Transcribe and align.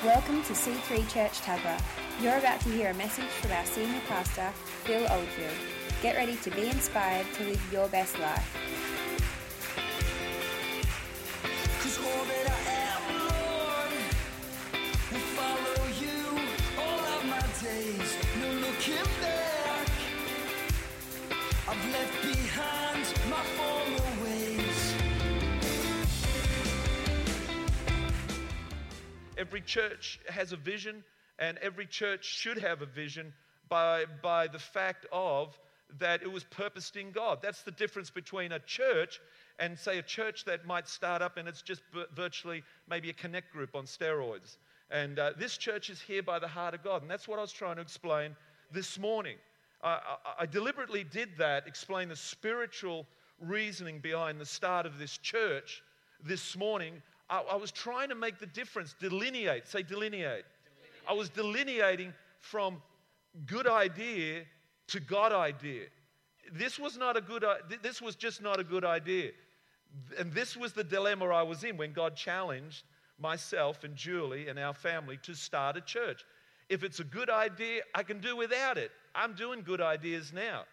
Welcome 0.00 0.42
to 0.42 0.52
C3 0.52 1.08
Church 1.08 1.40
Tuggerah. 1.42 1.80
You're 2.20 2.36
about 2.38 2.60
to 2.62 2.70
hear 2.70 2.90
a 2.90 2.94
message 2.94 3.26
from 3.26 3.52
our 3.52 3.64
senior 3.64 4.00
pastor, 4.08 4.50
Phil 4.82 5.06
Oldfield. 5.12 5.54
Get 6.02 6.16
ready 6.16 6.34
to 6.34 6.50
be 6.50 6.68
inspired 6.68 7.26
to 7.34 7.44
live 7.44 7.72
your 7.72 7.86
best 7.86 8.18
life. 8.18 8.71
Every 29.52 29.60
church 29.60 30.18
has 30.30 30.52
a 30.52 30.56
vision, 30.56 31.04
and 31.38 31.58
every 31.58 31.84
church 31.84 32.24
should 32.24 32.56
have 32.56 32.80
a 32.80 32.86
vision 32.86 33.34
by, 33.68 34.06
by 34.22 34.46
the 34.46 34.58
fact 34.58 35.04
of 35.12 35.58
that 35.98 36.22
it 36.22 36.32
was 36.32 36.42
purposed 36.44 36.96
in 36.96 37.12
God. 37.12 37.40
That's 37.42 37.60
the 37.60 37.70
difference 37.70 38.08
between 38.08 38.52
a 38.52 38.60
church 38.60 39.20
and, 39.58 39.78
say, 39.78 39.98
a 39.98 40.02
church 40.02 40.46
that 40.46 40.64
might 40.64 40.88
start 40.88 41.20
up 41.20 41.36
and 41.36 41.46
it's 41.46 41.60
just 41.60 41.82
vir- 41.92 42.06
virtually 42.16 42.62
maybe 42.88 43.10
a 43.10 43.12
connect 43.12 43.52
group 43.52 43.76
on 43.76 43.84
steroids. 43.84 44.56
And 44.90 45.18
uh, 45.18 45.32
this 45.38 45.58
church 45.58 45.90
is 45.90 46.00
here 46.00 46.22
by 46.22 46.38
the 46.38 46.48
heart 46.48 46.72
of 46.72 46.82
God, 46.82 47.02
and 47.02 47.10
that's 47.10 47.28
what 47.28 47.38
I 47.38 47.42
was 47.42 47.52
trying 47.52 47.76
to 47.76 47.82
explain 47.82 48.34
this 48.70 48.98
morning. 48.98 49.36
I, 49.82 49.90
I, 49.90 50.16
I 50.40 50.46
deliberately 50.46 51.04
did 51.04 51.36
that, 51.36 51.66
explain 51.66 52.08
the 52.08 52.16
spiritual 52.16 53.06
reasoning 53.38 53.98
behind 53.98 54.40
the 54.40 54.46
start 54.46 54.86
of 54.86 54.98
this 54.98 55.18
church 55.18 55.82
this 56.24 56.56
morning. 56.56 57.02
I, 57.32 57.42
I 57.52 57.56
was 57.56 57.72
trying 57.72 58.10
to 58.10 58.14
make 58.14 58.38
the 58.38 58.46
difference, 58.46 58.94
delineate, 59.00 59.66
say 59.66 59.82
delineate. 59.82 60.44
I 61.08 61.14
was 61.14 61.30
delineating 61.30 62.12
from 62.40 62.82
good 63.46 63.66
idea 63.66 64.42
to 64.88 65.00
God 65.00 65.32
idea. 65.32 65.86
This 66.52 66.78
was 66.78 66.98
not 66.98 67.16
a 67.16 67.20
good 67.20 67.42
uh, 67.42 67.54
this 67.82 68.02
was 68.02 68.14
just 68.16 68.42
not 68.42 68.60
a 68.60 68.64
good 68.64 68.84
idea. 68.84 69.30
And 70.18 70.32
this 70.32 70.56
was 70.56 70.72
the 70.72 70.84
dilemma 70.84 71.26
I 71.26 71.42
was 71.42 71.64
in 71.64 71.76
when 71.76 71.92
God 71.92 72.16
challenged 72.16 72.84
myself 73.18 73.84
and 73.84 73.96
Julie 73.96 74.48
and 74.48 74.58
our 74.58 74.74
family 74.74 75.18
to 75.22 75.34
start 75.34 75.76
a 75.76 75.80
church. 75.80 76.24
If 76.68 76.84
it's 76.84 77.00
a 77.00 77.04
good 77.04 77.30
idea, 77.30 77.82
I 77.94 78.02
can 78.02 78.20
do 78.20 78.36
without 78.36 78.76
it. 78.78 78.90
I'm 79.14 79.34
doing 79.34 79.62
good 79.62 79.80
ideas 79.80 80.32
now. 80.32 80.64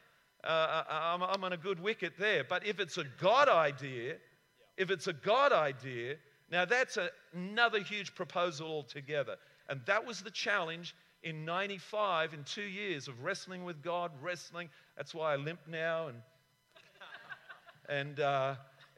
Uh, 0.43 0.83
I- 0.89 1.13
I'm, 1.13 1.21
I'm 1.21 1.43
on 1.43 1.53
a 1.53 1.57
good 1.57 1.79
wicket 1.81 2.13
there. 2.17 2.43
But 2.43 2.65
if 2.65 2.79
it's 2.79 2.97
a 2.97 3.03
God 3.19 3.49
idea, 3.49 4.15
if 4.77 4.89
it's 4.89 5.07
a 5.07 5.13
God 5.13 5.51
idea, 5.51 6.15
now 6.51 6.65
that's 6.65 6.97
a, 6.97 7.09
another 7.33 7.79
huge 7.79 8.15
proposal 8.15 8.67
altogether. 8.67 9.35
And 9.69 9.81
that 9.85 10.05
was 10.05 10.21
the 10.21 10.31
challenge 10.31 10.95
in 11.23 11.45
95, 11.45 12.33
in 12.33 12.43
two 12.43 12.61
years 12.61 13.07
of 13.07 13.23
wrestling 13.23 13.63
with 13.63 13.81
God, 13.83 14.11
wrestling. 14.21 14.69
That's 14.97 15.13
why 15.13 15.33
I 15.33 15.35
limp 15.35 15.59
now 15.67 16.07
and, 16.07 16.17
and, 17.89 18.19
uh, 18.19 18.55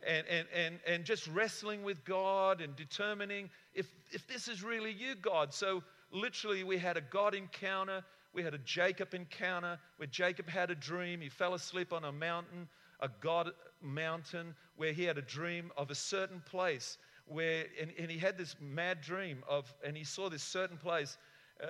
and, 0.07 0.25
and, 0.27 0.47
and, 0.55 0.79
and 0.87 1.03
just 1.03 1.27
wrestling 1.27 1.83
with 1.83 2.03
God 2.05 2.61
and 2.61 2.75
determining 2.75 3.49
if, 3.73 3.87
if 4.11 4.27
this 4.27 4.47
is 4.47 4.63
really 4.63 4.91
you, 4.91 5.15
God. 5.15 5.53
So 5.53 5.83
literally, 6.11 6.63
we 6.63 6.77
had 6.77 6.95
a 6.95 7.01
God 7.01 7.35
encounter. 7.35 8.03
We 8.33 8.43
had 8.43 8.53
a 8.53 8.59
Jacob 8.59 9.13
encounter 9.13 9.77
where 9.97 10.07
Jacob 10.07 10.47
had 10.47 10.71
a 10.71 10.75
dream. 10.75 11.19
He 11.19 11.29
fell 11.29 11.53
asleep 11.53 11.91
on 11.91 12.05
a 12.05 12.11
mountain, 12.11 12.69
a 13.01 13.09
God 13.19 13.51
mountain, 13.81 14.55
where 14.77 14.93
he 14.93 15.03
had 15.03 15.17
a 15.17 15.23
dream 15.23 15.71
of 15.75 15.91
a 15.91 15.95
certain 15.95 16.41
place 16.45 16.97
where, 17.27 17.65
and, 17.79 17.91
and 17.97 18.09
he 18.09 18.17
had 18.17 18.37
this 18.37 18.55
mad 18.59 19.01
dream 19.01 19.43
of, 19.47 19.73
and 19.85 19.95
he 19.95 20.03
saw 20.03 20.29
this 20.29 20.43
certain 20.43 20.77
place 20.77 21.17
uh, 21.61 21.67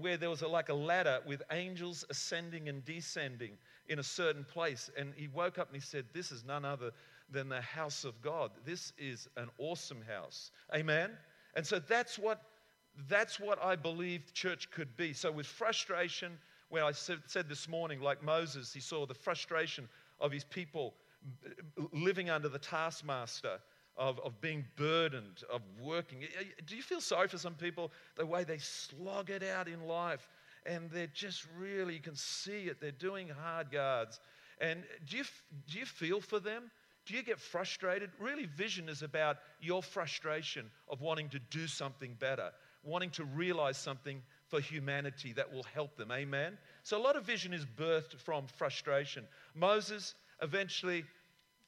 where 0.00 0.16
there 0.16 0.30
was 0.30 0.42
a, 0.42 0.48
like 0.48 0.68
a 0.68 0.74
ladder 0.74 1.20
with 1.26 1.42
angels 1.50 2.04
ascending 2.10 2.68
and 2.68 2.84
descending 2.84 3.52
in 3.88 3.98
a 3.98 4.02
certain 4.02 4.44
place. 4.44 4.90
And 4.96 5.12
he 5.16 5.28
woke 5.28 5.58
up 5.58 5.68
and 5.68 5.76
he 5.76 5.86
said, 5.86 6.04
This 6.12 6.30
is 6.30 6.44
none 6.44 6.64
other 6.64 6.92
than 7.30 7.48
the 7.48 7.60
house 7.60 8.04
of 8.04 8.20
God. 8.22 8.52
This 8.64 8.92
is 8.98 9.28
an 9.36 9.48
awesome 9.58 10.02
house. 10.08 10.52
Amen? 10.74 11.10
And 11.54 11.66
so 11.66 11.78
that's 11.78 12.18
what, 12.18 12.42
that's 13.08 13.40
what 13.40 13.62
I 13.62 13.74
believe 13.74 14.32
church 14.32 14.70
could 14.70 14.96
be. 14.96 15.12
So 15.12 15.32
with 15.32 15.46
frustration, 15.46 16.38
when 16.68 16.82
I 16.82 16.92
said, 16.92 17.18
said 17.26 17.48
this 17.48 17.68
morning, 17.68 18.00
like 18.00 18.22
Moses, 18.22 18.72
he 18.72 18.80
saw 18.80 19.06
the 19.06 19.14
frustration 19.14 19.88
of 20.20 20.30
his 20.30 20.44
people 20.44 20.94
living 21.92 22.30
under 22.30 22.48
the 22.48 22.58
taskmaster 22.58 23.58
of, 23.96 24.20
of 24.20 24.40
being 24.40 24.64
burdened, 24.76 25.42
of 25.52 25.62
working. 25.80 26.24
Do 26.66 26.76
you 26.76 26.82
feel 26.82 27.00
sorry 27.00 27.28
for 27.28 27.38
some 27.38 27.54
people, 27.54 27.90
the 28.16 28.26
way 28.26 28.44
they 28.44 28.58
slog 28.58 29.30
it 29.30 29.42
out 29.42 29.68
in 29.68 29.86
life? 29.86 30.28
And 30.66 30.90
they're 30.90 31.06
just 31.06 31.46
really, 31.58 31.94
you 31.94 32.00
can 32.00 32.16
see 32.16 32.64
it, 32.64 32.80
they're 32.80 32.90
doing 32.90 33.28
hard 33.28 33.72
yards. 33.72 34.20
And 34.60 34.82
do 35.08 35.18
you, 35.18 35.24
do 35.68 35.78
you 35.78 35.86
feel 35.86 36.20
for 36.20 36.40
them? 36.40 36.70
Do 37.06 37.14
you 37.14 37.22
get 37.22 37.38
frustrated? 37.38 38.10
Really, 38.18 38.46
vision 38.46 38.88
is 38.88 39.02
about 39.02 39.36
your 39.60 39.82
frustration 39.82 40.70
of 40.88 41.00
wanting 41.00 41.28
to 41.30 41.38
do 41.38 41.68
something 41.68 42.16
better, 42.18 42.50
wanting 42.82 43.10
to 43.10 43.24
realize 43.24 43.78
something 43.78 44.20
for 44.48 44.60
humanity 44.60 45.32
that 45.34 45.52
will 45.52 45.62
help 45.62 45.96
them. 45.96 46.10
Amen? 46.10 46.58
So, 46.82 46.98
a 46.98 47.02
lot 47.02 47.16
of 47.16 47.24
vision 47.24 47.54
is 47.54 47.64
birthed 47.64 48.18
from 48.18 48.46
frustration. 48.48 49.24
Moses 49.54 50.14
eventually 50.42 51.04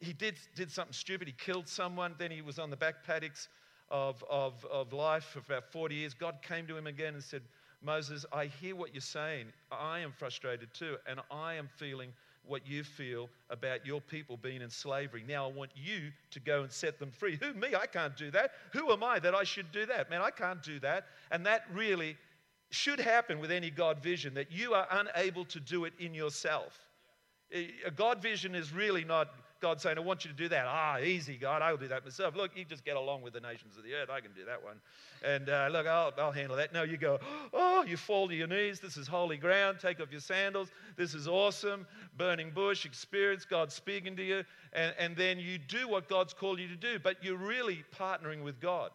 he 0.01 0.13
did, 0.13 0.37
did 0.55 0.71
something 0.71 0.93
stupid. 0.93 1.29
He 1.29 1.35
killed 1.35 1.69
someone. 1.69 2.15
Then 2.19 2.31
he 2.31 2.43
was 2.43 2.59
on 2.59 2.71
the 2.71 2.77
back 2.77 3.05
paddocks 3.05 3.49
of, 3.91 4.23
of, 4.31 4.65
of 4.71 4.93
life 4.93 5.25
for 5.25 5.41
about 5.41 5.73
40 5.73 5.95
years. 5.95 6.15
God 6.15 6.37
came 6.43 6.67
to 6.67 6.77
him 6.77 6.87
again 6.87 7.15
and 7.15 7.23
said, 7.23 7.43
Moses, 7.83 8.25
I 8.33 8.47
hear 8.47 8.75
what 8.75 8.95
you're 8.95 9.01
saying. 9.01 9.47
I 9.71 10.01
am 10.01 10.13
frustrated 10.13 10.73
too, 10.75 10.97
and 11.07 11.21
I 11.31 11.55
am 11.55 11.69
feeling 11.77 12.13
what 12.45 12.67
you 12.67 12.83
feel 12.83 13.29
about 13.51 13.87
your 13.87 14.01
people 14.01 14.37
being 14.37 14.63
in 14.63 14.71
slavery. 14.71 15.23
Now 15.27 15.49
I 15.49 15.53
want 15.53 15.71
you 15.75 16.11
to 16.31 16.41
go 16.41 16.63
and 16.63 16.73
set 16.73 16.99
them 16.99 17.11
free. 17.11 17.37
Who, 17.37 17.53
me? 17.53 17.75
I 17.79 17.87
can't 17.87 18.17
do 18.17 18.31
that. 18.31 18.53
Who 18.73 18.91
am 18.91 19.05
I 19.05 19.19
that 19.19 19.35
I 19.35 19.45
should 19.45 19.71
do 19.71 19.87
that? 19.87 20.11
Man, 20.11 20.23
I 20.23 20.31
can't 20.31 20.63
do 20.63 20.81
that. 20.81 21.07
And 21.31 21.45
that 21.47 21.65
really 21.73 22.17
should 22.71 23.01
happen 23.01 23.39
with 23.39 23.51
any 23.51 23.71
God 23.71 24.03
vision 24.03 24.35
that 24.35 24.51
you 24.51 24.75
are 24.75 24.87
unable 24.91 25.45
to 25.47 25.61
do 25.61 25.85
it 25.85 25.93
in 25.99 26.15
yourself. 26.15 26.79
A 27.53 27.91
God 27.91 28.21
vision 28.23 28.55
is 28.55 28.73
really 28.73 29.05
not 29.05 29.29
God 29.61 29.81
saying, 29.81 29.99
I 29.99 30.01
want 30.01 30.25
you 30.25 30.31
to 30.31 30.37
do 30.37 30.49
that. 30.49 30.65
Ah, 30.67 30.99
easy, 30.99 31.37
God, 31.37 31.63
I'll 31.63 31.77
do 31.77 31.89
that 31.89 32.05
myself. 32.05 32.37
Look, 32.37 32.57
you 32.57 32.65
just 32.65 32.85
get 32.85 32.97
along 32.97 33.23
with 33.23 33.33
the 33.33 33.41
nations 33.41 33.77
of 33.77 33.85
the 33.85 33.95
earth. 33.95 34.09
I 34.11 34.21
can 34.21 34.33
do 34.33 34.45
that 34.45 34.63
one. 34.63 34.77
And 35.25 35.49
uh, 35.49 35.69
look, 35.71 35.87
I'll, 35.87 36.13
I'll 36.19 36.33
handle 36.33 36.57
that. 36.57 36.73
No, 36.73 36.83
you 36.85 36.97
go, 36.97 37.19
oh, 37.53 37.85
you 37.85 37.97
fall 37.97 38.29
to 38.29 38.35
your 38.35 38.47
knees. 38.47 38.81
This 38.81 38.97
is 38.97 39.09
holy 39.09 39.37
ground. 39.37 39.79
Take 39.81 40.01
off 40.01 40.11
your 40.11 40.21
sandals. 40.21 40.69
This 40.97 41.15
is 41.15 41.27
awesome. 41.27 41.87
Burning 42.17 42.51
bush 42.55 42.85
experience. 42.85 43.45
God 43.45 43.73
speaking 43.73 44.17
to 44.17 44.23
you. 44.23 44.45
And, 44.73 44.95
and 44.99 45.17
then 45.17 45.39
you 45.39 45.59
do 45.59 45.89
what 45.89 46.09
God's 46.09 46.35
called 46.35 46.59
you 46.59 46.69
to 46.69 46.77
do, 46.77 46.99
but 46.99 47.23
you're 47.23 47.37
really 47.37 47.85
partnering 47.99 48.45
with 48.45 48.61
God. 48.61 48.91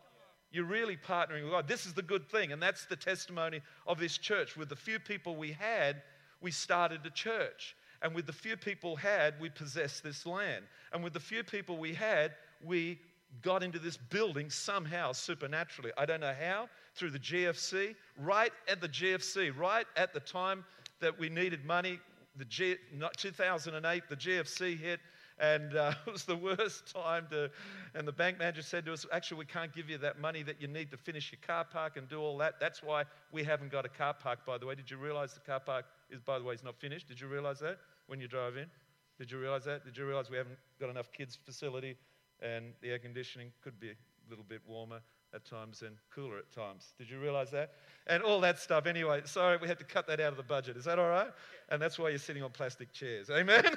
You're 0.52 0.66
really 0.66 0.98
partnering 0.98 1.44
with 1.44 1.52
God. 1.52 1.68
This 1.68 1.86
is 1.86 1.94
the 1.94 2.04
good 2.04 2.30
thing. 2.30 2.52
And 2.52 2.62
that's 2.62 2.86
the 2.86 2.96
testimony 2.96 3.62
of 3.88 4.00
this 4.00 4.18
church. 4.18 4.56
With 4.56 4.70
the 4.70 4.76
few 4.76 5.00
people 5.00 5.36
we 5.36 5.52
had, 5.52 6.04
we 6.42 6.52
started 6.52 7.06
a 7.06 7.10
church. 7.10 7.76
And 8.04 8.14
with 8.14 8.28
the 8.28 8.34
few 8.34 8.58
people 8.58 8.98
had, 8.98 9.40
we 9.40 9.50
possessed 9.50 10.04
this 10.04 10.26
land. 10.26 10.66
And 10.92 11.04
with 11.04 11.14
the 11.14 11.20
few 11.22 11.44
people 11.44 11.78
we 11.78 11.94
had, 11.94 12.34
we 12.64 13.00
got 13.42 13.64
into 13.64 13.80
this 13.80 13.98
building 13.98 14.50
somehow, 14.50 15.14
supernaturally. 15.14 15.92
I 15.98 16.06
don't 16.06 16.20
know 16.20 16.36
how, 16.40 16.70
through 16.96 17.12
the 17.12 17.20
GFC, 17.20 17.96
right 18.20 18.52
at 18.68 18.82
the 18.82 18.90
GFC, 18.90 19.58
right 19.58 19.88
at 19.96 20.14
the 20.14 20.20
time 20.20 20.66
that 21.00 21.18
we 21.18 21.30
needed 21.30 21.66
money. 21.66 22.00
The 22.36 22.46
G, 22.46 22.76
2008, 23.18 24.04
the 24.10 24.16
GFC 24.16 24.78
hit, 24.78 25.00
and 25.40 25.76
uh, 25.76 25.94
it 26.08 26.12
was 26.12 26.26
the 26.26 26.36
worst 26.36 26.94
time 26.94 27.28
to. 27.32 27.50
And 27.96 28.08
the 28.08 28.12
bank 28.12 28.40
manager 28.40 28.64
said 28.64 28.86
to 28.86 28.94
us, 28.94 29.06
Actually, 29.12 29.40
we 29.40 29.46
can't 29.46 29.74
give 29.74 29.90
you 29.90 29.98
that 30.00 30.20
money 30.20 30.44
that 30.44 30.62
you 30.62 30.68
need 30.68 30.92
to 30.92 30.98
finish 30.98 31.32
your 31.32 31.40
car 31.46 31.64
park 31.64 31.96
and 31.96 32.08
do 32.08 32.20
all 32.20 32.38
that. 32.40 32.60
That's 32.60 32.82
why 32.82 33.04
we 33.32 33.44
haven't 33.44 33.72
got 33.72 33.86
a 33.86 33.90
car 33.90 34.14
park, 34.14 34.40
by 34.46 34.58
the 34.58 34.66
way. 34.66 34.76
Did 34.76 34.90
you 34.90 34.98
realize 34.98 35.34
the 35.34 35.42
car 35.42 35.60
park 35.60 35.86
is, 36.14 36.22
by 36.22 36.40
the 36.40 36.46
way, 36.46 36.54
is 36.54 36.64
not 36.64 36.80
finished? 36.80 37.08
Did 37.08 37.20
you 37.20 37.28
realize 37.28 37.60
that? 37.60 37.80
when 38.08 38.20
you 38.20 38.28
drive 38.28 38.58
in. 38.58 38.66
Did 39.18 39.32
you 39.32 39.40
realize 39.40 39.64
that? 39.66 39.86
Did 39.86 39.98
you 39.98 40.06
realize 40.06 40.30
we 40.30 40.38
haven't 40.38 40.58
got 40.80 40.90
enough 40.90 41.12
kids' 41.12 41.38
facility 41.44 41.96
and 42.42 42.74
the 42.82 42.90
air 42.90 43.00
conditioning 43.00 43.52
could 43.64 43.80
be 43.80 43.90
a 43.90 43.96
little 44.30 44.46
bit 44.48 44.62
warmer 44.68 45.00
at 45.34 45.46
times 45.46 45.82
and 45.82 45.96
cooler 46.14 46.38
at 46.38 46.52
times? 46.52 46.94
Did 46.98 47.10
you 47.10 47.20
realize 47.20 47.52
that? 47.52 47.74
And 48.08 48.24
all 48.24 48.42
that 48.42 48.60
stuff. 48.60 48.86
Anyway, 48.86 49.22
sorry, 49.26 49.58
we 49.58 49.68
had 49.68 49.78
to 49.80 49.86
cut 49.86 50.08
that 50.08 50.20
out 50.20 50.32
of 50.32 50.38
the 50.38 50.44
budget. 50.44 50.78
Is 50.78 50.86
that 50.86 51.00
all 51.00 51.10
right? 51.10 51.32
And 51.70 51.82
that's 51.82 51.98
why 51.98 52.10
you're 52.10 52.18
sitting 52.18 52.44
on 52.44 52.52
plastic 52.52 52.92
chairs. 52.92 53.30
Amen? 53.30 53.64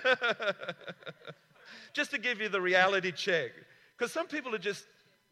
just 1.93 2.11
to 2.11 2.19
give 2.19 2.41
you 2.41 2.49
the 2.49 2.61
reality 2.61 3.13
check. 3.13 3.51
Because 3.97 4.13
some 4.13 4.27
people 4.27 4.55
are 4.55 4.59
just, 4.59 4.85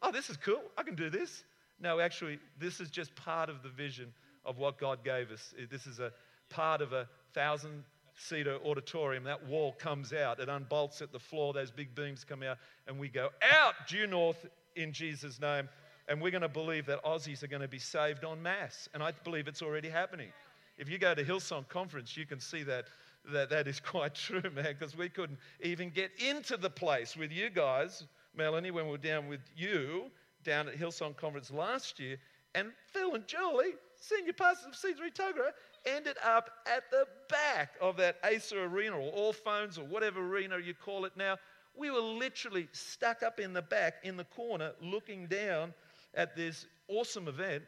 oh, 0.02 0.12
this 0.12 0.30
is 0.30 0.36
cool. 0.36 0.62
I 0.76 0.82
can 0.82 0.94
do 0.94 1.10
this. 1.10 1.44
No, 1.80 1.98
actually, 1.98 2.38
this 2.58 2.80
is 2.80 2.90
just 2.90 3.14
part 3.16 3.48
of 3.48 3.62
the 3.62 3.68
vision 3.68 4.12
of 4.44 4.58
what 4.58 4.78
God 4.78 5.02
gave 5.02 5.30
us. 5.30 5.54
This 5.70 5.86
is 5.86 5.98
a 5.98 6.12
part 6.50 6.81
of 6.81 6.93
a 6.93 7.08
thousand 7.32 7.85
seater 8.17 8.58
auditorium, 8.64 9.25
that 9.25 9.44
wall 9.46 9.73
comes 9.73 10.12
out, 10.12 10.38
it 10.38 10.49
unbolts 10.49 11.02
at 11.02 11.12
the 11.12 11.19
floor, 11.19 11.52
those 11.52 11.70
big 11.70 11.94
beams 11.94 12.25
come 12.25 12.43
out, 12.43 12.58
and 12.87 12.99
we 12.99 13.08
go 13.08 13.31
out 13.52 13.75
due 13.88 14.06
north 14.06 14.46
in 14.76 14.93
Jesus' 14.93 15.41
name 15.41 15.69
and 16.08 16.20
we're 16.20 16.31
going 16.31 16.43
to 16.43 16.49
believe 16.49 16.87
that 16.87 17.02
Aussies 17.05 17.43
are 17.43 17.46
going 17.46 17.62
to 17.62 17.69
be 17.69 17.79
saved 17.79 18.25
en 18.25 18.43
masse. 18.43 18.88
And 18.94 19.02
I 19.02 19.12
believe 19.25 19.49
it's 19.49 19.62
already 19.62 19.88
happening. 19.88 20.29
If 20.76 20.88
you 20.88 20.99
go 20.99 21.14
to 21.14 21.25
Hillsong 21.25 21.69
Conference, 21.69 22.17
you 22.17 22.26
can 22.26 22.41
see 22.41 22.62
that 22.64 22.87
that, 23.32 23.49
that 23.50 23.67
is 23.67 23.81
quite 23.85 24.14
true, 24.14 24.43
man, 24.55 24.76
because 24.79 24.97
we 24.97 25.08
couldn't 25.08 25.38
even 25.62 25.90
get 25.90 26.11
into 26.19 26.56
the 26.56 26.69
place 26.69 27.17
with 27.17 27.32
you 27.32 27.49
guys, 27.49 28.05
Melanie, 28.37 28.70
when 28.70 28.85
we 28.85 28.90
were 28.90 28.99
down 28.99 29.29
with 29.29 29.40
you 29.56 30.11
down 30.43 30.69
at 30.69 30.76
Hillsong 30.76 31.17
Conference 31.17 31.50
last 31.50 31.99
year. 31.99 32.19
And 32.55 32.70
Phil 32.93 33.14
and 33.14 33.26
Julie, 33.26 33.75
senior 33.97 34.35
pastors 34.35 34.67
of 34.67 34.73
C3 34.75 35.12
Tuggerah, 35.14 35.52
ended 35.86 36.16
up 36.25 36.50
at 36.66 36.90
the 36.90 37.06
back 37.28 37.75
of 37.81 37.96
that 37.98 38.16
Acer 38.25 38.64
Arena 38.64 38.96
or 38.96 39.10
All 39.12 39.32
Phones 39.32 39.78
or 39.78 39.84
whatever 39.84 40.20
arena 40.20 40.58
you 40.58 40.75
call 40.75 41.04
it 41.04 41.16
now. 41.16 41.36
We 41.76 41.90
were 41.90 42.00
literally 42.00 42.69
stuck 42.72 43.22
up 43.22 43.40
in 43.40 43.52
the 43.52 43.62
back, 43.62 43.94
in 44.04 44.16
the 44.16 44.25
corner, 44.25 44.72
looking 44.81 45.26
down 45.26 45.75
at 46.14 46.36
this 46.36 46.66
awesome 46.88 47.28
event. 47.28 47.64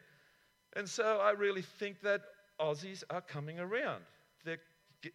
And 0.75 0.87
so 0.87 1.19
I 1.19 1.31
really 1.31 1.61
think 1.61 2.01
that 2.01 2.21
Aussies 2.59 3.03
are 3.09 3.21
coming 3.21 3.59
around. 3.59 4.03
They're, 4.45 4.59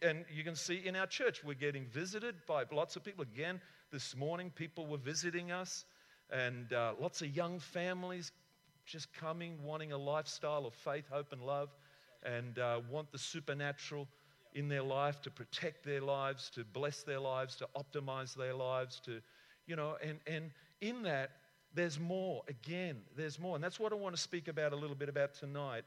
and 0.02 0.25
you 0.32 0.44
can 0.44 0.55
see 0.55 0.82
in 0.84 0.94
our 0.94 1.06
church, 1.06 1.43
we're 1.43 1.55
getting 1.55 1.87
visited 1.87 2.34
by 2.46 2.64
lots 2.70 2.96
of 2.96 3.05
people. 3.05 3.22
Again, 3.22 3.60
this 3.90 4.16
morning, 4.16 4.50
people 4.50 4.87
were 4.87 4.98
visiting 4.98 5.50
us, 5.50 5.84
and 6.31 6.72
uh, 6.72 6.94
lots 7.00 7.20
of 7.22 7.34
young 7.34 7.58
families 7.58 8.32
just 8.87 9.12
coming, 9.12 9.62
wanting 9.62 9.93
a 9.93 9.98
lifestyle 9.98 10.66
of 10.66 10.75
faith, 10.75 11.05
hope, 11.10 11.32
and 11.32 11.43
love, 11.43 11.69
and 12.24 12.58
uh, 12.58 12.80
want 12.90 13.10
the 13.12 13.19
supernatural 13.19 14.08
in 14.54 14.69
their 14.69 14.82
life 14.82 15.20
to 15.22 15.30
protect 15.30 15.84
their 15.84 16.00
lives, 16.00 16.50
to 16.50 16.64
bless 16.64 17.02
their 17.02 17.20
lives, 17.20 17.56
to 17.56 17.69
optimize 17.76 18.34
their 18.34 18.54
lives, 18.54 19.00
to, 19.04 19.20
you 19.66 19.76
know, 19.76 19.96
and, 20.02 20.19
and 20.26 20.50
in 20.80 21.02
that, 21.02 21.30
there's 21.74 21.98
more. 21.98 22.42
Again, 22.48 22.98
there's 23.16 23.38
more. 23.38 23.54
And 23.54 23.64
that's 23.64 23.80
what 23.80 23.92
I 23.92 23.96
want 23.96 24.14
to 24.14 24.20
speak 24.20 24.48
about 24.48 24.72
a 24.72 24.76
little 24.76 24.96
bit 24.96 25.08
about 25.08 25.34
tonight. 25.34 25.84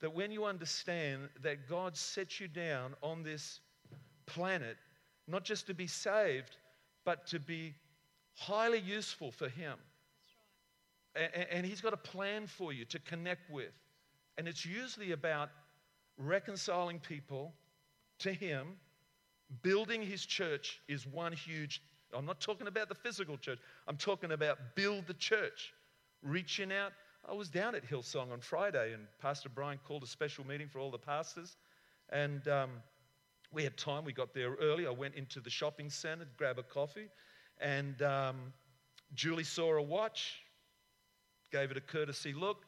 That 0.00 0.12
when 0.12 0.32
you 0.32 0.44
understand 0.44 1.28
that 1.42 1.68
God 1.68 1.96
set 1.96 2.40
you 2.40 2.48
down 2.48 2.94
on 3.02 3.22
this 3.22 3.60
planet, 4.26 4.76
not 5.26 5.44
just 5.44 5.66
to 5.68 5.74
be 5.74 5.86
saved, 5.86 6.56
but 7.04 7.26
to 7.28 7.38
be 7.38 7.74
highly 8.34 8.80
useful 8.80 9.30
for 9.30 9.48
Him. 9.48 9.78
And, 11.14 11.46
and 11.50 11.66
He's 11.66 11.80
got 11.80 11.92
a 11.92 11.98
plan 11.98 12.46
for 12.46 12.72
you 12.72 12.84
to 12.86 12.98
connect 13.00 13.50
with. 13.50 13.72
And 14.36 14.46
it's 14.46 14.64
usually 14.64 15.12
about 15.12 15.50
reconciling 16.18 16.98
people 16.98 17.54
to 18.20 18.32
Him. 18.32 18.66
Building 19.62 20.02
His 20.02 20.26
church 20.26 20.80
is 20.88 21.06
one 21.06 21.32
huge, 21.32 21.82
I'm 22.12 22.26
not 22.26 22.40
talking 22.40 22.66
about 22.66 22.88
the 22.88 22.94
physical 22.94 23.38
church, 23.38 23.58
I'm 23.86 23.96
talking 23.96 24.32
about 24.32 24.58
build 24.74 25.06
the 25.06 25.14
church. 25.14 25.72
Reaching 26.22 26.72
out. 26.72 26.92
I 27.28 27.32
was 27.32 27.48
down 27.48 27.74
at 27.74 27.88
Hillsong 27.88 28.32
on 28.32 28.40
Friday, 28.40 28.92
and 28.92 29.06
Pastor 29.20 29.48
Brian 29.48 29.78
called 29.86 30.02
a 30.02 30.06
special 30.06 30.46
meeting 30.46 30.68
for 30.68 30.80
all 30.80 30.90
the 30.90 30.98
pastors. 30.98 31.56
And 32.10 32.46
um, 32.48 32.70
we 33.52 33.62
had 33.62 33.76
time. 33.76 34.04
We 34.04 34.12
got 34.12 34.34
there 34.34 34.54
early. 34.54 34.86
I 34.86 34.90
went 34.90 35.14
into 35.14 35.40
the 35.40 35.50
shopping 35.50 35.90
center 35.90 36.24
to 36.24 36.30
grab 36.36 36.58
a 36.58 36.62
coffee. 36.62 37.08
And 37.60 38.00
um, 38.02 38.52
Julie 39.14 39.44
saw 39.44 39.76
a 39.76 39.82
watch, 39.82 40.40
gave 41.50 41.70
it 41.70 41.76
a 41.76 41.80
courtesy 41.80 42.32
look. 42.32 42.64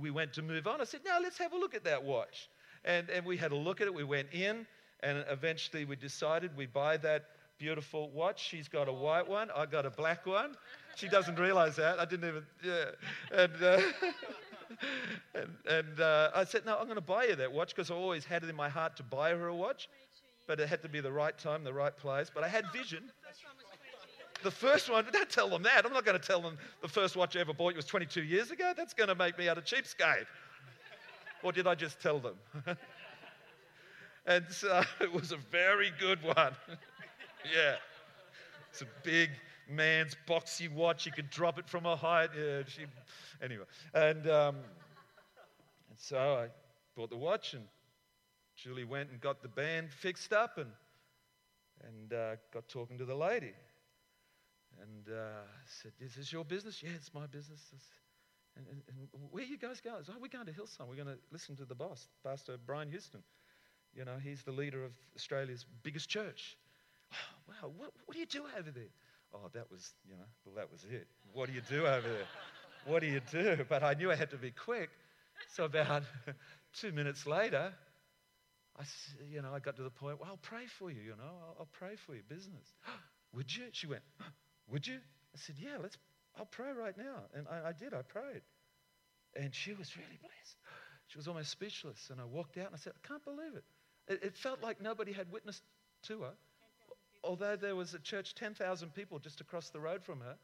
We 0.00 0.10
went 0.10 0.32
to 0.34 0.42
move 0.42 0.66
on. 0.66 0.80
I 0.80 0.84
said, 0.84 1.00
Now 1.04 1.18
let's 1.20 1.38
have 1.38 1.52
a 1.52 1.58
look 1.58 1.74
at 1.74 1.84
that 1.84 2.02
watch. 2.02 2.48
And, 2.84 3.08
and 3.10 3.24
we 3.24 3.36
had 3.36 3.52
a 3.52 3.56
look 3.56 3.80
at 3.80 3.86
it. 3.86 3.94
We 3.94 4.04
went 4.04 4.28
in, 4.32 4.66
and 5.00 5.24
eventually 5.30 5.84
we 5.84 5.96
decided 5.96 6.56
we 6.56 6.66
buy 6.66 6.96
that 6.98 7.26
beautiful 7.58 8.10
watch. 8.10 8.42
She's 8.42 8.66
got 8.66 8.88
a 8.88 8.92
white 8.92 9.28
one, 9.28 9.48
I 9.54 9.66
got 9.66 9.86
a 9.86 9.90
black 9.90 10.26
one. 10.26 10.56
She 10.96 11.08
doesn't 11.08 11.38
realize 11.38 11.76
that. 11.76 12.00
I 12.00 12.04
didn't 12.04 12.28
even, 12.28 12.42
yeah. 12.64 12.84
And, 13.32 13.62
uh, 13.62 13.80
and, 15.34 15.50
and 15.70 16.00
uh, 16.00 16.30
I 16.34 16.44
said, 16.44 16.66
No, 16.66 16.76
I'm 16.76 16.84
going 16.84 16.96
to 16.96 17.00
buy 17.00 17.24
you 17.24 17.36
that 17.36 17.52
watch 17.52 17.74
because 17.74 17.90
I 17.90 17.94
always 17.94 18.24
had 18.24 18.42
it 18.42 18.50
in 18.50 18.56
my 18.56 18.68
heart 18.68 18.96
to 18.96 19.02
buy 19.02 19.30
her 19.30 19.46
a 19.46 19.54
watch. 19.54 19.88
But 20.46 20.58
it 20.58 20.68
had 20.68 20.82
to 20.82 20.88
be 20.88 21.00
the 21.00 21.12
right 21.12 21.38
time, 21.38 21.62
the 21.62 21.72
right 21.72 21.96
place. 21.96 22.30
But 22.34 22.42
I 22.42 22.48
had 22.48 22.64
vision. 22.72 23.10
The 24.42 24.50
first 24.50 24.90
one, 24.90 25.06
don't 25.12 25.30
tell 25.30 25.48
them 25.48 25.62
that. 25.62 25.86
I'm 25.86 25.92
not 25.92 26.04
going 26.04 26.20
to 26.20 26.26
tell 26.26 26.40
them 26.40 26.58
the 26.80 26.88
first 26.88 27.14
watch 27.16 27.36
I 27.36 27.40
ever 27.40 27.54
bought 27.54 27.76
was 27.76 27.84
22 27.84 28.24
years 28.24 28.50
ago. 28.50 28.72
That's 28.76 28.92
going 28.92 29.08
to 29.08 29.14
make 29.14 29.38
me 29.38 29.48
out 29.48 29.56
a 29.56 29.60
cheapskate. 29.60 30.26
Or 31.42 31.52
did 31.52 31.66
I 31.66 31.74
just 31.74 32.00
tell 32.00 32.18
them? 32.18 32.34
and 34.26 34.44
so 34.50 34.82
it 35.00 35.12
was 35.12 35.32
a 35.32 35.36
very 35.36 35.92
good 35.98 36.22
one. 36.22 36.52
yeah. 37.54 37.76
It's 38.70 38.82
a 38.82 38.86
big 39.02 39.30
man's 39.68 40.16
boxy 40.28 40.72
watch. 40.72 41.04
You 41.04 41.12
could 41.12 41.30
drop 41.30 41.58
it 41.58 41.68
from 41.68 41.84
a 41.84 41.96
height. 41.96 42.30
Yeah, 42.36 42.62
she, 42.66 42.82
anyway. 43.42 43.64
And, 43.92 44.26
um, 44.28 44.56
and 45.90 45.98
so 45.98 46.18
I 46.18 46.48
bought 46.96 47.10
the 47.10 47.16
watch, 47.16 47.52
and 47.52 47.64
Julie 48.56 48.84
went 48.84 49.10
and 49.10 49.20
got 49.20 49.42
the 49.42 49.48
band 49.48 49.92
fixed 49.92 50.32
up 50.32 50.56
and, 50.56 50.70
and 51.86 52.12
uh, 52.12 52.36
got 52.52 52.68
talking 52.68 52.96
to 52.98 53.04
the 53.04 53.14
lady. 53.14 53.52
And 54.80 55.14
uh, 55.14 55.42
said, 55.66 55.92
Is 56.00 56.14
this 56.14 56.32
your 56.32 56.44
business? 56.44 56.82
Yeah, 56.82 56.90
it's 56.96 57.12
my 57.12 57.26
business. 57.26 57.60
And, 58.56 58.66
and, 58.68 58.82
and 58.88 59.08
where 59.30 59.44
you 59.44 59.58
guys 59.58 59.80
going? 59.80 60.02
Oh, 60.08 60.14
we're 60.20 60.28
going 60.28 60.46
to 60.46 60.52
Hillsong. 60.52 60.88
We're 60.88 60.96
going 60.96 61.08
to 61.08 61.18
listen 61.30 61.56
to 61.56 61.64
the 61.64 61.74
boss, 61.74 62.06
Pastor 62.24 62.56
Brian 62.66 62.88
Houston. 62.90 63.22
You 63.94 64.04
know, 64.04 64.16
he's 64.22 64.42
the 64.42 64.52
leader 64.52 64.84
of 64.84 64.92
Australia's 65.16 65.64
biggest 65.82 66.08
church. 66.08 66.56
Oh, 67.12 67.16
wow, 67.48 67.72
what, 67.76 67.92
what 68.06 68.14
do 68.14 68.20
you 68.20 68.26
do 68.26 68.42
over 68.58 68.70
there? 68.70 68.92
Oh, 69.34 69.48
that 69.54 69.70
was, 69.70 69.92
you 70.08 70.16
know, 70.16 70.24
well, 70.44 70.54
that 70.56 70.70
was 70.70 70.84
it. 70.90 71.06
What 71.32 71.48
do 71.48 71.54
you 71.54 71.62
do 71.68 71.86
over 71.86 72.08
there? 72.08 72.26
What 72.86 73.00
do 73.00 73.06
you 73.06 73.20
do? 73.30 73.64
But 73.68 73.82
I 73.82 73.94
knew 73.94 74.10
I 74.10 74.16
had 74.16 74.30
to 74.30 74.36
be 74.36 74.50
quick. 74.50 74.90
So 75.54 75.64
about 75.64 76.02
two 76.80 76.92
minutes 76.92 77.26
later, 77.26 77.72
I, 78.78 78.84
you 79.30 79.42
know, 79.42 79.52
I 79.54 79.58
got 79.58 79.76
to 79.76 79.82
the 79.82 79.90
point, 79.90 80.20
well, 80.20 80.30
I'll 80.30 80.38
pray 80.38 80.66
for 80.78 80.90
you, 80.90 81.00
you 81.00 81.10
know, 81.10 81.24
I'll, 81.24 81.56
I'll 81.60 81.68
pray 81.72 81.96
for 82.06 82.14
your 82.14 82.24
business. 82.28 82.66
Would 83.34 83.54
you? 83.54 83.64
She 83.72 83.86
went, 83.86 84.02
would 84.68 84.86
you? 84.86 84.96
I 84.96 85.38
said, 85.38 85.56
yeah, 85.58 85.78
let's, 85.80 85.96
I'll 86.38 86.46
pray 86.46 86.72
right 86.72 86.96
now. 86.96 87.22
And 87.34 87.46
I, 87.48 87.68
I 87.68 87.72
did, 87.72 87.94
I 87.94 88.02
prayed. 88.02 88.42
And 89.36 89.54
she 89.54 89.72
was 89.72 89.96
really 89.96 90.18
blessed. 90.20 90.56
She 91.08 91.18
was 91.18 91.28
almost 91.28 91.50
speechless. 91.50 92.08
And 92.10 92.20
I 92.20 92.24
walked 92.24 92.56
out 92.56 92.66
and 92.66 92.74
I 92.74 92.78
said, 92.78 92.92
I 92.96 93.06
can't 93.06 93.24
believe 93.24 93.54
it. 93.54 93.64
It, 94.08 94.22
it 94.24 94.36
felt 94.36 94.62
like 94.62 94.80
nobody 94.80 95.12
had 95.12 95.30
witnessed 95.30 95.62
to 96.04 96.22
her. 96.22 96.32
Although 97.24 97.56
there 97.56 97.76
was 97.76 97.94
a 97.94 97.98
church, 97.98 98.34
10,000 98.34 98.94
people 98.94 99.18
just 99.18 99.40
across 99.40 99.70
the 99.70 99.80
road 99.80 100.02
from 100.02 100.20
her, 100.20 100.36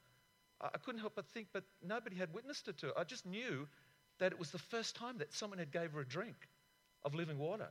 I, 0.61 0.69
I 0.75 0.79
couldn't 0.79 1.01
help 1.01 1.15
but 1.17 1.27
think, 1.29 1.49
but 1.53 1.65
nobody 1.83 2.17
had 2.17 2.33
witnessed 2.33 2.69
it 2.69 2.79
to 2.79 2.87
her. 2.87 2.99
I 2.99 3.05
just 3.05 3.27
knew 3.27 3.67
that 4.19 4.33
it 4.33 4.39
was 4.39 4.51
the 4.51 4.59
first 4.59 4.97
time 4.97 5.19
that 5.19 5.33
someone 5.33 5.59
had 5.59 5.73
gave 5.73 5.93
her 5.93 6.01
a 6.01 6.07
drink 6.07 6.37
of 7.05 7.15
living 7.15 7.39
water. 7.39 7.69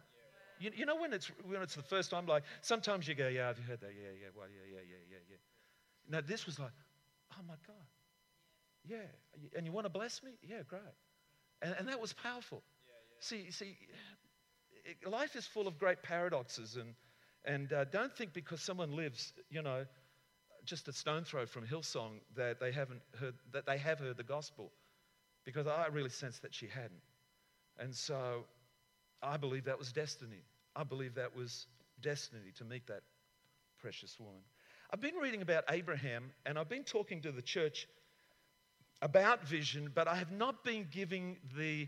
You, 0.59 0.71
you, 0.75 0.85
know 0.85 0.95
when 0.95 1.13
it's, 1.13 1.27
when 1.45 1.61
it's 1.61 1.75
the 1.75 1.83
first 1.83 2.09
time, 2.09 2.25
like 2.25 2.43
sometimes 2.61 3.07
you 3.07 3.13
go, 3.13 3.27
yeah, 3.27 3.47
have 3.47 3.57
you 3.57 3.63
heard 3.65 3.81
that? 3.81 3.91
Yeah, 3.95 4.09
yeah, 4.19 4.29
well, 4.35 4.47
yeah, 4.49 4.75
yeah, 4.75 4.81
yeah, 4.89 4.97
yeah, 5.11 5.17
yeah. 5.29 5.37
Now 6.09 6.21
this 6.25 6.45
was 6.45 6.57
like, 6.57 6.71
oh 7.33 7.43
my 7.47 7.55
God. 7.67 7.75
Yeah. 8.87 8.97
And 9.55 9.65
you 9.65 9.71
want 9.71 9.85
to 9.85 9.89
bless 9.89 10.23
me? 10.23 10.31
Yeah, 10.41 10.61
great. 10.67 10.81
And, 11.61 11.75
and 11.79 11.87
that 11.87 11.99
was 11.99 12.13
powerful. 12.13 12.63
Yeah, 12.87 12.93
yeah. 13.41 13.45
See, 13.45 13.51
see, 13.51 13.77
it, 14.85 15.09
life 15.09 15.35
is 15.35 15.45
full 15.45 15.67
of 15.67 15.77
great 15.77 16.01
paradoxes. 16.03 16.77
And, 16.77 16.93
and 17.45 17.73
uh, 17.73 17.85
don't 17.85 18.15
think 18.15 18.33
because 18.33 18.61
someone 18.61 18.95
lives, 18.95 19.33
you 19.49 19.61
know, 19.61 19.85
just 20.65 20.87
a 20.87 20.93
stone 20.93 21.23
throw 21.23 21.45
from 21.45 21.65
Hillsong 21.65 22.19
that 22.35 22.59
they 22.59 22.71
haven't 22.71 23.01
heard, 23.19 23.35
that 23.53 23.65
they 23.65 23.77
have 23.77 23.99
heard 23.99 24.17
the 24.17 24.23
gospel. 24.23 24.71
Because 25.45 25.67
I 25.67 25.87
really 25.87 26.09
sense 26.09 26.39
that 26.39 26.53
she 26.53 26.67
hadn't. 26.67 27.01
And 27.79 27.95
so 27.95 28.43
I 29.21 29.37
believe 29.37 29.65
that 29.65 29.79
was 29.79 29.91
destiny. 29.91 30.43
I 30.75 30.83
believe 30.83 31.15
that 31.15 31.35
was 31.35 31.67
destiny 32.01 32.51
to 32.57 32.65
meet 32.65 32.87
that 32.87 33.01
precious 33.79 34.19
woman. 34.19 34.41
I've 34.91 35.01
been 35.01 35.15
reading 35.15 35.41
about 35.41 35.63
Abraham 35.69 36.31
and 36.45 36.57
I've 36.57 36.69
been 36.69 36.83
talking 36.83 37.21
to 37.21 37.31
the 37.31 37.41
church 37.41 37.87
about 39.01 39.47
vision, 39.47 39.91
but 39.93 40.07
I 40.07 40.15
have 40.15 40.31
not 40.31 40.63
been 40.63 40.87
giving 40.91 41.37
the, 41.57 41.87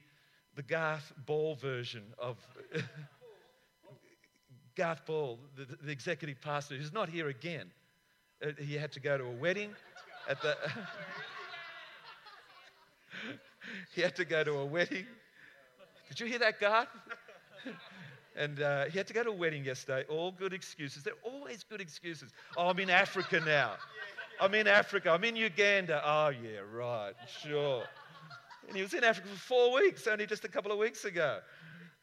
the 0.55 0.63
Garth 0.63 1.13
Ball 1.25 1.55
version 1.55 2.03
of 2.17 2.37
Garth 4.75 5.05
Ball, 5.05 5.39
the, 5.55 5.65
the, 5.83 5.91
executive 5.91 6.41
pastor, 6.41 6.75
who's 6.75 6.93
not 6.93 7.09
here 7.09 7.27
again. 7.27 7.71
Uh, 8.45 8.51
he 8.59 8.75
had 8.75 8.91
to 8.93 8.99
go 8.99 9.17
to 9.17 9.25
a 9.25 9.31
wedding 9.31 9.71
at 10.29 10.41
the. 10.41 10.55
he 13.95 14.01
had 14.01 14.15
to 14.15 14.25
go 14.25 14.43
to 14.43 14.53
a 14.53 14.65
wedding. 14.65 15.05
Did 16.07 16.19
you 16.19 16.27
hear 16.27 16.39
that, 16.39 16.59
Garth? 16.59 16.87
And 18.35 18.61
uh, 18.61 18.85
he 18.85 18.97
had 18.97 19.07
to 19.07 19.13
go 19.13 19.23
to 19.23 19.31
a 19.31 19.35
wedding 19.35 19.65
yesterday. 19.65 20.05
All 20.07 20.31
good 20.31 20.53
excuses. 20.53 21.03
They're 21.03 21.13
always 21.23 21.63
good 21.63 21.81
excuses. 21.81 22.31
Oh, 22.55 22.69
I'm 22.69 22.79
in 22.79 22.89
Africa 22.89 23.41
now. 23.45 23.73
I'm 24.41 24.53
in 24.53 24.67
Africa. 24.67 25.11
I'm 25.11 25.23
in 25.23 25.35
Uganda. 25.35 26.01
Oh, 26.05 26.29
yeah, 26.29 26.59
right, 26.73 27.13
sure. 27.43 27.83
And 28.67 28.75
he 28.75 28.81
was 28.81 28.93
in 28.93 29.03
Africa 29.03 29.27
for 29.27 29.39
four 29.39 29.73
weeks, 29.73 30.07
only 30.07 30.25
just 30.25 30.45
a 30.45 30.47
couple 30.47 30.71
of 30.71 30.77
weeks 30.77 31.05
ago. 31.05 31.39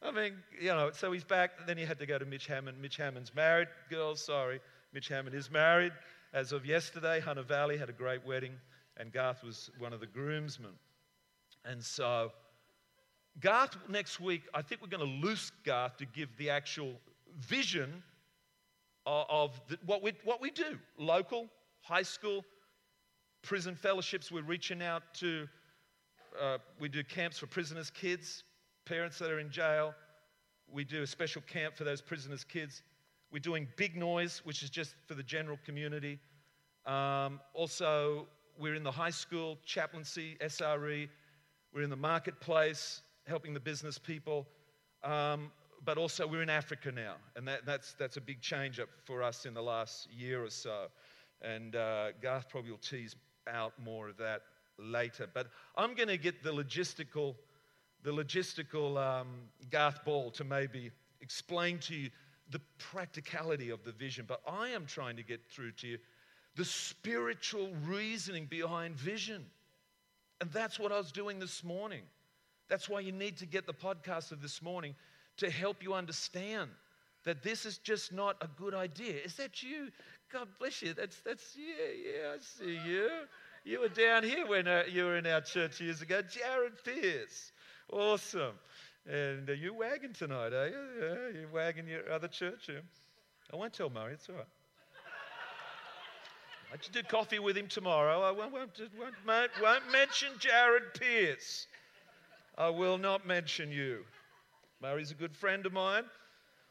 I 0.03 0.11
mean, 0.11 0.33
you 0.59 0.67
know, 0.67 0.91
so 0.93 1.11
he's 1.11 1.23
back. 1.23 1.65
Then 1.65 1.77
he 1.77 1.85
had 1.85 1.97
to 1.99 2.05
go 2.05 2.19
to 2.19 2.25
Mitch 2.25 2.45
Hammond. 2.45 2.79
Mitch 2.79 2.97
Hammond's 2.97 3.33
married. 3.33 3.67
Girls, 3.89 4.23
sorry. 4.23 4.59
Mitch 4.93 5.07
Hammond 5.07 5.35
is 5.35 5.49
married. 5.49 5.93
As 6.33 6.51
of 6.51 6.65
yesterday, 6.65 7.19
Hunter 7.19 7.41
Valley 7.41 7.77
had 7.77 7.89
a 7.89 7.93
great 7.93 8.25
wedding, 8.25 8.53
and 8.97 9.11
Garth 9.11 9.43
was 9.43 9.71
one 9.79 9.93
of 9.93 9.99
the 9.99 10.05
groomsmen. 10.07 10.73
And 11.65 11.83
so, 11.83 12.31
Garth 13.39 13.75
next 13.89 14.19
week, 14.19 14.43
I 14.53 14.61
think 14.61 14.81
we're 14.81 14.95
going 14.95 15.09
to 15.09 15.27
loose 15.27 15.51
Garth 15.65 15.97
to 15.97 16.05
give 16.05 16.29
the 16.37 16.49
actual 16.49 16.93
vision 17.39 18.03
of, 19.05 19.59
the, 19.69 19.79
what, 19.85 20.03
we, 20.03 20.13
what 20.25 20.41
we 20.41 20.51
do 20.51 20.77
local, 20.97 21.47
high 21.87 22.03
school, 22.03 22.43
prison 23.43 23.75
fellowships. 23.75 24.29
We're 24.31 24.41
reaching 24.41 24.81
out 24.81 25.03
to, 25.15 25.47
uh, 26.39 26.57
we 26.79 26.89
do 26.89 27.03
camps 27.03 27.39
for 27.39 27.47
prisoners' 27.47 27.89
kids, 27.89 28.43
parents 28.85 29.17
that 29.19 29.31
are 29.31 29.39
in 29.39 29.49
jail. 29.49 29.93
We 30.69 30.83
do 30.83 31.03
a 31.03 31.07
special 31.07 31.41
camp 31.43 31.77
for 31.77 31.85
those 31.85 32.01
prisoners' 32.01 32.43
kids. 32.43 32.83
We're 33.31 33.39
doing 33.39 33.67
Big 33.77 33.95
Noise, 33.95 34.41
which 34.43 34.63
is 34.63 34.69
just 34.69 34.95
for 35.05 35.13
the 35.13 35.23
general 35.23 35.57
community. 35.65 36.19
Um, 36.85 37.39
also, 37.53 38.27
we're 38.59 38.75
in 38.75 38.83
the 38.83 38.91
high 38.91 39.09
school 39.09 39.57
chaplaincy, 39.65 40.35
SRE. 40.41 41.07
We're 41.73 41.83
in 41.83 41.89
the 41.89 41.95
marketplace, 41.95 43.01
helping 43.27 43.53
the 43.53 43.59
business 43.61 43.97
people. 43.97 44.45
Um, 45.03 45.51
but 45.85 45.97
also, 45.97 46.27
we're 46.27 46.41
in 46.41 46.49
Africa 46.49 46.91
now, 46.91 47.15
and 47.37 47.47
that, 47.47 47.65
that's, 47.65 47.93
that's 47.93 48.17
a 48.17 48.21
big 48.21 48.41
change 48.41 48.79
up 48.79 48.89
for 49.05 49.23
us 49.23 49.45
in 49.45 49.53
the 49.53 49.61
last 49.61 50.09
year 50.11 50.43
or 50.43 50.49
so. 50.49 50.87
And 51.41 51.75
uh, 51.75 52.11
Garth 52.21 52.49
probably 52.49 52.71
will 52.71 52.77
tease 52.77 53.15
out 53.47 53.73
more 53.83 54.09
of 54.09 54.17
that 54.17 54.41
later. 54.77 55.27
But 55.31 55.47
I'm 55.75 55.93
going 55.93 56.09
to 56.09 56.17
get 56.17 56.43
the 56.43 56.51
logistical, 56.51 57.35
the 58.03 58.11
logistical 58.11 58.97
um, 58.97 59.27
Garth 59.69 60.03
Ball 60.03 60.31
to 60.31 60.43
maybe 60.43 60.91
explain 61.21 61.79
to 61.79 61.95
you 61.95 62.09
the 62.49 62.61
practicality 62.77 63.69
of 63.69 63.83
the 63.83 63.91
vision. 63.91 64.25
But 64.27 64.41
I 64.47 64.69
am 64.69 64.85
trying 64.85 65.17
to 65.17 65.23
get 65.23 65.45
through 65.45 65.71
to 65.73 65.87
you 65.87 65.97
the 66.55 66.65
spiritual 66.65 67.71
reasoning 67.85 68.45
behind 68.45 68.95
vision. 68.95 69.45
And 70.41 70.51
that's 70.51 70.79
what 70.79 70.91
I 70.91 70.97
was 70.97 71.11
doing 71.11 71.39
this 71.39 71.63
morning. 71.63 72.01
That's 72.67 72.89
why 72.89 72.99
you 72.99 73.11
need 73.11 73.37
to 73.37 73.45
get 73.45 73.65
the 73.65 73.73
podcast 73.73 74.31
of 74.31 74.41
this 74.41 74.61
morning 74.61 74.95
to 75.37 75.49
help 75.49 75.83
you 75.83 75.93
understand 75.93 76.69
that 77.23 77.43
this 77.43 77.65
is 77.65 77.77
just 77.77 78.11
not 78.11 78.37
a 78.41 78.47
good 78.47 78.73
idea. 78.73 79.15
Is 79.23 79.35
that 79.35 79.61
you? 79.63 79.89
God 80.31 80.47
bless 80.59 80.81
you. 80.81 80.93
That's, 80.93 81.19
that's 81.21 81.55
yeah, 81.57 82.11
yeah, 82.11 82.33
I 82.33 82.37
see 82.39 82.79
you. 82.85 83.09
You 83.63 83.81
were 83.81 83.89
down 83.89 84.23
here 84.23 84.45
when 84.47 84.67
uh, 84.67 84.83
you 84.89 85.05
were 85.05 85.17
in 85.17 85.27
our 85.27 85.41
church 85.41 85.81
years 85.81 86.01
ago. 86.01 86.21
Jared 86.21 86.73
Pierce. 86.83 87.51
Awesome. 87.91 88.55
And 89.09 89.49
uh, 89.49 89.53
you're 89.53 89.73
wagging 89.73 90.13
tonight, 90.13 90.53
are 90.53 90.67
you? 90.67 90.75
Yeah, 91.01 91.39
you're 91.39 91.51
wagging 91.53 91.87
your 91.87 92.11
other 92.11 92.27
church. 92.27 92.67
Yeah. 92.69 92.79
I 93.53 93.55
won't 93.55 93.73
tell 93.73 93.89
Murray, 93.89 94.13
it's 94.13 94.27
all 94.29 94.35
right. 94.35 94.45
I 96.73 96.75
just 96.75 96.91
do 96.91 97.01
coffee 97.03 97.39
with 97.39 97.55
him 97.55 97.67
tomorrow. 97.67 98.21
I 98.21 98.31
won't, 98.31 98.51
won't, 98.51 98.71
won't, 99.25 99.51
won't 99.61 99.91
mention 99.91 100.29
Jared 100.37 100.93
Pierce. 100.99 101.65
I 102.57 102.69
will 102.69 102.97
not 102.97 103.25
mention 103.25 103.71
you. 103.71 104.03
Murray's 104.81 105.11
a 105.11 105.15
good 105.15 105.35
friend 105.35 105.65
of 105.65 105.71
mine. 105.71 106.03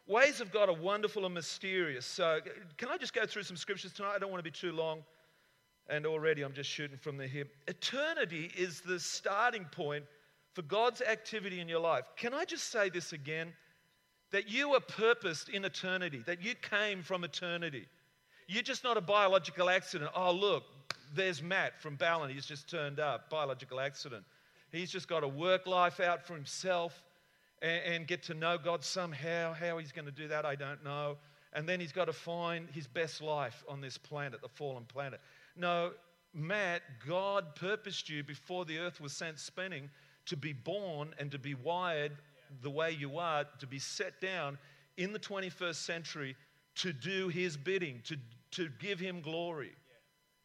Ways 0.06 0.40
of 0.40 0.52
God 0.52 0.68
are 0.68 0.74
wonderful 0.74 1.24
and 1.24 1.34
mysterious. 1.34 2.06
So, 2.06 2.38
can 2.76 2.88
I 2.88 2.96
just 2.96 3.12
go 3.12 3.26
through 3.26 3.42
some 3.42 3.56
scriptures 3.56 3.92
tonight? 3.92 4.12
I 4.14 4.18
don't 4.18 4.30
want 4.30 4.38
to 4.38 4.48
be 4.50 4.56
too 4.56 4.72
long. 4.72 5.02
And 5.88 6.06
already 6.06 6.42
I'm 6.42 6.52
just 6.52 6.70
shooting 6.70 6.96
from 6.96 7.16
the 7.16 7.26
hip. 7.26 7.54
Eternity 7.68 8.50
is 8.56 8.80
the 8.80 8.98
starting 8.98 9.64
point 9.64 10.04
for 10.52 10.62
God's 10.62 11.00
activity 11.00 11.60
in 11.60 11.68
your 11.68 11.80
life. 11.80 12.04
Can 12.16 12.34
I 12.34 12.44
just 12.44 12.70
say 12.70 12.88
this 12.88 13.12
again? 13.12 13.52
That 14.32 14.48
you 14.48 14.74
are 14.74 14.80
purposed 14.80 15.48
in 15.48 15.64
eternity, 15.64 16.22
that 16.26 16.42
you 16.42 16.54
came 16.54 17.02
from 17.02 17.22
eternity. 17.22 17.86
You're 18.48 18.62
just 18.62 18.82
not 18.82 18.96
a 18.96 19.00
biological 19.00 19.70
accident. 19.70 20.10
Oh, 20.14 20.32
look, 20.32 20.64
there's 21.14 21.42
Matt 21.42 21.80
from 21.80 21.96
Ballon. 21.96 22.30
He's 22.30 22.46
just 22.46 22.68
turned 22.68 22.98
up. 22.98 23.30
Biological 23.30 23.78
accident. 23.78 24.24
He's 24.72 24.90
just 24.90 25.08
got 25.08 25.20
to 25.20 25.28
work 25.28 25.66
life 25.66 26.00
out 26.00 26.26
for 26.26 26.34
himself 26.34 27.02
and, 27.66 27.94
and 27.94 28.06
get 28.06 28.22
to 28.24 28.34
know 28.34 28.58
God 28.58 28.84
somehow. 28.84 29.52
How 29.52 29.78
he's 29.78 29.92
going 29.92 30.04
to 30.06 30.12
do 30.12 30.28
that, 30.28 30.44
I 30.44 30.54
don't 30.54 30.82
know. 30.84 31.16
And 31.52 31.68
then 31.68 31.80
he's 31.80 31.92
got 31.92 32.04
to 32.06 32.12
find 32.12 32.68
his 32.70 32.86
best 32.86 33.20
life 33.20 33.64
on 33.68 33.80
this 33.80 33.98
planet, 33.98 34.40
the 34.42 34.48
fallen 34.48 34.84
planet. 34.84 35.20
No, 35.56 35.92
Matt, 36.34 36.82
God 37.06 37.54
purposed 37.56 38.08
you 38.08 38.22
before 38.22 38.64
the 38.64 38.78
earth 38.78 39.00
was 39.00 39.12
sent 39.12 39.38
spinning 39.38 39.88
to 40.26 40.36
be 40.36 40.52
born 40.52 41.14
and 41.18 41.30
to 41.30 41.38
be 41.38 41.54
wired 41.54 42.12
the 42.62 42.70
way 42.70 42.92
you 42.92 43.18
are, 43.18 43.44
to 43.58 43.66
be 43.66 43.78
set 43.78 44.20
down 44.20 44.58
in 44.96 45.12
the 45.12 45.18
21st 45.18 45.76
century 45.76 46.36
to 46.76 46.92
do 46.92 47.28
his 47.28 47.56
bidding, 47.56 48.02
to, 48.04 48.16
to 48.50 48.68
give 48.78 49.00
him 49.00 49.20
glory. 49.20 49.72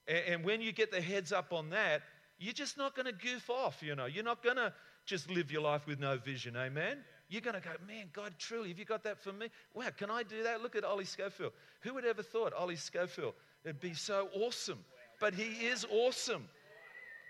And, 0.08 0.44
when 0.44 0.62
you 0.62 0.72
get 0.72 0.92
the 0.92 1.02
heads 1.02 1.32
up 1.32 1.54
on 1.54 1.70
that, 1.70 2.02
you're 2.40 2.54
just 2.54 2.78
not 2.78 2.96
going 2.96 3.06
to 3.06 3.12
goof 3.12 3.50
off, 3.50 3.84
you 3.84 3.96
know. 3.96 4.06
You're 4.06 4.24
not 4.24 4.44
going 4.44 4.56
to 4.56 4.74
just 5.12 5.30
live 5.30 5.52
your 5.52 5.62
life 5.62 5.86
with 5.88 6.00
no 6.00 6.16
vision, 6.16 6.56
amen? 6.56 7.00
You're 7.28 7.42
going 7.42 7.58
to 7.58 7.62
go, 7.62 7.72
man, 7.86 8.06
God, 8.14 8.32
truly, 8.40 8.70
have 8.70 8.80
you 8.80 8.86
got 8.86 9.04
that 9.04 9.22
for 9.22 9.34
me? 9.34 9.50
Wow, 9.74 9.90
can 9.98 10.10
I 10.10 10.24
do 10.24 10.42
that? 10.44 10.62
Look 10.62 10.78
at 10.78 10.86
Ollie 10.86 11.04
Schofield. 11.04 11.52
Who 11.82 11.94
would 11.96 12.06
ever 12.06 12.24
thought 12.24 12.54
Ollie 12.54 12.78
Schofield 12.78 13.34
would 13.66 13.82
be 13.82 13.94
so 13.94 14.30
awesome? 14.34 14.80
But 15.20 15.34
he 15.34 15.68
is 15.68 15.86
awesome. 15.92 16.48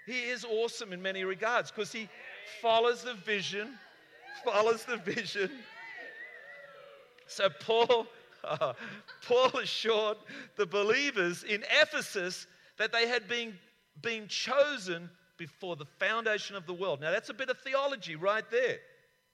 He 0.05 0.19
is 0.19 0.45
awesome 0.45 0.93
in 0.93 1.01
many 1.01 1.23
regards 1.23 1.71
because 1.71 1.91
he 1.91 2.07
follows 2.61 3.01
the 3.01 3.15
vision, 3.15 3.79
follows 4.45 4.85
the 4.85 4.97
vision. 4.97 5.50
So 7.25 7.50
Paul 7.61 8.05
Paul 9.27 9.57
assured 9.59 10.17
the 10.55 10.67
believers 10.67 11.41
in 11.41 11.63
Ephesus 11.81 12.45
that 12.77 12.91
they 12.91 13.07
had 13.07 13.27
been, 13.27 13.57
been 14.03 14.27
chosen 14.27 15.09
before 15.41 15.75
the 15.75 15.88
foundation 15.98 16.55
of 16.55 16.67
the 16.67 16.74
world. 16.74 17.01
Now, 17.01 17.10
that's 17.10 17.29
a 17.29 17.33
bit 17.33 17.50
of 17.50 17.57
theology 17.57 18.15
right 18.15 18.43
there. 18.51 18.77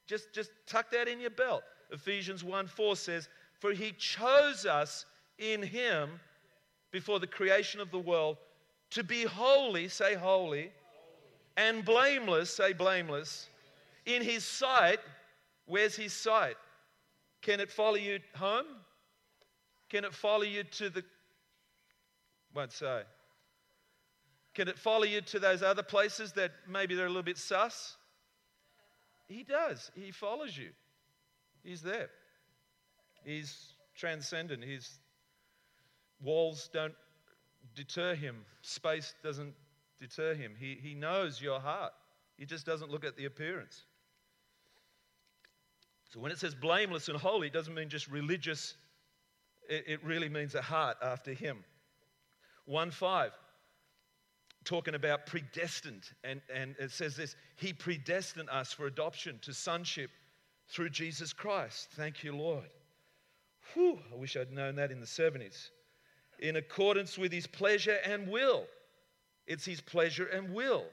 Just, 0.07 0.33
just 0.33 0.51
tuck 0.65 0.89
that 0.91 1.09
in 1.09 1.19
your 1.19 1.31
belt. 1.31 1.63
Ephesians 1.91 2.45
1 2.45 2.67
4 2.67 2.95
says, 2.95 3.27
For 3.59 3.73
he 3.73 3.91
chose 3.91 4.65
us 4.65 5.05
in 5.37 5.61
him 5.61 6.21
before 6.91 7.19
the 7.19 7.27
creation 7.27 7.81
of 7.81 7.91
the 7.91 7.99
world 7.99 8.37
to 8.91 9.03
be 9.03 9.23
holy, 9.23 9.89
say 9.89 10.15
holy, 10.15 10.71
and 11.57 11.83
blameless, 11.83 12.55
say 12.55 12.71
blameless, 12.71 13.49
in 14.05 14.21
his 14.21 14.45
sight. 14.45 14.99
Where's 15.65 15.97
his 15.97 16.13
sight? 16.13 16.55
Can 17.41 17.59
it 17.59 17.69
follow 17.69 17.95
you 17.95 18.19
home? 18.33 18.67
Can 19.89 20.05
it 20.05 20.13
follow 20.13 20.43
you 20.43 20.63
to 20.63 20.89
the. 20.89 21.03
Won't 22.55 22.71
say. 22.71 23.01
Can 24.57 24.67
it 24.67 24.79
follow 24.79 25.03
you 25.03 25.21
to 25.21 25.37
those 25.37 25.61
other 25.61 25.83
places 25.83 26.31
that 26.33 26.51
maybe 26.67 26.95
they're 26.95 27.05
a 27.05 27.09
little 27.09 27.21
bit 27.21 27.37
sus? 27.37 27.95
He 29.27 29.43
does. 29.43 29.91
He 29.93 30.09
follows 30.09 30.57
you. 30.57 30.69
He's 31.63 31.83
there. 31.83 32.09
He's 33.23 33.55
transcendent. 33.95 34.63
His 34.63 34.89
walls 36.19 36.71
don't 36.73 36.95
deter 37.75 38.15
him, 38.15 38.37
space 38.63 39.13
doesn't 39.23 39.53
deter 39.99 40.33
him. 40.33 40.55
He, 40.59 40.75
he 40.81 40.95
knows 40.95 41.39
your 41.39 41.59
heart. 41.59 41.93
He 42.39 42.45
just 42.45 42.65
doesn't 42.65 42.89
look 42.89 43.05
at 43.05 43.15
the 43.15 43.25
appearance. 43.25 43.83
So 46.09 46.19
when 46.19 46.31
it 46.31 46.39
says 46.39 46.55
blameless 46.55 47.09
and 47.09 47.19
holy, 47.19 47.45
it 47.47 47.53
doesn't 47.53 47.75
mean 47.75 47.89
just 47.89 48.07
religious 48.07 48.75
it, 49.69 49.83
it 49.85 50.03
really 50.03 50.29
means 50.29 50.55
a 50.55 50.63
heart 50.63 50.97
after 51.03 51.31
Him. 51.31 51.63
1 52.65 52.89
5, 52.89 53.31
talking 54.67 54.95
about 54.95 55.25
predestined, 55.25 56.03
and, 56.25 56.41
and 56.53 56.75
it 56.77 56.91
says 56.91 57.15
this 57.15 57.35
He 57.55 57.71
predestined 57.71 58.49
us 58.49 58.73
for 58.73 58.85
adoption 58.85 59.39
to 59.43 59.53
sonship 59.53 60.11
through 60.67 60.89
Jesus 60.89 61.31
Christ. 61.31 61.87
Thank 61.91 62.23
you, 62.23 62.35
Lord. 62.35 62.69
Whew, 63.73 63.99
I 64.11 64.15
wish 64.15 64.35
I'd 64.35 64.51
known 64.51 64.75
that 64.75 64.91
in 64.91 64.99
the 64.99 65.05
70s. 65.05 65.69
In 66.39 66.57
accordance 66.57 67.17
with 67.17 67.31
His 67.31 67.47
pleasure 67.47 67.97
and 68.05 68.27
will. 68.27 68.65
It's 69.47 69.65
His 69.65 69.79
pleasure 69.79 70.25
and 70.25 70.53
will. 70.53 70.85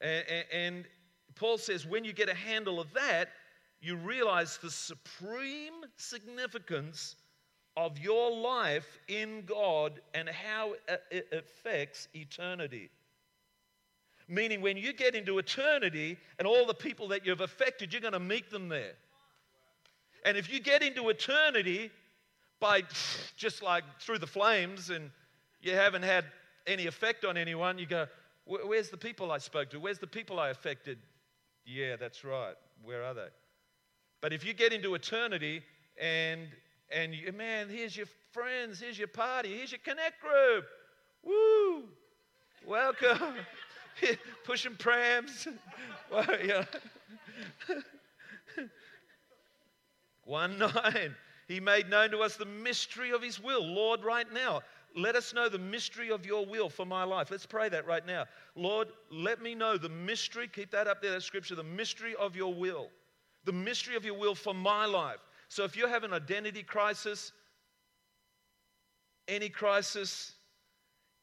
And, 0.00 0.44
and, 0.52 0.84
Paul 1.34 1.58
says 1.58 1.86
when 1.86 2.04
you 2.04 2.12
get 2.12 2.28
a 2.28 2.34
handle 2.34 2.80
of 2.80 2.92
that, 2.94 3.28
you 3.80 3.94
realize 3.94 4.58
the 4.58 4.72
supreme 4.72 5.84
significance 5.96 7.14
of 7.78 7.96
your 7.96 8.32
life 8.36 8.98
in 9.06 9.44
God 9.46 10.00
and 10.12 10.28
how 10.28 10.72
it 11.12 11.28
affects 11.32 12.08
eternity. 12.12 12.90
Meaning, 14.26 14.60
when 14.60 14.76
you 14.76 14.92
get 14.92 15.14
into 15.14 15.38
eternity 15.38 16.18
and 16.38 16.46
all 16.46 16.66
the 16.66 16.74
people 16.74 17.06
that 17.08 17.24
you've 17.24 17.40
affected, 17.40 17.92
you're 17.92 18.02
going 18.02 18.14
to 18.14 18.20
meet 18.20 18.50
them 18.50 18.68
there. 18.68 18.94
And 20.24 20.36
if 20.36 20.52
you 20.52 20.58
get 20.58 20.82
into 20.82 21.08
eternity 21.08 21.92
by 22.58 22.82
just 23.36 23.62
like 23.62 23.84
through 24.00 24.18
the 24.18 24.26
flames 24.26 24.90
and 24.90 25.10
you 25.62 25.72
haven't 25.72 26.02
had 26.02 26.24
any 26.66 26.88
effect 26.88 27.24
on 27.24 27.36
anyone, 27.36 27.78
you 27.78 27.86
go, 27.86 28.06
Where's 28.44 28.88
the 28.88 28.96
people 28.96 29.30
I 29.30 29.38
spoke 29.38 29.70
to? 29.70 29.78
Where's 29.78 29.98
the 29.98 30.06
people 30.06 30.40
I 30.40 30.48
affected? 30.48 30.98
Yeah, 31.64 31.96
that's 31.96 32.24
right. 32.24 32.54
Where 32.82 33.04
are 33.04 33.14
they? 33.14 33.28
But 34.20 34.32
if 34.32 34.44
you 34.44 34.54
get 34.54 34.72
into 34.72 34.94
eternity 34.94 35.62
and 36.00 36.48
and 36.90 37.14
you, 37.14 37.32
man, 37.32 37.68
here's 37.68 37.96
your 37.96 38.06
friends, 38.32 38.80
here's 38.80 38.98
your 38.98 39.08
party, 39.08 39.56
here's 39.56 39.72
your 39.72 39.80
connect 39.84 40.20
group. 40.20 40.64
Woo! 41.22 41.84
Welcome. 42.66 43.34
pushing 44.44 44.76
prams. 44.76 45.48
1 50.24 50.58
9. 50.58 51.14
He 51.46 51.60
made 51.60 51.88
known 51.88 52.10
to 52.10 52.18
us 52.18 52.36
the 52.36 52.44
mystery 52.44 53.10
of 53.12 53.22
his 53.22 53.40
will. 53.42 53.66
Lord, 53.66 54.04
right 54.04 54.30
now, 54.32 54.60
let 54.94 55.16
us 55.16 55.32
know 55.32 55.48
the 55.48 55.58
mystery 55.58 56.10
of 56.10 56.26
your 56.26 56.44
will 56.44 56.68
for 56.68 56.84
my 56.84 57.04
life. 57.04 57.30
Let's 57.30 57.46
pray 57.46 57.68
that 57.70 57.86
right 57.86 58.06
now. 58.06 58.26
Lord, 58.54 58.88
let 59.10 59.40
me 59.40 59.54
know 59.54 59.78
the 59.78 59.88
mystery, 59.88 60.48
keep 60.48 60.70
that 60.72 60.86
up 60.86 61.00
there, 61.00 61.12
that 61.12 61.22
scripture, 61.22 61.54
the 61.54 61.62
mystery 61.62 62.14
of 62.16 62.36
your 62.36 62.52
will. 62.52 62.88
The 63.44 63.52
mystery 63.52 63.96
of 63.96 64.04
your 64.04 64.18
will 64.18 64.34
for 64.34 64.52
my 64.52 64.84
life. 64.84 65.20
So 65.48 65.64
if 65.64 65.76
you 65.76 65.86
have 65.86 66.04
an 66.04 66.12
identity 66.12 66.62
crisis, 66.62 67.32
any 69.26 69.48
crisis, 69.48 70.32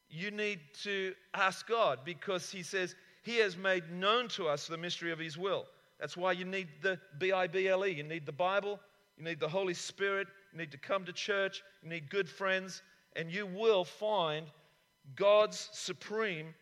you 0.10 0.32
need 0.32 0.60
to 0.84 1.14
ask 1.34 1.68
God 1.68 2.00
because 2.06 2.52
He 2.52 2.64
says 2.64 2.96
He 3.24 3.38
has 3.38 3.58
made 3.58 3.92
known 3.92 4.28
to 4.30 4.48
us 4.48 4.68
the 4.68 4.78
mystery 4.78 5.12
of 5.12 5.20
His 5.20 5.38
will. 5.38 5.66
That's 6.00 6.18
why 6.18 6.34
you 6.34 6.46
need 6.46 6.68
the 6.82 7.00
B 7.18 7.32
I 7.32 7.48
B 7.48 7.68
L 7.68 7.86
E. 7.86 7.92
You 7.92 8.04
need 8.04 8.26
the 8.26 8.32
Bible, 8.32 8.80
you 9.18 9.24
need 9.24 9.40
the 9.40 9.48
Holy 9.48 9.74
Spirit, 9.74 10.28
you 10.52 10.60
need 10.60 10.72
to 10.72 10.78
come 10.78 11.06
to 11.06 11.14
church, 11.14 11.64
you 11.82 11.90
need 11.90 12.10
good 12.10 12.30
friends, 12.30 12.82
and 13.16 13.32
you 13.32 13.46
will 13.46 13.86
find 13.86 14.48
God's 15.16 15.70
supreme 15.72 16.54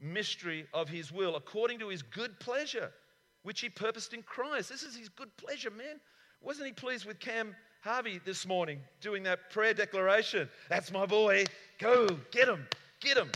mystery 0.00 0.66
of 0.74 0.88
His 0.88 1.12
will 1.12 1.36
according 1.36 1.78
to 1.78 1.88
His 1.88 2.02
good 2.02 2.38
pleasure, 2.40 2.90
which 3.42 3.60
He 3.60 3.68
purposed 3.68 4.14
in 4.14 4.22
Christ. 4.22 4.68
This 4.68 4.82
is 4.82 4.96
His 4.96 5.08
good 5.08 5.34
pleasure, 5.36 5.70
man. 5.70 6.00
Wasn't 6.42 6.66
He 6.66 6.72
pleased 6.72 7.06
with 7.06 7.20
Cam 7.20 7.54
Harvey 7.82 8.20
this 8.24 8.46
morning 8.46 8.80
doing 9.00 9.22
that 9.24 9.50
prayer 9.50 9.74
declaration? 9.74 10.48
That's 10.68 10.90
my 10.90 11.06
boy. 11.06 11.44
Go, 11.78 12.08
get 12.30 12.48
him, 12.48 12.66
get 13.00 13.16
him. 13.16 13.30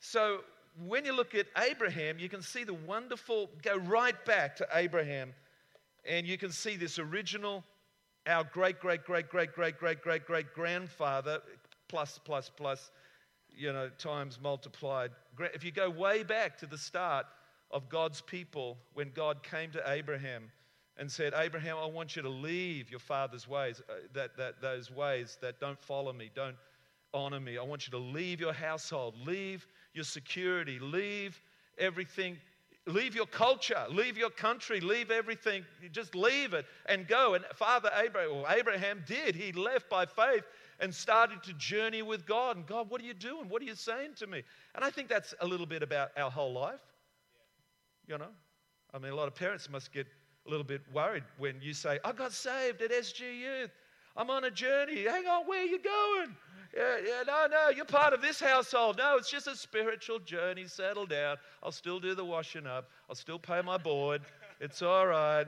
So 0.00 0.40
when 0.86 1.04
you 1.04 1.14
look 1.14 1.34
at 1.34 1.46
Abraham, 1.56 2.18
you 2.18 2.28
can 2.28 2.42
see 2.42 2.64
the 2.64 2.74
wonderful, 2.74 3.50
go 3.62 3.76
right 3.76 4.24
back 4.24 4.56
to 4.56 4.66
Abraham, 4.74 5.32
and 6.04 6.26
you 6.26 6.38
can 6.38 6.50
see 6.50 6.76
this 6.76 6.98
original, 6.98 7.64
our 8.26 8.44
great, 8.44 8.80
great, 8.80 9.04
great, 9.04 9.28
great, 9.28 9.52
great, 9.52 9.78
great, 9.78 10.00
great, 10.00 10.26
great 10.26 10.54
grandfather, 10.54 11.40
plus, 11.88 12.18
plus, 12.24 12.50
plus, 12.56 12.90
you 13.56 13.72
know, 13.72 13.88
times 13.98 14.38
multiplied. 14.40 15.10
If 15.54 15.64
you 15.64 15.70
go 15.70 15.90
way 15.90 16.22
back 16.22 16.58
to 16.58 16.66
the 16.66 16.78
start 16.78 17.26
of 17.70 17.88
God's 17.88 18.20
people, 18.20 18.78
when 18.94 19.10
God 19.14 19.42
came 19.42 19.70
to 19.72 19.82
Abraham 19.86 20.50
and 20.96 21.10
said, 21.10 21.32
Abraham, 21.36 21.76
I 21.78 21.86
want 21.86 22.16
you 22.16 22.22
to 22.22 22.28
leave 22.28 22.90
your 22.90 23.00
father's 23.00 23.48
ways, 23.48 23.80
uh, 23.88 23.94
that, 24.12 24.36
that, 24.36 24.60
those 24.60 24.90
ways 24.90 25.38
that 25.40 25.60
don't 25.60 25.78
follow 25.78 26.12
me, 26.12 26.30
don't 26.34 26.56
honor 27.14 27.40
me. 27.40 27.58
I 27.58 27.62
want 27.62 27.86
you 27.86 27.90
to 27.92 27.98
leave 27.98 28.40
your 28.40 28.52
household, 28.52 29.14
leave 29.26 29.66
your 29.94 30.04
security, 30.04 30.78
leave 30.78 31.40
everything, 31.78 32.36
leave 32.86 33.14
your 33.14 33.26
culture, 33.26 33.84
leave 33.90 34.16
your 34.16 34.30
country, 34.30 34.80
leave 34.80 35.10
everything. 35.10 35.64
Just 35.92 36.14
leave 36.14 36.54
it 36.54 36.66
and 36.86 37.06
go. 37.06 37.34
And 37.34 37.44
Father 37.54 37.90
Abraham, 37.96 38.44
Abraham 38.48 39.04
did. 39.06 39.34
He 39.34 39.52
left 39.52 39.88
by 39.88 40.06
faith 40.06 40.44
and 40.78 40.94
started 40.94 41.42
to 41.44 41.52
journey 41.54 42.02
with 42.02 42.26
God. 42.26 42.56
And 42.56 42.66
God, 42.66 42.90
what 42.90 43.00
are 43.00 43.04
you 43.04 43.14
doing? 43.14 43.48
What 43.48 43.62
are 43.62 43.66
you 43.66 43.74
saying 43.74 44.14
to 44.16 44.26
me? 44.26 44.42
And 44.74 44.84
I 44.84 44.90
think 44.90 45.08
that's 45.08 45.34
a 45.40 45.46
little 45.46 45.66
bit 45.66 45.82
about 45.82 46.10
our 46.16 46.30
whole 46.30 46.52
life. 46.52 46.80
You 48.06 48.18
know, 48.18 48.30
I 48.92 48.98
mean, 48.98 49.12
a 49.12 49.14
lot 49.14 49.28
of 49.28 49.34
parents 49.34 49.68
must 49.70 49.92
get 49.92 50.06
little 50.50 50.64
bit 50.64 50.82
worried 50.92 51.24
when 51.38 51.56
you 51.62 51.72
say, 51.72 51.98
I 52.04 52.12
got 52.12 52.32
saved 52.32 52.82
at 52.82 52.90
SG 52.90 53.20
Youth. 53.20 53.70
I'm 54.16 54.30
on 54.30 54.44
a 54.44 54.50
journey. 54.50 55.04
Hang 55.04 55.26
on, 55.26 55.46
where 55.46 55.62
are 55.62 55.66
you 55.66 55.78
going? 55.78 56.36
Yeah, 56.76 56.98
yeah, 57.04 57.22
no, 57.26 57.46
no, 57.50 57.68
you're 57.70 57.84
part 57.84 58.12
of 58.12 58.22
this 58.22 58.40
household. 58.40 58.98
No, 58.98 59.16
it's 59.16 59.30
just 59.30 59.46
a 59.46 59.56
spiritual 59.56 60.20
journey. 60.20 60.66
Settle 60.66 61.06
down. 61.06 61.36
I'll 61.62 61.72
still 61.72 61.98
do 61.98 62.14
the 62.14 62.24
washing 62.24 62.66
up. 62.66 62.90
I'll 63.08 63.16
still 63.16 63.38
pay 63.38 63.60
my 63.62 63.76
board. 63.76 64.22
It's 64.60 64.82
all 64.82 65.06
right. 65.06 65.46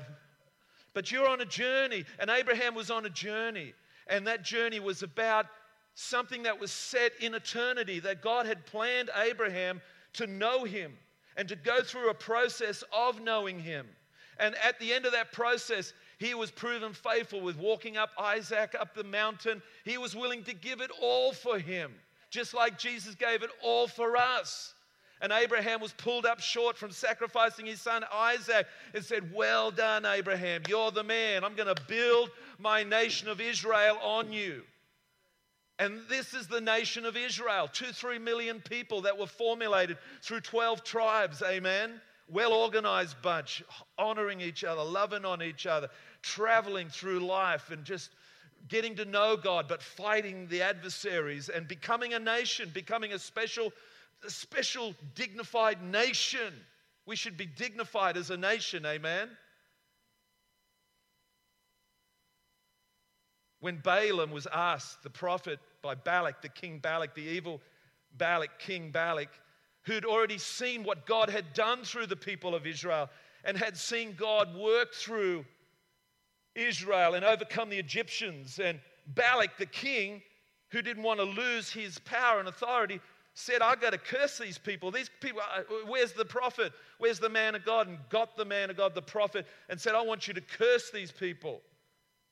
But 0.95 1.13
you're 1.13 1.29
on 1.29 1.41
a 1.41 1.47
journey, 1.47 2.05
and 2.19 2.29
Abraham 2.29 2.75
was 2.75 2.91
on 2.91 3.07
a 3.07 3.11
journey. 3.11 3.75
And 4.09 4.27
that 4.27 4.43
journey 4.43 4.81
was 4.81 5.03
about 5.03 5.47
something 5.95 6.43
that 6.43 6.59
was 6.59 6.73
set 6.73 7.13
in 7.21 7.35
eternity, 7.35 8.01
that 8.01 8.23
God 8.23 8.47
had 8.47 8.67
planned 8.67 9.11
Abraham 9.17 9.81
to 10.15 10.27
know 10.27 10.65
him 10.65 10.95
and 11.37 11.49
to 11.49 11.57
go 11.57 11.83
through 11.83 12.11
a 12.11 12.15
process 12.15 12.83
of 12.93 13.21
knowing 13.21 13.59
him. 13.59 13.87
And 14.43 14.57
at 14.57 14.81
the 14.81 14.93
end 14.93 15.07
of 15.07 15.13
that 15.13 15.31
process, 15.31 15.93
he 16.19 16.35
was 16.35 16.51
proven 16.51 16.93
faithful 16.93 17.41
with 17.41 17.57
walking 17.57 17.97
up 17.97 18.11
Isaac 18.19 18.75
up 18.79 18.93
the 18.93 19.05
mountain. 19.05 19.63
He 19.85 19.99
was 19.99 20.17
willing 20.17 20.43
to 20.45 20.53
give 20.53 20.81
it 20.81 20.91
all 21.01 21.33
for 21.33 21.61
him, 21.61 21.93
just 22.29 22.53
like 22.53 22.77
Jesus 22.77 23.15
gave 23.15 23.45
it 23.45 23.51
all 23.63 23.87
for 23.87 24.17
us. 24.17 24.75
And 25.21 25.33
Abraham 25.33 25.81
was 25.81 25.93
pulled 25.93 26.27
up 26.27 26.41
short 26.41 26.77
from 26.77 26.91
sacrificing 26.91 27.67
his 27.67 27.81
son 27.81 28.05
Isaac 28.13 28.67
and 28.93 29.05
said, 29.05 29.33
Well 29.33 29.71
done, 29.71 30.05
Abraham. 30.05 30.63
You're 30.69 30.91
the 30.91 31.05
man. 31.05 31.45
I'm 31.45 31.55
going 31.55 31.73
to 31.73 31.83
build 31.87 32.33
my 32.59 32.83
nation 32.83 33.29
of 33.29 33.41
Israel 33.41 33.97
on 34.03 34.33
you. 34.33 34.63
And 35.79 36.01
this 36.09 36.35
is 36.35 36.49
the 36.49 36.61
nation 36.61 37.05
of 37.05 37.17
Israel 37.17 37.69
two, 37.73 37.93
three 37.93 38.19
million 38.19 38.61
people 38.61 39.03
that 39.03 39.17
were 39.17 39.29
formulated 39.29 39.99
through 40.21 40.41
12 40.41 40.83
tribes. 40.83 41.45
Amen. 41.47 42.01
Well 42.33 42.55
organized 42.55 43.21
bunch, 43.21 43.63
honoring 43.99 44.41
each 44.41 44.65
other, 44.65 44.83
loving 44.83 45.27
on 45.27 45.43
each 45.43 45.67
other, 45.67 45.91
traveling 46.23 46.89
through 46.89 47.21
life 47.21 47.71
and 47.71 47.85
just 47.85 48.11
getting 48.69 48.95
to 48.97 49.05
know 49.05 49.37
God, 49.37 49.69
but 49.69 49.83
fighting 49.83 50.47
the 50.49 50.63
adversaries 50.63 51.51
and 51.51 51.69
becoming 51.69 52.15
a 52.15 52.19
nation, 52.19 52.71
becoming 52.73 53.13
a 53.13 53.19
special, 53.19 53.71
a 54.27 54.31
special 54.31 54.95
dignified 55.15 55.83
nation. 55.83 56.55
We 57.05 57.17
should 57.17 57.37
be 57.37 57.45
dignified 57.45 58.17
as 58.17 58.31
a 58.31 58.37
nation, 58.39 58.87
amen? 58.87 59.29
When 63.61 63.77
Balaam 63.77 64.31
was 64.31 64.47
asked, 64.51 65.03
the 65.03 65.11
prophet 65.11 65.59
by 65.83 65.97
Balak, 65.97 66.41
the 66.41 66.49
king 66.49 66.79
Balak, 66.79 67.15
the 67.15 67.23
evil 67.23 67.61
Balak, 68.17 68.59
King 68.59 68.91
Balak, 68.91 69.29
who'd 69.83 70.05
already 70.05 70.39
seen 70.39 70.85
what 70.85 71.07
God 71.07 71.29
had 71.29 71.53
done 71.55 71.83
through 71.85 72.07
the 72.07 72.17
people 72.17 72.55
of 72.55 72.67
Israel 72.67 73.11
and 73.45 73.57
had 73.57 73.77
seen 73.77 74.15
God 74.17 74.55
work 74.55 74.95
through 74.95 75.45
Israel 76.55 77.15
and 77.15 77.25
overcome 77.25 77.71
the 77.71 77.79
Egyptians. 77.79 78.59
And 78.59 78.81
Balak, 79.09 79.57
the 79.59 79.67
king, 79.67 80.23
who 80.71 80.83
didn't 80.83 81.03
want 81.03 81.19
to 81.19 81.25
lose 81.25 81.71
his 81.71 81.99
power 82.01 82.39
and 82.39 82.49
authority, 82.49 83.01
said, 83.35 83.63
I've 83.63 83.81
got 83.81 83.91
to 83.91 83.99
curse 83.99 84.39
these 84.39 84.59
people. 84.59 84.91
These 84.91 85.11
people, 85.21 85.41
uh, 85.41 85.63
where's 85.87 86.13
the 86.13 86.25
prophet? 86.25 86.73
Where's 86.99 87.19
the 87.19 87.31
man 87.31 87.55
of 87.55 87.65
God? 87.65 87.89
And 87.89 87.99
got 88.11 88.37
the 88.37 88.45
man 88.45 88.71
of 88.71 88.77
God, 88.77 88.95
the 88.95 89.03
prophet, 89.03 89.47
and 89.69 89.81
said, 89.81 89.95
I 89.95 90.03
want 90.03 90.29
you 90.29 90.35
to 90.35 90.41
curse 90.41 90.91
these 90.91 91.11
people. 91.11 91.63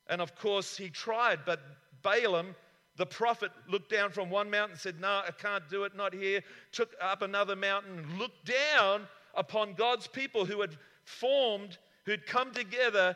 And 0.07 0.21
of 0.21 0.35
course, 0.35 0.77
he 0.77 0.89
tried, 0.89 1.39
but 1.45 1.59
Balaam, 2.03 2.55
the 3.01 3.05
prophet, 3.07 3.51
looked 3.67 3.89
down 3.89 4.11
from 4.11 4.29
one 4.29 4.47
mountain 4.51 4.73
and 4.73 4.79
said, 4.79 5.01
No, 5.01 5.23
I 5.27 5.31
can't 5.31 5.67
do 5.71 5.85
it, 5.85 5.95
not 5.95 6.13
here. 6.13 6.43
Took 6.71 6.91
up 7.01 7.23
another 7.23 7.55
mountain 7.55 8.05
looked 8.19 8.45
down 8.45 9.07
upon 9.33 9.73
God's 9.73 10.05
people 10.05 10.45
who 10.45 10.61
had 10.61 10.77
formed, 11.03 11.79
who'd 12.05 12.27
come 12.27 12.51
together 12.51 13.15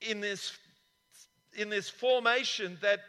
in 0.00 0.22
this, 0.22 0.56
in 1.54 1.68
this 1.68 1.90
formation 1.90 2.78
that 2.80 3.00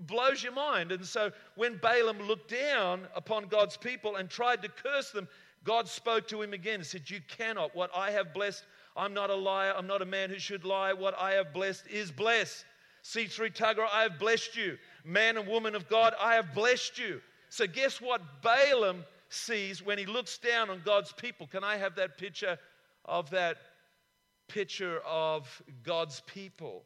blows 0.00 0.42
your 0.42 0.52
mind. 0.52 0.90
And 0.90 1.06
so 1.06 1.30
when 1.54 1.76
Balaam 1.76 2.20
looked 2.22 2.50
down 2.50 3.06
upon 3.14 3.46
God's 3.46 3.76
people 3.76 4.16
and 4.16 4.28
tried 4.28 4.62
to 4.62 4.68
curse 4.68 5.12
them, 5.12 5.28
God 5.62 5.86
spoke 5.86 6.26
to 6.26 6.42
him 6.42 6.54
again 6.54 6.80
and 6.80 6.86
said, 6.86 7.08
You 7.08 7.20
cannot. 7.28 7.76
What 7.76 7.92
I 7.94 8.10
have 8.10 8.34
blessed, 8.34 8.64
I'm 8.96 9.14
not 9.14 9.30
a 9.30 9.36
liar. 9.36 9.74
I'm 9.76 9.86
not 9.86 10.02
a 10.02 10.06
man 10.06 10.28
who 10.28 10.40
should 10.40 10.64
lie. 10.64 10.92
What 10.92 11.16
I 11.16 11.34
have 11.34 11.52
blessed 11.52 11.86
is 11.86 12.10
blessed. 12.10 12.64
C3 13.04 13.54
Tuggerah, 13.54 13.88
I 13.92 14.02
have 14.02 14.18
blessed 14.18 14.56
you. 14.56 14.76
Man 15.04 15.36
and 15.36 15.48
woman 15.48 15.74
of 15.74 15.88
God, 15.88 16.14
I 16.20 16.34
have 16.34 16.54
blessed 16.54 16.98
you. 16.98 17.20
So 17.48 17.66
guess 17.66 18.00
what 18.00 18.20
Balaam 18.42 19.04
sees 19.28 19.84
when 19.84 19.98
he 19.98 20.06
looks 20.06 20.38
down 20.38 20.70
on 20.70 20.82
God's 20.84 21.12
people? 21.12 21.46
Can 21.46 21.64
I 21.64 21.76
have 21.76 21.96
that 21.96 22.18
picture 22.18 22.58
of 23.04 23.30
that 23.30 23.56
picture 24.50 25.00
of 25.06 25.62
God's 25.82 26.22
people. 26.26 26.82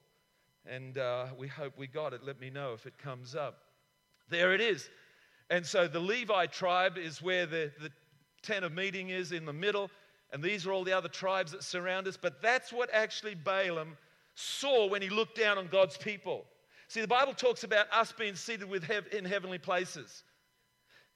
And 0.66 0.96
uh, 0.98 1.26
we 1.36 1.48
hope 1.48 1.78
we 1.78 1.86
got 1.86 2.12
it. 2.12 2.22
Let 2.24 2.40
me 2.40 2.50
know 2.50 2.72
if 2.72 2.86
it 2.86 2.96
comes 2.98 3.34
up. 3.34 3.58
There 4.30 4.54
it 4.54 4.60
is. 4.60 4.88
And 5.50 5.64
so 5.64 5.88
the 5.88 6.00
Levi 6.00 6.46
tribe 6.46 6.96
is 6.96 7.20
where 7.20 7.46
the, 7.46 7.70
the 7.80 7.90
tent 8.42 8.64
of 8.64 8.72
meeting 8.72 9.10
is 9.10 9.32
in 9.32 9.44
the 9.44 9.52
middle. 9.52 9.90
And 10.32 10.42
these 10.42 10.66
are 10.66 10.72
all 10.72 10.84
the 10.84 10.92
other 10.92 11.08
tribes 11.08 11.52
that 11.52 11.62
surround 11.62 12.08
us. 12.08 12.16
But 12.20 12.40
that's 12.40 12.72
what 12.72 12.88
actually 12.92 13.34
Balaam 13.34 13.96
saw 14.34 14.88
when 14.88 15.02
he 15.02 15.10
looked 15.10 15.36
down 15.36 15.58
on 15.58 15.68
God's 15.68 15.96
people. 15.96 16.44
See, 16.94 17.00
the 17.00 17.08
Bible 17.08 17.34
talks 17.34 17.64
about 17.64 17.86
us 17.92 18.12
being 18.12 18.36
seated 18.36 18.70
with 18.70 18.84
hev- 18.84 19.12
in 19.12 19.24
heavenly 19.24 19.58
places 19.58 20.22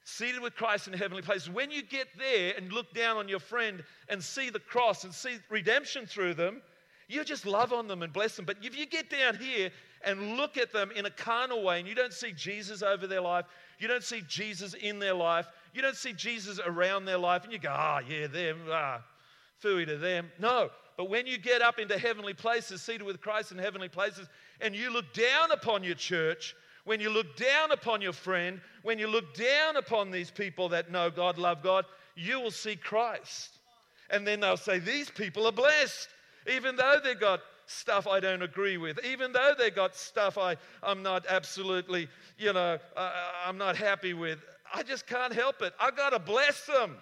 seated 0.03 0.41
with 0.41 0.55
Christ 0.55 0.87
in 0.87 0.93
heavenly 0.93 1.21
places. 1.21 1.49
When 1.49 1.71
you 1.71 1.81
get 1.81 2.07
there 2.17 2.53
and 2.57 2.73
look 2.73 2.93
down 2.93 3.15
on 3.15 3.29
your 3.29 3.39
friend 3.39 3.81
and 4.09 4.21
see 4.21 4.49
the 4.49 4.59
cross 4.59 5.05
and 5.05 5.13
see 5.13 5.37
redemption 5.49 6.05
through 6.05 6.33
them, 6.33 6.61
you 7.07 7.23
just 7.23 7.45
love 7.45 7.71
on 7.71 7.87
them 7.87 8.03
and 8.03 8.11
bless 8.11 8.35
them. 8.35 8.43
But 8.43 8.57
if 8.61 8.77
you 8.77 8.85
get 8.85 9.09
down 9.09 9.37
here 9.37 9.71
and 10.03 10.35
look 10.35 10.57
at 10.57 10.73
them 10.73 10.91
in 10.91 11.05
a 11.05 11.09
carnal 11.09 11.63
way 11.63 11.79
and 11.79 11.87
you 11.87 11.95
don't 11.95 12.11
see 12.11 12.33
Jesus 12.33 12.83
over 12.83 13.07
their 13.07 13.21
life, 13.21 13.45
you 13.79 13.87
don't 13.87 14.03
see 14.03 14.21
Jesus 14.27 14.73
in 14.73 14.99
their 14.99 15.13
life, 15.13 15.47
you 15.73 15.81
don't 15.81 15.95
see 15.95 16.11
Jesus 16.11 16.59
around 16.65 17.05
their 17.05 17.17
life, 17.17 17.45
and 17.45 17.53
you 17.53 17.59
go, 17.59 17.71
ah, 17.71 18.01
yeah, 18.05 18.27
them, 18.27 18.59
ah, 18.69 19.01
fooey 19.63 19.85
to 19.85 19.97
them. 19.97 20.29
No, 20.39 20.71
but 20.99 21.09
when 21.09 21.25
you 21.25 21.37
get 21.37 21.61
up 21.61 21.79
into 21.79 21.97
heavenly 21.97 22.33
places, 22.33 22.81
seated 22.81 23.03
with 23.03 23.21
Christ 23.21 23.53
in 23.53 23.57
heavenly 23.57 23.87
places, 23.87 24.27
and 24.59 24.75
you 24.75 24.91
look 24.91 25.13
down 25.13 25.49
upon 25.49 25.81
your 25.81 25.95
church, 25.95 26.57
when 26.83 26.99
you 26.99 27.09
look 27.09 27.37
down 27.37 27.71
upon 27.71 28.01
your 28.01 28.11
friend, 28.11 28.59
when 28.83 28.99
you 28.99 29.07
look 29.07 29.33
down 29.33 29.77
upon 29.77 30.11
these 30.11 30.29
people 30.29 30.67
that 30.67 30.91
know 30.91 31.09
God, 31.09 31.37
love 31.37 31.63
God, 31.63 31.85
you 32.15 32.41
will 32.41 32.51
see 32.51 32.75
Christ. 32.75 33.59
And 34.09 34.27
then 34.27 34.41
they'll 34.41 34.57
say, 34.57 34.79
These 34.79 35.09
people 35.09 35.47
are 35.47 35.53
blessed, 35.53 36.09
even 36.51 36.75
though 36.75 36.97
they've 37.01 37.17
got 37.17 37.39
stuff 37.65 38.05
I 38.05 38.19
don't 38.19 38.41
agree 38.41 38.75
with, 38.75 38.99
even 39.05 39.31
though 39.31 39.53
they 39.57 39.69
got 39.69 39.95
stuff 39.95 40.37
I, 40.37 40.57
I'm 40.83 41.01
not 41.01 41.25
absolutely, 41.29 42.09
you 42.37 42.51
know, 42.51 42.77
uh, 42.97 43.11
I'm 43.45 43.57
not 43.57 43.77
happy 43.77 44.13
with. 44.13 44.39
I 44.73 44.83
just 44.83 45.07
can't 45.07 45.31
help 45.31 45.61
it. 45.61 45.71
I 45.79 45.91
got 45.91 46.09
to 46.09 46.19
bless 46.19 46.65
them. 46.65 46.97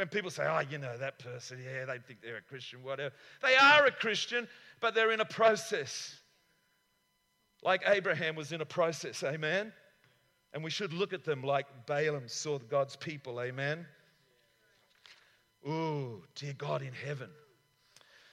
When 0.00 0.08
people 0.08 0.30
say, 0.30 0.44
oh, 0.48 0.60
you 0.60 0.78
know, 0.78 0.96
that 0.96 1.18
person, 1.18 1.58
yeah, 1.62 1.84
they 1.84 1.98
think 1.98 2.22
they're 2.22 2.38
a 2.38 2.40
Christian, 2.40 2.82
whatever. 2.82 3.14
They 3.42 3.54
are 3.54 3.84
a 3.84 3.90
Christian, 3.90 4.48
but 4.80 4.94
they're 4.94 5.12
in 5.12 5.20
a 5.20 5.26
process. 5.26 6.16
Like 7.62 7.82
Abraham 7.84 8.34
was 8.34 8.52
in 8.52 8.62
a 8.62 8.64
process, 8.64 9.22
amen? 9.22 9.74
And 10.54 10.64
we 10.64 10.70
should 10.70 10.94
look 10.94 11.12
at 11.12 11.22
them 11.22 11.42
like 11.42 11.66
Balaam 11.84 12.28
saw 12.28 12.58
God's 12.58 12.96
people, 12.96 13.42
amen? 13.42 13.84
Oh, 15.68 16.22
dear 16.34 16.54
God 16.54 16.80
in 16.80 16.94
heaven. 16.94 17.28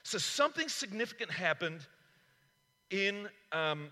So 0.04 0.18
something 0.18 0.70
significant 0.70 1.30
happened 1.30 1.86
in 2.92 3.28
um, 3.52 3.90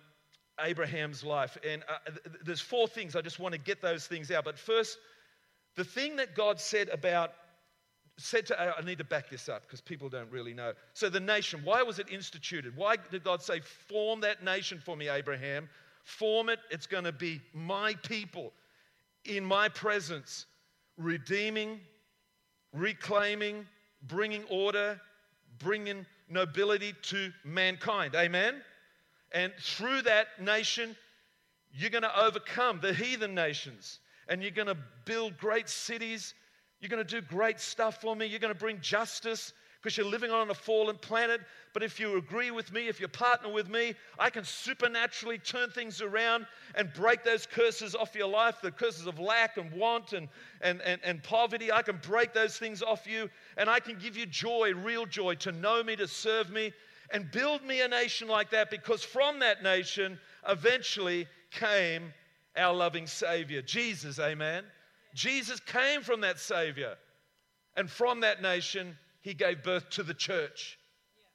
Abraham's 0.61 1.25
life. 1.25 1.57
And 1.69 1.83
uh, 1.89 2.09
th- 2.09 2.37
there's 2.45 2.61
four 2.61 2.87
things. 2.87 3.17
I 3.17 3.21
just 3.21 3.37
want 3.39 3.51
to 3.51 3.59
get 3.59 3.81
those 3.81 4.07
things 4.07 4.31
out. 4.31 4.45
But 4.45 4.57
first, 4.57 4.97
the 5.75 5.83
thing 5.83 6.15
that 6.15 6.35
God 6.35 6.57
said 6.57 6.87
about, 6.87 7.33
said 8.17 8.45
to, 8.47 8.77
I 8.77 8.81
need 8.81 8.97
to 8.99 9.03
back 9.03 9.29
this 9.29 9.49
up 9.49 9.63
because 9.63 9.81
people 9.81 10.09
don't 10.09 10.31
really 10.31 10.53
know. 10.53 10.73
So 10.93 11.09
the 11.09 11.19
nation, 11.19 11.61
why 11.63 11.83
was 11.83 11.99
it 11.99 12.09
instituted? 12.09 12.75
Why 12.75 12.95
did 13.11 13.23
God 13.23 13.41
say, 13.41 13.59
form 13.59 14.21
that 14.21 14.43
nation 14.43 14.81
for 14.83 14.95
me, 14.95 15.09
Abraham? 15.09 15.69
Form 16.03 16.49
it. 16.49 16.59
It's 16.69 16.87
going 16.87 17.03
to 17.03 17.11
be 17.11 17.41
my 17.53 17.95
people 17.95 18.53
in 19.25 19.43
my 19.43 19.67
presence, 19.67 20.45
redeeming, 20.97 21.79
reclaiming, 22.73 23.65
bringing 24.03 24.43
order, 24.45 24.99
bringing 25.59 26.05
nobility 26.29 26.93
to 27.03 27.31
mankind. 27.43 28.15
Amen? 28.15 28.61
And 29.31 29.51
through 29.59 30.03
that 30.03 30.27
nation, 30.39 30.95
you're 31.73 31.89
going 31.89 32.03
to 32.03 32.19
overcome 32.19 32.79
the 32.81 32.93
heathen 32.93 33.35
nations 33.35 33.99
and 34.27 34.41
you're 34.41 34.51
going 34.51 34.67
to 34.67 34.77
build 35.05 35.37
great 35.37 35.69
cities. 35.69 36.33
You're 36.85 36.95
going 36.95 37.07
to 37.07 37.19
do 37.19 37.25
great 37.25 37.59
stuff 37.59 37.99
for 37.99 38.15
me. 38.15 38.27
You're 38.27 38.37
going 38.37 38.53
to 38.53 38.59
bring 38.59 38.79
justice 38.79 39.53
because 39.81 39.97
you're 39.97 40.05
living 40.05 40.29
on 40.29 40.51
a 40.51 40.53
fallen 40.53 40.97
planet. 40.97 41.41
But 41.73 41.81
if 41.81 41.99
you 41.99 42.15
agree 42.17 42.51
with 42.51 42.71
me, 42.71 42.87
if 42.87 42.99
you 42.99 43.07
partner 43.07 43.51
with 43.51 43.67
me, 43.69 43.95
I 44.19 44.29
can 44.29 44.43
supernaturally 44.43 45.39
turn 45.39 45.71
things 45.71 45.99
around 45.99 46.45
and 46.75 46.93
break 46.93 47.23
those 47.23 47.47
curses 47.47 47.95
off 47.95 48.13
your 48.13 48.27
life 48.27 48.57
the 48.61 48.69
curses 48.69 49.07
of 49.07 49.17
lack 49.17 49.57
and 49.57 49.71
want 49.71 50.13
and, 50.13 50.29
and, 50.61 50.79
and, 50.81 51.01
and 51.03 51.23
poverty. 51.23 51.71
I 51.71 51.81
can 51.81 51.97
break 52.03 52.35
those 52.35 52.55
things 52.59 52.83
off 52.83 53.07
you 53.07 53.31
and 53.57 53.67
I 53.67 53.79
can 53.79 53.97
give 53.97 54.15
you 54.15 54.27
joy, 54.27 54.75
real 54.75 55.07
joy, 55.07 55.33
to 55.37 55.51
know 55.51 55.81
me, 55.81 55.95
to 55.95 56.07
serve 56.07 56.51
me, 56.51 56.71
and 57.09 57.31
build 57.31 57.63
me 57.63 57.81
a 57.81 57.87
nation 57.87 58.27
like 58.27 58.51
that 58.51 58.69
because 58.69 59.03
from 59.03 59.39
that 59.39 59.63
nation 59.63 60.19
eventually 60.47 61.27
came 61.49 62.13
our 62.55 62.75
loving 62.75 63.07
Savior, 63.07 63.63
Jesus, 63.63 64.19
amen. 64.19 64.65
Jesus 65.15 65.59
came 65.61 66.03
from 66.03 66.21
that 66.21 66.39
Savior. 66.39 66.95
And 67.75 67.89
from 67.89 68.21
that 68.21 68.41
nation, 68.41 68.95
he 69.21 69.33
gave 69.33 69.63
birth 69.63 69.89
to 69.91 70.03
the 70.03 70.13
church. 70.13 70.77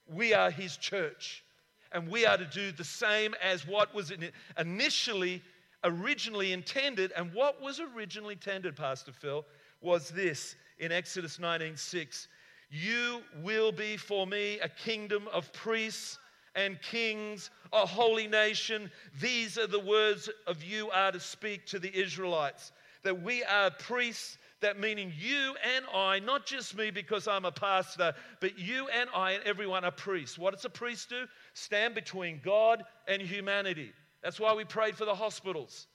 We 0.07 0.33
are 0.33 0.51
his 0.51 0.77
church. 0.77 1.45
And 1.93 2.09
we 2.09 2.25
are 2.25 2.37
to 2.37 2.45
do 2.47 2.71
the 2.71 2.85
same 2.85 3.35
as 3.43 3.67
what 3.67 3.93
was 3.93 4.13
initially, 4.57 5.43
originally 5.83 6.53
intended. 6.53 7.13
And 7.17 7.35
what 7.35 7.61
was 7.61 7.81
originally 7.81 8.35
intended, 8.35 8.77
Pastor 8.77 9.13
Phil, 9.13 9.45
was 9.81 10.11
this 10.11 10.55
in 10.79 10.93
Exodus 10.93 11.39
19:6. 11.39 12.29
You 12.71 13.23
will 13.43 13.73
be 13.73 13.97
for 13.97 14.27
me 14.27 14.61
a 14.61 14.69
kingdom 14.69 15.27
of 15.29 15.53
priests 15.53 16.19
and 16.55 16.81
kings, 16.83 17.51
a 17.73 17.85
holy 17.85 18.29
nation. 18.29 18.91
These 19.21 19.59
are 19.59 19.67
the 19.67 19.81
words 19.81 20.29
of 20.47 20.63
you 20.63 20.91
are 20.91 21.13
to 21.13 21.21
speak 21.21 21.67
to 21.67 21.79
the 21.79 21.95
Israelites. 21.95 22.73
That 23.03 23.23
we 23.23 23.43
are 23.45 23.71
priests 23.71 24.37
that 24.61 24.79
meaning 24.79 25.13
you 25.17 25.55
and 25.75 25.85
I, 25.95 26.19
not 26.19 26.45
just 26.45 26.77
me 26.77 26.91
because 26.91 27.27
I'm 27.27 27.45
a 27.45 27.53
pastor, 27.53 28.13
but 28.41 28.59
you 28.59 28.89
and 28.89 29.09
I 29.15 29.33
and 29.33 29.45
everyone 29.45 29.85
are 29.85 29.91
priests. 29.91 30.39
What 30.39 30.55
does 30.55 30.65
a 30.65 30.71
priest 30.71 31.09
do? 31.09 31.25
Stand 31.55 31.95
between 31.95 32.41
God 32.45 32.83
and 33.09 33.23
humanity. 33.23 33.93
That's 34.23 34.39
why 34.39 34.53
we 34.55 34.65
prayed 34.65 34.97
for 34.97 35.07
the 35.07 35.15
hospitals. 35.15 35.87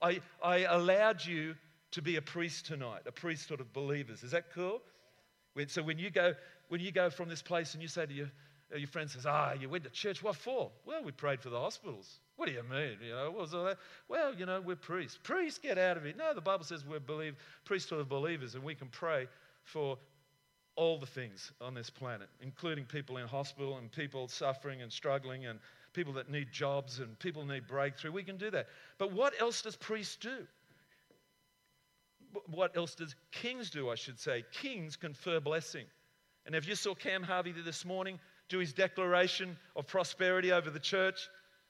I, 0.00 0.20
I 0.42 0.58
allowed 0.58 1.24
you 1.24 1.56
to 1.92 2.02
be 2.02 2.16
a 2.16 2.22
priest 2.22 2.66
tonight, 2.66 3.02
a 3.06 3.12
priesthood 3.12 3.60
of 3.60 3.72
believers. 3.72 4.22
Is 4.22 4.30
that 4.32 4.52
cool? 4.52 4.80
So 5.68 5.82
when 5.82 5.98
you 5.98 6.10
go, 6.10 6.34
when 6.68 6.80
you 6.80 6.92
go 6.92 7.10
from 7.10 7.28
this 7.28 7.42
place 7.42 7.74
and 7.74 7.82
you 7.82 7.88
say 7.88 8.06
to 8.06 8.12
your, 8.12 8.30
your 8.76 8.88
friend 8.88 9.10
says, 9.10 9.26
ah, 9.26 9.52
you 9.52 9.68
went 9.68 9.84
to 9.84 9.90
church, 9.90 10.22
what 10.22 10.36
for? 10.36 10.70
Well, 10.86 11.04
we 11.04 11.12
prayed 11.12 11.40
for 11.40 11.50
the 11.50 11.58
hospitals. 11.58 12.20
What 12.36 12.46
do 12.46 12.52
you 12.52 12.62
mean? 12.62 12.98
You 13.04 13.12
know, 13.12 13.30
what 13.30 13.42
was 13.42 13.54
all 13.54 13.64
that? 13.64 13.78
Well, 14.08 14.34
you 14.34 14.46
know, 14.46 14.60
we're 14.60 14.76
priests. 14.76 15.18
Priests, 15.22 15.58
get 15.58 15.78
out 15.78 15.96
of 15.96 16.06
it. 16.06 16.16
No, 16.16 16.34
the 16.34 16.40
Bible 16.40 16.64
says 16.64 16.84
we're 16.84 16.98
believe, 16.98 17.36
priesthood 17.64 18.00
of 18.00 18.08
believers, 18.08 18.54
and 18.54 18.64
we 18.64 18.74
can 18.74 18.88
pray 18.88 19.28
for 19.62 19.98
all 20.76 20.98
the 20.98 21.06
things 21.06 21.52
on 21.60 21.74
this 21.74 21.90
planet, 21.90 22.28
including 22.40 22.84
people 22.84 23.18
in 23.18 23.28
hospital 23.28 23.78
and 23.78 23.92
people 23.92 24.26
suffering 24.26 24.82
and 24.82 24.92
struggling 24.92 25.46
and 25.46 25.60
people 25.92 26.12
that 26.14 26.28
need 26.28 26.50
jobs 26.50 26.98
and 26.98 27.16
people 27.20 27.44
need 27.44 27.68
breakthrough. 27.68 28.10
We 28.10 28.24
can 28.24 28.36
do 28.36 28.50
that. 28.50 28.66
But 28.98 29.12
what 29.12 29.40
else 29.40 29.62
does 29.62 29.76
priests 29.76 30.16
do? 30.16 30.46
What 32.48 32.76
else 32.76 32.96
does 32.96 33.14
kings 33.30 33.70
do, 33.70 33.90
I 33.90 33.94
should 33.94 34.18
say? 34.18 34.44
Kings 34.52 34.96
confer 34.96 35.38
blessing. 35.38 35.86
And 36.46 36.56
if 36.56 36.66
you 36.66 36.74
saw 36.74 36.94
Cam 36.94 37.22
Harvey 37.22 37.52
this 37.52 37.84
morning 37.84 38.18
do 38.48 38.58
his 38.58 38.72
declaration 38.72 39.56
of 39.76 39.86
prosperity 39.86 40.52
over 40.52 40.70
the 40.70 40.78
church, 40.78 41.28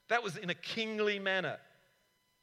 that 0.09 0.23
was 0.23 0.37
in 0.37 0.51
a 0.51 0.55
kingly 0.55 1.19
manner. 1.19 1.59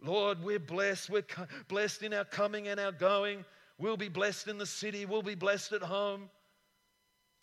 Lord, 0.01 0.43
we're 0.43 0.59
blessed. 0.59 1.09
We're 1.09 1.25
blessed 1.67 2.03
in 2.03 2.13
our 2.13 2.25
coming 2.25 2.67
and 2.67 2.79
our 2.79 2.91
going. 2.91 3.45
We'll 3.77 3.97
be 3.97 4.09
blessed 4.09 4.47
in 4.47 4.57
the 4.57 4.65
city. 4.65 5.05
We'll 5.05 5.21
be 5.21 5.35
blessed 5.35 5.73
at 5.73 5.83
home. 5.83 6.29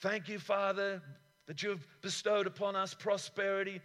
Thank 0.00 0.28
you, 0.28 0.38
Father, 0.38 1.02
that 1.46 1.62
you 1.62 1.70
have 1.70 1.86
bestowed 2.02 2.46
upon 2.46 2.76
us 2.76 2.94
prosperity 2.94 3.80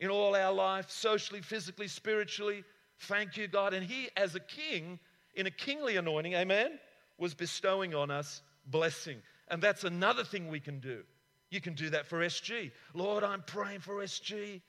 in 0.00 0.08
all 0.10 0.34
our 0.34 0.52
life, 0.52 0.90
socially, 0.90 1.40
physically, 1.40 1.88
spiritually. 1.88 2.64
Thank 3.00 3.36
you, 3.36 3.48
God. 3.48 3.74
And 3.74 3.84
He, 3.84 4.08
as 4.16 4.34
a 4.34 4.40
king, 4.40 4.98
in 5.34 5.46
a 5.46 5.50
kingly 5.50 5.96
anointing, 5.96 6.34
amen, 6.34 6.78
was 7.18 7.34
bestowing 7.34 7.94
on 7.94 8.10
us 8.10 8.42
blessing. 8.66 9.18
And 9.48 9.62
that's 9.62 9.84
another 9.84 10.24
thing 10.24 10.48
we 10.48 10.60
can 10.60 10.80
do. 10.80 11.02
You 11.50 11.60
can 11.60 11.74
do 11.74 11.90
that 11.90 12.06
for 12.06 12.20
SG. 12.20 12.70
Lord, 12.94 13.24
I'm 13.24 13.42
praying 13.42 13.80
for 13.80 13.96
SG. 13.96 14.60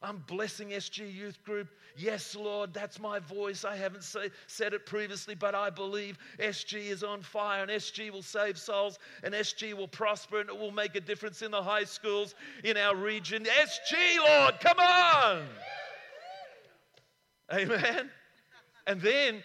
I'm 0.00 0.22
blessing 0.28 0.68
SG 0.68 1.12
Youth 1.12 1.42
Group. 1.42 1.68
Yes, 1.96 2.36
Lord, 2.36 2.72
that's 2.72 3.00
my 3.00 3.18
voice. 3.18 3.64
I 3.64 3.74
haven't 3.74 4.04
say, 4.04 4.30
said 4.46 4.72
it 4.72 4.86
previously, 4.86 5.34
but 5.34 5.56
I 5.56 5.70
believe 5.70 6.16
SG 6.38 6.86
is 6.86 7.02
on 7.02 7.20
fire 7.20 7.62
and 7.62 7.70
SG 7.70 8.12
will 8.12 8.22
save 8.22 8.56
souls 8.56 9.00
and 9.24 9.34
SG 9.34 9.74
will 9.74 9.88
prosper 9.88 10.40
and 10.40 10.48
it 10.48 10.56
will 10.56 10.70
make 10.70 10.94
a 10.94 11.00
difference 11.00 11.42
in 11.42 11.50
the 11.50 11.60
high 11.60 11.82
schools 11.82 12.36
in 12.62 12.76
our 12.76 12.94
region. 12.94 13.44
SG, 13.44 13.96
Lord, 14.24 14.60
come 14.60 14.78
on. 14.78 15.42
Amen. 17.52 18.10
And 18.86 19.00
then 19.00 19.42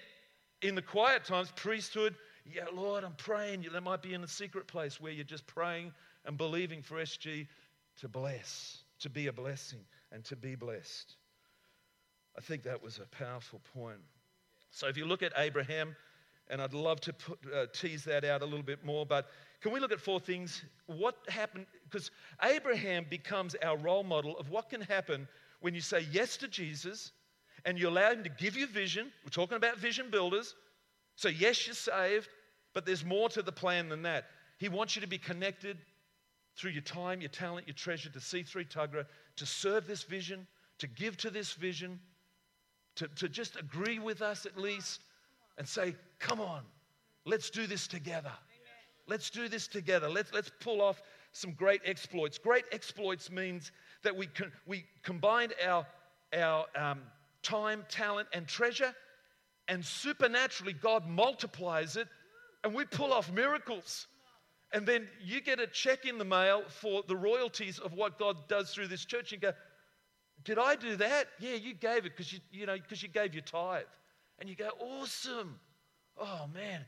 in 0.62 0.76
the 0.76 0.84
quiet 0.84 1.26
times, 1.26 1.52
priesthood, 1.56 2.14
yeah, 2.46 2.66
Lord, 2.72 3.04
I'm 3.04 3.16
praying. 3.16 3.66
That 3.72 3.82
might 3.82 4.04
be 4.04 4.14
in 4.14 4.24
a 4.24 4.28
secret 4.28 4.68
place 4.68 5.02
where 5.02 5.12
you're 5.12 5.24
just 5.24 5.48
praying 5.48 5.94
and 6.26 6.38
believing 6.38 6.82
for 6.82 6.98
SG 6.98 7.48
to 8.00 8.08
bless, 8.08 8.80
to 9.00 9.10
be 9.10 9.28
a 9.28 9.34
blessing 9.34 9.80
and 10.12 10.24
to 10.26 10.36
be 10.36 10.56
blessed. 10.56 11.16
I 12.38 12.42
think 12.42 12.64
that 12.64 12.82
was 12.82 13.00
a 13.00 13.16
powerful 13.16 13.62
point. 13.74 14.00
So 14.72 14.88
if 14.88 14.98
you 14.98 15.06
look 15.06 15.22
at 15.22 15.34
Abraham, 15.38 15.96
and 16.50 16.62
I'd 16.62 16.74
love 16.74 17.00
to 17.02 17.14
put, 17.14 17.40
uh, 17.54 17.68
tease 17.74 18.04
that 18.06 18.26
out 18.26 18.42
a 18.42 18.46
little 18.46 18.64
bit 18.64 18.84
more, 18.84 19.06
but 19.06 19.28
can 19.62 19.72
we 19.72 19.80
look 19.80 19.92
at 19.92 20.00
four 20.00 20.20
things? 20.20 20.64
What 20.88 21.16
happened? 21.30 21.66
Because 21.86 22.12
Abraham 22.44 23.06
becomes 23.10 23.56
our 23.64 23.78
role 23.78 24.04
model 24.04 24.38
of 24.38 24.50
what 24.50 24.70
can 24.70 24.82
happen 24.82 25.28
when 25.62 25.74
you 25.74 25.82
say 25.82 26.06
yes 26.12 26.36
to 26.38 26.48
Jesus 26.48 27.12
and 27.66 27.80
you 27.80 27.88
allow 27.88 28.12
him 28.12 28.24
to 28.24 28.30
give 28.30 28.58
you 28.58 28.68
vision. 28.68 29.12
We're 29.24 29.30
talking 29.30 29.56
about 29.56 29.78
vision 29.78 30.10
builders. 30.12 30.56
So, 31.16 31.30
yes, 31.30 31.66
you're 31.66 31.76
saved, 31.76 32.28
but 32.74 32.86
there's 32.86 33.06
more 33.06 33.30
to 33.30 33.42
the 33.42 33.52
plan 33.52 33.88
than 33.88 34.02
that. 34.02 34.26
He 34.58 34.68
wants 34.68 34.96
you 34.96 35.02
to 35.02 35.08
be 35.08 35.18
connected 35.18 35.78
through 36.56 36.72
your 36.72 36.84
time, 36.84 37.22
your 37.22 37.30
talent, 37.30 37.68
your 37.68 37.74
treasure 37.74 38.10
to 38.10 38.20
C3 38.20 38.68
Tuggerah, 38.70 39.06
to 39.38 39.46
serve 39.46 39.88
this 39.88 40.04
vision, 40.04 40.48
to 40.80 40.88
give 40.88 41.18
to 41.18 41.30
this 41.30 41.54
vision, 41.54 42.00
to, 42.96 43.08
to 43.16 43.28
just 43.28 43.60
agree 43.60 44.00
with 44.00 44.22
us 44.22 44.46
at 44.46 44.58
least, 44.58 45.02
and 45.58 45.68
say, 45.68 45.96
come 46.20 46.40
on, 46.40 46.62
let's 47.26 47.50
do 47.50 47.66
this 47.66 47.88
together. 47.88 48.32
Let's 49.08 49.30
do 49.30 49.50
this 49.50 49.68
together. 49.68 50.10
Let's, 50.10 50.32
let's 50.32 50.52
pull 50.60 50.82
off 50.82 51.02
some 51.34 51.52
great 51.52 51.82
exploits. 51.86 52.38
Great 52.38 52.66
exploits 52.72 53.30
means 53.30 53.72
that 54.04 54.16
we, 54.16 54.28
can, 54.28 54.52
we 54.66 54.86
combined 55.04 55.54
our, 55.66 55.86
our 56.38 56.66
um, 56.76 57.02
time, 57.42 57.84
talent, 57.90 58.28
and 58.34 58.48
treasure, 58.48 58.94
and 59.68 59.84
supernaturally, 59.84 60.74
God 60.74 61.08
multiplies 61.08 61.96
it, 61.96 62.08
and 62.64 62.74
we 62.74 62.86
pull 62.86 63.12
off 63.14 63.32
miracles. 63.32 64.08
And 64.74 64.88
then 64.88 65.08
you 65.24 65.40
get 65.40 65.60
a 65.60 65.68
check 65.68 66.06
in 66.06 66.18
the 66.18 66.26
mail 66.26 66.64
for 66.68 67.04
the 67.08 67.16
royalties 67.16 67.78
of 67.78 67.94
what 67.94 68.18
God 68.18 68.48
does 68.48 68.74
through 68.74 68.88
this 68.88 69.06
church. 69.06 69.32
And 69.32 69.42
go, 69.42 69.54
Did 70.44 70.58
I 70.58 70.76
do 70.76 70.96
that? 70.96 71.28
Yeah, 71.40 71.54
you 71.54 71.76
gave 71.76 72.06
it 72.06 72.16
because 72.18 72.34
you, 72.34 72.40
you, 72.52 72.66
know, 72.66 72.74
you 72.74 73.08
gave 73.08 73.36
your 73.36 73.44
tithe. 73.44 73.84
And 74.40 74.50
you 74.50 74.56
go, 74.56 74.70
Awesome. 74.80 75.60
Oh, 76.18 76.50
man. 76.54 76.82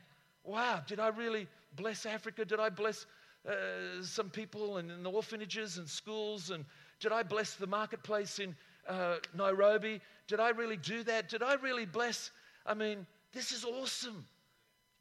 Wow. 0.43 0.81
Did 0.87 0.99
I 0.99 1.09
really 1.09 1.47
bless 1.75 2.07
Africa? 2.07 2.43
Did 2.43 2.59
I 2.59 2.69
bless 2.69 3.05
uh, 3.47 3.53
some 4.01 4.31
people 4.31 4.79
in, 4.79 4.89
in 4.89 5.03
the 5.03 5.11
orphanages 5.11 5.77
and 5.77 5.87
schools? 5.87 6.49
And 6.49 6.65
did 6.99 7.11
I 7.11 7.21
bless 7.21 7.53
the 7.53 7.67
marketplace 7.67 8.39
in 8.39 8.55
uh, 8.87 9.17
Nairobi? 9.35 10.01
Did 10.27 10.39
I 10.39 10.49
really 10.49 10.77
do 10.77 11.03
that? 11.03 11.29
Did 11.29 11.43
I 11.43 11.53
really 11.55 11.85
bless? 11.85 12.31
I 12.65 12.73
mean, 12.73 13.05
this 13.31 13.51
is 13.51 13.63
awesome. 13.63 14.25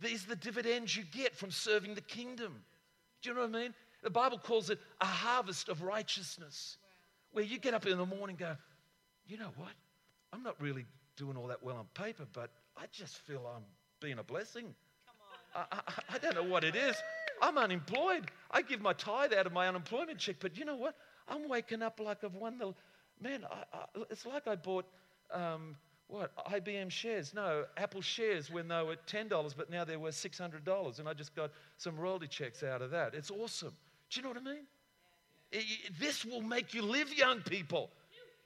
These 0.00 0.26
are 0.26 0.30
the 0.30 0.36
dividends 0.36 0.94
you 0.94 1.04
get 1.04 1.34
from 1.34 1.50
serving 1.50 1.94
the 1.94 2.02
kingdom. 2.02 2.62
Do 3.24 3.30
you 3.30 3.36
know 3.36 3.40
what 3.46 3.56
I 3.56 3.62
mean? 3.62 3.74
The 4.02 4.10
Bible 4.10 4.36
calls 4.36 4.68
it 4.68 4.78
a 5.00 5.06
harvest 5.06 5.70
of 5.70 5.80
righteousness, 5.82 6.76
where 7.32 7.42
you 7.42 7.58
get 7.58 7.72
up 7.72 7.86
in 7.86 7.96
the 7.96 8.04
morning 8.04 8.36
and 8.38 8.38
go, 8.38 8.56
you 9.26 9.38
know 9.38 9.50
what? 9.56 9.72
I'm 10.30 10.42
not 10.42 10.60
really 10.60 10.84
doing 11.16 11.38
all 11.38 11.46
that 11.46 11.62
well 11.62 11.76
on 11.78 11.86
paper, 11.94 12.26
but 12.34 12.50
I 12.76 12.84
just 12.92 13.16
feel 13.16 13.50
I'm 13.56 13.62
being 13.98 14.18
a 14.18 14.22
blessing. 14.22 14.74
I, 15.54 15.64
I, 15.72 15.80
I 16.10 16.18
don't 16.18 16.34
know 16.34 16.42
what 16.42 16.64
it 16.64 16.76
is. 16.76 16.96
I'm 17.40 17.56
unemployed. 17.56 18.30
I 18.50 18.60
give 18.60 18.82
my 18.82 18.92
tithe 18.92 19.32
out 19.32 19.46
of 19.46 19.54
my 19.54 19.68
unemployment 19.68 20.18
check, 20.18 20.36
but 20.38 20.58
you 20.58 20.66
know 20.66 20.76
what? 20.76 20.94
I'm 21.26 21.48
waking 21.48 21.80
up 21.80 22.00
like 22.00 22.24
I've 22.24 22.34
won 22.34 22.58
the. 22.58 22.74
Man, 23.22 23.46
I, 23.50 23.64
I, 23.74 24.02
it's 24.10 24.26
like 24.26 24.46
I 24.46 24.56
bought 24.56 24.84
um, 25.32 25.76
what 26.08 26.34
IBM 26.46 26.90
shares? 26.90 27.32
No, 27.34 27.64
Apple 27.76 28.02
shares 28.02 28.50
when 28.50 28.68
they 28.68 28.82
were 28.82 28.96
ten 29.06 29.28
dollars, 29.28 29.54
but 29.54 29.70
now 29.70 29.84
they're 29.84 29.98
worth 29.98 30.14
six 30.14 30.38
hundred 30.38 30.64
dollars, 30.64 30.98
and 30.98 31.08
I 31.08 31.14
just 31.14 31.34
got 31.34 31.50
some 31.78 31.96
royalty 31.96 32.26
checks 32.26 32.62
out 32.62 32.82
of 32.82 32.90
that. 32.90 33.14
It's 33.14 33.30
awesome. 33.30 33.72
Do 34.10 34.20
you 34.20 34.22
know 34.22 34.28
what 34.30 34.38
I 34.38 34.54
mean? 34.54 34.66
It, 35.52 35.64
this 35.98 36.24
will 36.24 36.42
make 36.42 36.74
you 36.74 36.82
live, 36.82 37.12
young 37.12 37.40
people. 37.40 37.90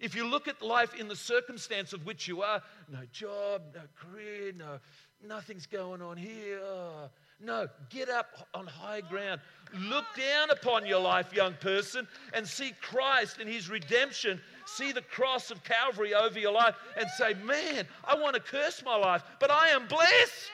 If 0.01 0.15
you 0.15 0.25
look 0.25 0.47
at 0.47 0.63
life 0.63 0.95
in 0.95 1.09
the 1.09 1.17
circumstance 1.17 1.93
of 1.93 2.07
which 2.07 2.29
you 2.29 2.43
are, 2.43 2.63
no 2.89 3.01
job, 3.13 3.63
no 3.75 3.81
career, 4.01 4.53
no 4.57 4.79
nothing's 5.27 5.67
going 5.67 6.01
on 6.03 6.17
here. 6.17 6.61
Oh, 6.63 7.09
no, 7.41 7.69
get 7.91 8.09
up 8.09 8.49
on 8.55 8.67
high 8.67 9.01
ground. 9.01 9.41
Look 9.75 10.05
down 10.17 10.51
upon 10.51 10.87
your 10.87 11.01
life, 11.01 11.33
young 11.33 11.55
person, 11.55 12.07
and 12.33 12.47
see 12.47 12.73
Christ 12.81 13.39
and 13.41 13.49
his 13.49 13.69
redemption 13.69 14.41
see 14.69 14.93
the 14.93 15.03
cross 15.03 15.51
of 15.51 15.63
Calvary 15.65 16.15
over 16.15 16.39
your 16.39 16.53
life 16.53 16.75
and 16.97 17.07
say, 17.17 17.35
Man, 17.45 17.87
I 18.05 18.15
want 18.17 18.35
to 18.35 18.41
curse 18.41 18.83
my 18.85 18.97
life, 18.97 19.23
but 19.41 19.51
I 19.51 19.69
am 19.69 19.87
blessed. 19.87 20.51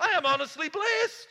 I 0.00 0.08
am 0.10 0.26
honestly 0.26 0.68
blessed. 0.68 1.28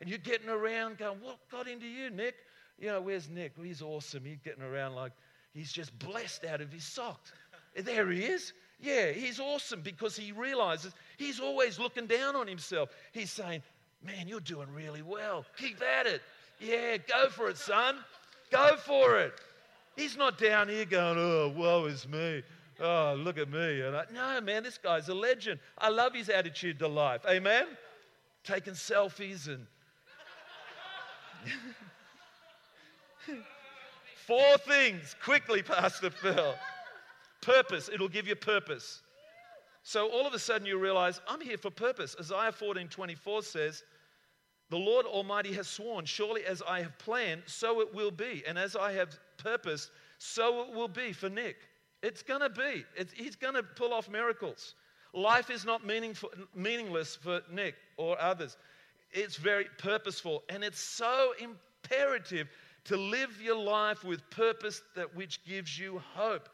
And 0.00 0.08
you're 0.08 0.18
getting 0.18 0.48
around 0.48 0.98
going, 0.98 1.18
What 1.20 1.38
got 1.50 1.68
into 1.68 1.86
you, 1.86 2.10
Nick? 2.10 2.34
You 2.78 2.88
know, 2.88 3.00
where's 3.00 3.28
Nick? 3.28 3.52
Well, 3.56 3.66
he's 3.66 3.82
awesome. 3.82 4.24
He's 4.24 4.40
getting 4.44 4.62
around 4.62 4.94
like 4.94 5.12
he's 5.54 5.72
just 5.72 5.96
blessed 5.98 6.44
out 6.44 6.60
of 6.60 6.72
his 6.72 6.84
socks. 6.84 7.32
There 7.76 8.10
he 8.10 8.24
is. 8.24 8.52
Yeah, 8.80 9.12
he's 9.12 9.38
awesome 9.38 9.80
because 9.80 10.16
he 10.16 10.32
realizes 10.32 10.92
he's 11.16 11.38
always 11.38 11.78
looking 11.78 12.06
down 12.06 12.34
on 12.34 12.48
himself. 12.48 12.90
He's 13.12 13.30
saying, 13.30 13.62
Man, 14.04 14.26
you're 14.26 14.40
doing 14.40 14.68
really 14.74 15.02
well. 15.02 15.44
Keep 15.56 15.80
at 15.82 16.06
it. 16.06 16.22
Yeah, 16.60 16.96
go 16.96 17.28
for 17.28 17.48
it, 17.48 17.56
son. 17.56 17.96
Go 18.50 18.76
for 18.76 19.18
it. 19.18 19.32
He's 19.96 20.16
not 20.16 20.38
down 20.38 20.68
here 20.68 20.84
going, 20.84 21.18
oh, 21.18 21.52
woe 21.54 21.86
is 21.86 22.08
me. 22.08 22.42
Oh, 22.80 23.14
look 23.18 23.38
at 23.38 23.50
me. 23.50 23.82
And 23.82 23.96
I, 23.96 24.04
no, 24.12 24.40
man, 24.40 24.62
this 24.62 24.78
guy's 24.78 25.08
a 25.08 25.14
legend. 25.14 25.60
I 25.78 25.88
love 25.88 26.14
his 26.14 26.28
attitude 26.28 26.78
to 26.80 26.88
life. 26.88 27.22
Amen? 27.28 27.66
Taking 28.44 28.74
selfies 28.74 29.48
and. 29.48 29.66
Four 34.26 34.56
things 34.58 35.16
quickly, 35.22 35.62
Pastor 35.62 36.10
Phil. 36.10 36.54
Purpose, 37.40 37.90
it'll 37.92 38.08
give 38.08 38.28
you 38.28 38.36
purpose. 38.36 39.02
So 39.82 40.08
all 40.10 40.26
of 40.26 40.34
a 40.34 40.38
sudden 40.38 40.66
you 40.66 40.78
realize, 40.78 41.20
I'm 41.26 41.40
here 41.40 41.58
for 41.58 41.70
purpose. 41.70 42.14
Isaiah 42.18 42.52
14 42.52 42.88
24 42.88 43.42
says, 43.42 43.82
The 44.72 44.78
Lord 44.78 45.04
Almighty 45.04 45.52
has 45.52 45.68
sworn, 45.68 46.06
surely 46.06 46.46
as 46.46 46.62
I 46.66 46.80
have 46.80 46.96
planned, 46.96 47.42
so 47.44 47.82
it 47.82 47.94
will 47.94 48.10
be. 48.10 48.42
And 48.46 48.58
as 48.58 48.74
I 48.74 48.92
have 48.92 49.20
purpose, 49.36 49.90
so 50.16 50.62
it 50.62 50.74
will 50.74 50.88
be 50.88 51.12
for 51.12 51.28
Nick. 51.28 51.56
It's 52.02 52.22
going 52.22 52.40
to 52.40 52.48
be. 52.48 52.86
It's, 52.96 53.12
he's 53.12 53.36
going 53.36 53.52
to 53.52 53.62
pull 53.62 53.92
off 53.92 54.08
miracles. 54.08 54.74
Life 55.12 55.50
is 55.50 55.66
not 55.66 55.86
meaningful, 55.86 56.30
meaningless 56.54 57.16
for 57.16 57.42
Nick 57.52 57.74
or 57.98 58.18
others. 58.18 58.56
It's 59.10 59.36
very 59.36 59.66
purposeful, 59.76 60.42
and 60.48 60.64
it's 60.64 60.80
so 60.80 61.34
imperative 61.38 62.48
to 62.84 62.96
live 62.96 63.42
your 63.42 63.62
life 63.62 64.04
with 64.04 64.22
purpose 64.30 64.80
that 64.96 65.14
which 65.14 65.44
gives 65.44 65.78
you 65.78 66.00
hope. 66.14 66.48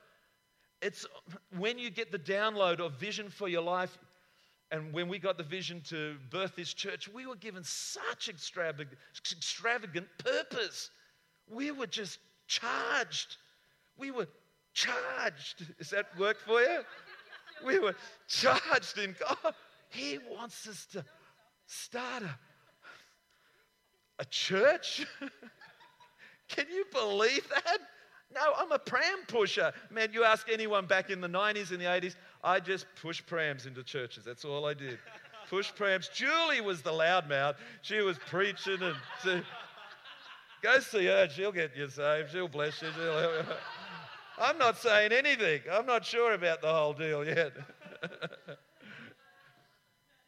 It's 0.83 1.07
when 1.57 1.79
you 1.79 1.89
get 1.89 2.11
the 2.11 2.19
download 2.19 2.81
of 2.81 2.95
vision 2.95 3.31
for 3.31 3.47
your 3.47 3.63
life, 3.63 3.97
and 4.71 4.93
when 4.93 5.09
we 5.09 5.19
got 5.19 5.39
the 5.39 5.45
vision 5.45 5.81
to 5.89 6.17
birth 6.31 6.55
this 6.57 6.75
church, 6.75 7.09
we 7.09 7.27
were 7.27 7.37
given 7.37 7.65
such 7.65 8.29
extravagant, 8.29 8.99
extravagant 9.17 10.07
purpose. 10.19 10.91
We 11.49 11.71
were 11.71 11.87
just 11.87 12.19
charged. 12.47 13.37
We 13.97 14.11
were 14.11 14.29
charged. 14.75 15.77
Does 15.79 15.91
that 15.91 16.07
work 16.19 16.39
for 16.39 16.61
you? 16.61 16.81
We 17.65 17.79
were 17.79 17.95
charged 18.29 18.99
in 18.99 19.17
God. 19.19 19.55
He 19.89 20.19
wants 20.31 20.69
us 20.69 20.87
to 20.93 21.05
start 21.67 22.23
a, 22.23 22.35
a 24.19 24.25
church. 24.27 25.07
Can 26.49 26.67
you 26.71 26.85
believe 26.93 27.49
that? 27.49 27.79
No, 28.35 28.53
I'm 28.59 28.73
a 28.73 28.79
pram 28.79 29.21
pusher. 29.27 29.73
Man, 29.91 30.11
you 30.13 30.25
ask 30.25 30.49
anyone 30.51 30.87
back 30.87 31.09
in 31.09 31.21
the 31.21 31.29
90s 31.29 31.71
and 31.71 31.81
the 31.81 31.87
80s, 31.87 32.15
I 32.43 32.61
just 32.61 32.87
pushed 33.01 33.27
prams 33.27 33.67
into 33.67 33.83
churches. 33.83 34.25
That's 34.25 34.45
all 34.45 34.67
I 34.67 34.75
did. 34.75 34.99
Push 35.49 35.75
prams. 35.75 36.09
Julie 36.09 36.61
was 36.61 36.83
the 36.83 36.93
loudmouth. 36.93 37.57
She 37.83 38.01
was 38.01 38.19
preaching 38.19 38.79
and. 38.83 39.45
Go 40.61 40.81
see 40.81 41.07
her. 41.07 41.29
She'll 41.29 41.53
get 41.53 41.77
you 41.77 41.89
saved. 41.89 42.33
She'll 42.33 42.49
bless 42.49 42.83
you. 42.83 42.89
She'll... 42.95 43.45
I'm 44.39 44.59
not 44.59 44.77
saying 44.79 45.13
anything. 45.13 45.63
I'm 45.71 45.87
not 45.87 46.05
sure 46.05 46.35
about 46.35 46.61
the 46.61 46.73
whole 46.73 46.93
deal 46.93 47.25
yet. 47.25 47.53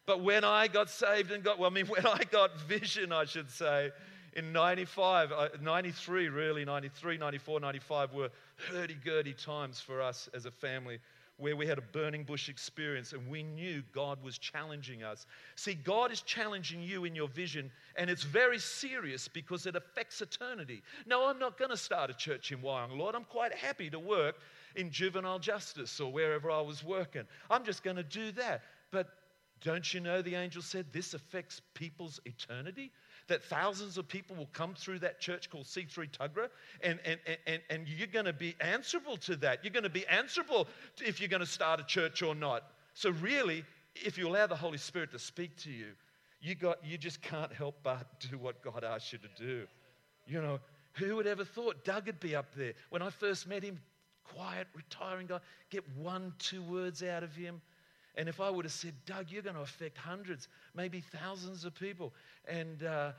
but 0.07 0.23
when 0.23 0.45
I 0.45 0.69
got 0.69 0.91
saved 0.91 1.31
and 1.33 1.43
got, 1.43 1.59
well, 1.59 1.71
I 1.71 1.75
mean, 1.75 1.87
when 1.87 2.07
I 2.07 2.23
got 2.31 2.59
vision, 2.61 3.13
I 3.13 3.25
should 3.25 3.51
say, 3.51 3.91
in 4.35 4.53
95, 4.53 5.33
uh, 5.33 5.49
93, 5.61 6.29
really, 6.29 6.65
93, 6.65 7.19
94, 7.19 7.61
95 7.61 8.15
were 8.15 8.31
hurdy-gurdy 8.71 9.35
times 9.35 9.81
for 9.81 10.01
us 10.01 10.29
as 10.35 10.47
a 10.47 10.51
family 10.51 10.99
where 11.41 11.57
we 11.57 11.67
had 11.67 11.79
a 11.79 11.83
burning 11.83 12.25
bush 12.25 12.49
experience 12.49 13.13
and 13.13 13.29
we 13.29 13.43
knew 13.43 13.83
God 13.93 14.23
was 14.23 14.39
challenging 14.39 15.03
us. 15.03 15.27
See, 15.57 15.75
God 15.75 16.13
is 16.13 16.21
challenging 16.23 16.83
you 16.83 17.05
in 17.05 17.15
your 17.15 17.29
vision, 17.29 17.71
and 17.97 18.11
it's 18.11 18.23
very 18.23 18.59
serious 18.59 19.27
because 19.29 19.67
it 19.67 19.77
affects 19.77 20.21
eternity. 20.21 20.83
No, 21.07 21.27
I'm 21.27 21.39
not 21.39 21.59
going 21.59 21.71
to 21.71 21.77
start 21.77 22.11
a 22.11 22.15
church 22.15 22.53
in 22.53 22.59
Wyong, 22.59 22.99
Lord. 22.99 23.15
I'm 23.15 23.25
quite 23.25 23.55
happy 23.55 23.91
to 23.91 23.99
work 23.99 24.37
in 24.77 24.91
juvenile 24.91 25.39
justice 25.39 26.01
or 26.01 26.13
wherever 26.13 26.51
I 26.51 26.61
was 26.61 26.85
working. 26.85 27.25
I'm 27.51 27.65
just 27.65 27.83
going 27.83 27.97
to 27.97 28.03
do 28.03 28.33
that. 28.33 28.63
But 28.91 29.09
don't 29.63 29.93
you 29.93 30.01
know 30.01 30.23
the 30.23 30.35
angel 30.35 30.63
said 30.63 30.87
this 30.93 31.15
affects 31.15 31.61
people's 31.75 32.21
eternity? 32.25 32.91
That 33.31 33.45
thousands 33.45 33.97
of 33.97 34.09
people 34.09 34.35
will 34.35 34.51
come 34.53 34.75
through 34.75 34.99
that 34.99 35.21
church 35.21 35.51
called 35.51 35.67
C3 35.67 36.11
Tuggerah, 36.11 36.49
and, 36.83 36.99
and, 37.05 37.19
and, 37.47 37.63
and 37.71 37.87
you're 37.87 38.09
going 38.09 38.25
to 38.25 38.33
be 38.33 38.57
answerable 38.61 39.17
to 39.19 39.37
that. 39.37 39.65
You're 39.65 39.73
going 39.73 39.85
to 39.85 39.89
be 39.89 40.05
answerable 40.09 40.67
if 40.99 41.21
you're 41.21 41.29
going 41.29 41.39
to 41.39 41.47
start 41.47 41.79
a 41.79 41.85
church 41.85 42.23
or 42.23 42.35
not. 42.35 42.65
So, 42.95 43.11
really, 43.11 43.65
if 43.95 44.19
you 44.19 44.27
allow 44.27 44.49
the 44.49 44.57
Holy 44.57 44.79
Spirit 44.79 45.13
to 45.13 45.19
speak 45.21 45.57
to 45.59 45.71
you, 45.71 45.93
you, 46.41 46.57
got, 46.57 46.85
you 46.85 46.99
just 46.99 47.23
can't 47.23 47.53
help 47.53 47.77
but 47.85 48.19
do 48.31 48.37
what 48.37 48.63
God 48.63 48.83
asks 48.83 49.13
you 49.13 49.21
to 49.21 49.29
do. 49.39 49.67
You 50.27 50.43
know, 50.43 50.59
who 50.95 51.15
would 51.15 51.29
ever 51.29 51.45
thought 51.45 51.85
Doug 51.85 52.07
would 52.07 52.19
be 52.19 52.35
up 52.35 52.53
there? 52.57 52.73
When 52.89 53.01
I 53.01 53.11
first 53.11 53.47
met 53.47 53.63
him, 53.63 53.79
quiet, 54.25 54.67
retiring 54.75 55.29
guy, 55.29 55.39
get 55.71 55.85
one, 55.97 56.33
two 56.41 56.63
words 56.63 57.03
out 57.05 57.23
of 57.23 57.37
him. 57.37 57.61
And 58.17 58.29
if 58.29 58.41
I 58.41 58.51
would 58.51 58.65
have 58.65 58.73
said, 58.73 58.95
Doug, 59.07 59.27
you're 59.31 59.43
going 59.43 59.57
to 59.57 59.63
affect 59.63 59.97
hundreds, 59.97 60.49
maybe 60.75 61.01
thousands 61.01 61.65
of 61.65 61.75
people, 61.75 62.13
and 62.47 62.83
uh, 62.83 63.13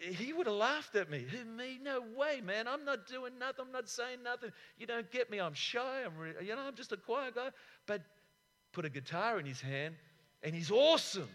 he 0.00 0.32
would 0.32 0.46
have 0.46 0.56
laughed 0.56 0.94
at 0.96 1.10
me. 1.10 1.26
Who, 1.30 1.44
me? 1.44 1.78
No 1.82 2.02
way, 2.16 2.40
man. 2.40 2.66
I'm 2.68 2.84
not 2.84 3.06
doing 3.06 3.38
nothing. 3.38 3.66
I'm 3.66 3.72
not 3.72 3.88
saying 3.88 4.22
nothing. 4.22 4.50
You 4.78 4.86
don't 4.86 5.10
get 5.10 5.30
me. 5.30 5.40
I'm 5.40 5.54
shy. 5.54 6.02
I'm, 6.04 6.16
re- 6.16 6.34
you 6.42 6.54
know, 6.54 6.62
I'm 6.62 6.74
just 6.74 6.92
a 6.92 6.96
quiet 6.96 7.34
guy. 7.34 7.50
But 7.86 8.02
put 8.72 8.84
a 8.84 8.88
guitar 8.88 9.38
in 9.38 9.46
his 9.46 9.60
hand, 9.60 9.96
and 10.42 10.54
he's 10.54 10.70
awesome. 10.70 11.28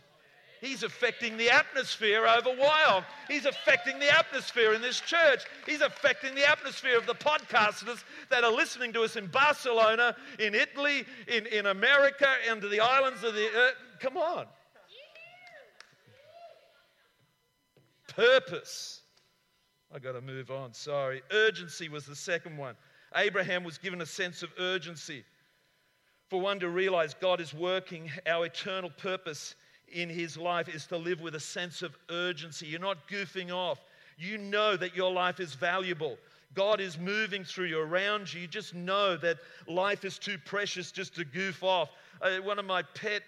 He's 0.61 0.83
affecting 0.83 1.37
the 1.37 1.49
atmosphere 1.49 2.25
over 2.25 2.49
Wyong. 2.49 3.03
He's 3.27 3.45
affecting 3.45 3.99
the 3.99 4.17
atmosphere 4.17 4.73
in 4.73 4.81
this 4.81 4.99
church. 5.01 5.43
He's 5.65 5.81
affecting 5.81 6.33
the 6.35 6.49
atmosphere 6.49 6.97
of 6.97 7.05
the 7.05 7.13
podcasters 7.13 8.03
that 8.29 8.43
are 8.43 8.51
listening 8.51 8.93
to 8.93 9.03
us 9.03 9.15
in 9.15 9.27
Barcelona, 9.27 10.15
in 10.39 10.55
Italy, 10.55 11.05
in, 11.27 11.45
in 11.47 11.67
America, 11.67 12.27
and 12.49 12.61
to 12.61 12.67
the 12.67 12.79
islands 12.79 13.23
of 13.23 13.33
the 13.33 13.47
earth. 13.47 13.75
Come 13.99 14.17
on. 14.17 14.45
Purpose. 18.07 19.01
I 19.93 19.99
got 19.99 20.13
to 20.13 20.21
move 20.21 20.51
on. 20.51 20.73
Sorry. 20.73 21.21
Urgency 21.31 21.89
was 21.89 22.05
the 22.05 22.15
second 22.15 22.57
one. 22.57 22.75
Abraham 23.15 23.63
was 23.63 23.77
given 23.77 24.01
a 24.01 24.05
sense 24.05 24.43
of 24.43 24.49
urgency. 24.57 25.23
For 26.29 26.41
one 26.41 26.59
to 26.61 26.69
realize 26.69 27.13
God 27.13 27.39
is 27.39 27.53
working, 27.53 28.11
our 28.25 28.45
eternal 28.45 28.89
purpose 28.89 29.55
in 29.91 30.09
his 30.09 30.37
life 30.37 30.67
is 30.67 30.85
to 30.87 30.97
live 30.97 31.21
with 31.21 31.35
a 31.35 31.39
sense 31.39 31.81
of 31.81 31.95
urgency. 32.09 32.67
You're 32.67 32.79
not 32.79 33.07
goofing 33.07 33.51
off. 33.51 33.79
You 34.17 34.37
know 34.37 34.77
that 34.77 34.95
your 34.95 35.11
life 35.11 35.39
is 35.39 35.53
valuable. 35.53 36.17
God 36.53 36.79
is 36.79 36.97
moving 36.97 37.43
through 37.43 37.65
you, 37.65 37.79
around 37.79 38.33
you. 38.33 38.41
You 38.41 38.47
just 38.47 38.73
know 38.73 39.17
that 39.17 39.37
life 39.67 40.05
is 40.05 40.17
too 40.17 40.37
precious 40.45 40.91
just 40.91 41.15
to 41.15 41.25
goof 41.25 41.63
off. 41.63 41.89
Uh, 42.21 42.37
one 42.37 42.59
of 42.59 42.65
my 42.65 42.81
pet 42.81 43.23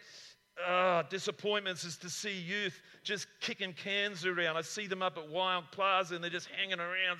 uh, 0.66 1.04
disappointments 1.10 1.84
is 1.84 1.98
to 1.98 2.10
see 2.10 2.32
youth 2.32 2.82
just 3.04 3.28
kicking 3.42 3.74
cans 3.74 4.26
around. 4.26 4.58
I 4.58 4.62
see 4.62 4.88
them 4.88 5.02
up 5.02 5.18
at 5.18 5.30
Wild 5.30 5.66
Plaza 5.72 6.16
and 6.16 6.24
they're 6.24 6.32
just 6.32 6.48
hanging 6.48 6.80
around, 6.80 7.20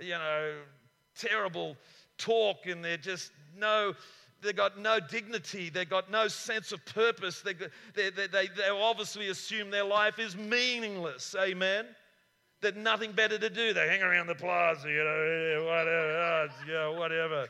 you 0.00 0.10
know, 0.10 0.54
terrible 1.16 1.76
talk, 2.18 2.66
and 2.66 2.84
they're 2.84 2.96
just 2.96 3.32
no 3.56 3.94
they've 4.42 4.56
got 4.56 4.78
no 4.78 5.00
dignity, 5.00 5.70
they've 5.70 5.88
got 5.88 6.10
no 6.10 6.28
sense 6.28 6.72
of 6.72 6.84
purpose, 6.84 7.40
they, 7.40 7.54
they, 7.94 8.10
they, 8.10 8.26
they, 8.26 8.48
they 8.48 8.68
obviously 8.70 9.28
assume 9.28 9.70
their 9.70 9.84
life 9.84 10.18
is 10.18 10.36
meaningless. 10.36 11.34
Amen? 11.40 11.86
That 12.60 12.76
nothing 12.76 13.12
better 13.12 13.38
to 13.38 13.50
do. 13.50 13.72
They 13.72 13.88
hang 13.88 14.02
around 14.02 14.26
the 14.26 14.34
plaza, 14.34 14.88
you 14.88 15.02
know, 15.02 15.02
eh, 15.02 15.64
whatever, 15.64 16.18
ah, 16.20 16.64
you 16.66 16.72
know, 16.72 16.92
whatever. 16.92 17.48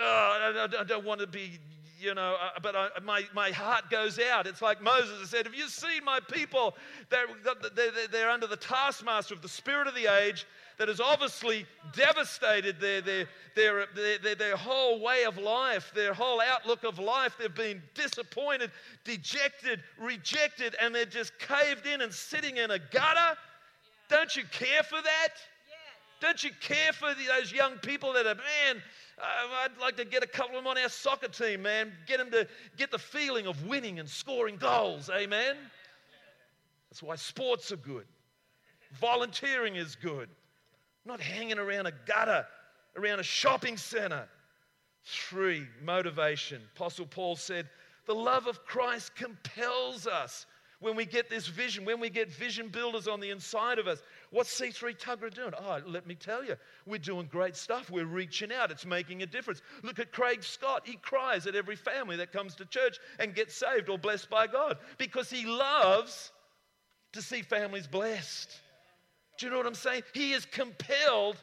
Oh, 0.00 0.66
I, 0.66 0.80
I 0.80 0.84
don't 0.84 1.04
want 1.04 1.20
to 1.20 1.26
be 1.26 1.58
you 2.00 2.14
know, 2.14 2.36
uh, 2.40 2.50
but 2.62 2.76
I, 2.76 2.88
my, 3.02 3.22
my 3.34 3.50
heart 3.50 3.88
goes 3.90 4.18
out. 4.18 4.46
It's 4.46 4.60
like 4.60 4.82
Moses 4.82 5.30
said, 5.30 5.46
Have 5.46 5.54
you 5.54 5.68
seen 5.68 6.04
my 6.04 6.20
people? 6.20 6.76
They're, 7.08 7.26
they're, 7.74 7.90
they're 8.10 8.30
under 8.30 8.46
the 8.46 8.56
taskmaster 8.56 9.32
of 9.32 9.40
the 9.40 9.48
spirit 9.48 9.86
of 9.86 9.94
the 9.94 10.06
age 10.06 10.46
that 10.78 10.88
has 10.88 11.00
obviously 11.00 11.66
devastated 11.94 12.80
their, 12.80 13.00
their, 13.00 13.28
their, 13.54 13.86
their, 13.94 14.34
their, 14.34 14.56
whole 14.56 15.00
way 15.00 15.24
of 15.24 15.38
life, 15.38 15.92
their 15.94 16.12
whole 16.12 16.40
outlook 16.40 16.84
of 16.84 16.98
life. 16.98 17.36
They've 17.38 17.54
been 17.54 17.82
disappointed, 17.94 18.70
dejected, 19.04 19.80
rejected, 19.98 20.74
and 20.80 20.94
they're 20.94 21.04
just 21.04 21.32
caved 21.38 21.86
in 21.86 22.00
and 22.00 22.12
sitting 22.12 22.56
in 22.56 22.70
a 22.72 22.78
gutter. 22.78 23.38
Don't 24.08 24.34
you 24.36 24.44
care 24.50 24.82
for 24.82 25.00
that? 25.02 25.34
Don't 26.20 26.42
you 26.42 26.50
care 26.60 26.92
for 26.92 27.10
those 27.38 27.52
young 27.52 27.76
people 27.78 28.12
that 28.14 28.26
are, 28.26 28.34
man, 28.34 28.82
uh, 29.18 29.64
I'd 29.64 29.78
like 29.80 29.96
to 29.96 30.04
get 30.04 30.22
a 30.22 30.26
couple 30.26 30.56
of 30.56 30.64
them 30.64 30.70
on 30.70 30.78
our 30.78 30.88
soccer 30.88 31.28
team, 31.28 31.62
man. 31.62 31.92
Get 32.06 32.18
them 32.18 32.30
to 32.30 32.48
get 32.76 32.90
the 32.90 32.98
feeling 32.98 33.46
of 33.46 33.66
winning 33.66 33.98
and 33.98 34.08
scoring 34.08 34.56
goals. 34.56 35.10
Amen. 35.10 35.56
That's 36.90 37.02
why 37.02 37.16
sports 37.16 37.72
are 37.72 37.76
good. 37.76 38.06
Volunteering 39.00 39.76
is 39.76 39.96
good. 39.96 40.28
Not 41.04 41.20
hanging 41.20 41.58
around 41.58 41.86
a 41.86 41.92
gutter, 42.06 42.46
around 42.96 43.20
a 43.20 43.24
shopping 43.24 43.76
center. 43.76 44.28
Three, 45.04 45.66
motivation. 45.82 46.62
Apostle 46.74 47.06
Paul 47.06 47.36
said, 47.36 47.68
The 48.06 48.14
love 48.14 48.46
of 48.46 48.64
Christ 48.64 49.14
compels 49.14 50.06
us 50.06 50.46
when 50.84 50.96
we 50.96 51.06
get 51.06 51.30
this 51.30 51.46
vision, 51.46 51.84
when 51.86 51.98
we 51.98 52.10
get 52.10 52.30
vision 52.30 52.68
builders 52.68 53.08
on 53.08 53.18
the 53.18 53.30
inside 53.30 53.78
of 53.78 53.86
us. 53.86 54.02
What's 54.30 54.60
C3 54.60 54.98
Tuggerah 54.98 55.32
doing? 55.34 55.52
Oh, 55.58 55.80
let 55.86 56.06
me 56.06 56.14
tell 56.14 56.44
you, 56.44 56.56
we're 56.86 56.98
doing 56.98 57.26
great 57.30 57.56
stuff. 57.56 57.90
We're 57.90 58.04
reaching 58.04 58.52
out. 58.52 58.70
It's 58.70 58.84
making 58.84 59.22
a 59.22 59.26
difference. 59.26 59.62
Look 59.82 59.98
at 59.98 60.12
Craig 60.12 60.42
Scott. 60.42 60.82
He 60.84 60.96
cries 60.96 61.46
at 61.46 61.54
every 61.54 61.76
family 61.76 62.16
that 62.16 62.32
comes 62.32 62.54
to 62.56 62.66
church 62.66 62.98
and 63.18 63.34
gets 63.34 63.54
saved 63.54 63.88
or 63.88 63.96
blessed 63.98 64.28
by 64.28 64.46
God 64.46 64.76
because 64.98 65.30
he 65.30 65.46
loves 65.46 66.32
to 67.12 67.22
see 67.22 67.40
families 67.40 67.86
blessed. 67.86 68.50
Do 69.38 69.46
you 69.46 69.52
know 69.52 69.58
what 69.58 69.66
I'm 69.66 69.74
saying? 69.74 70.02
He 70.12 70.32
is 70.32 70.46
compelled 70.46 71.36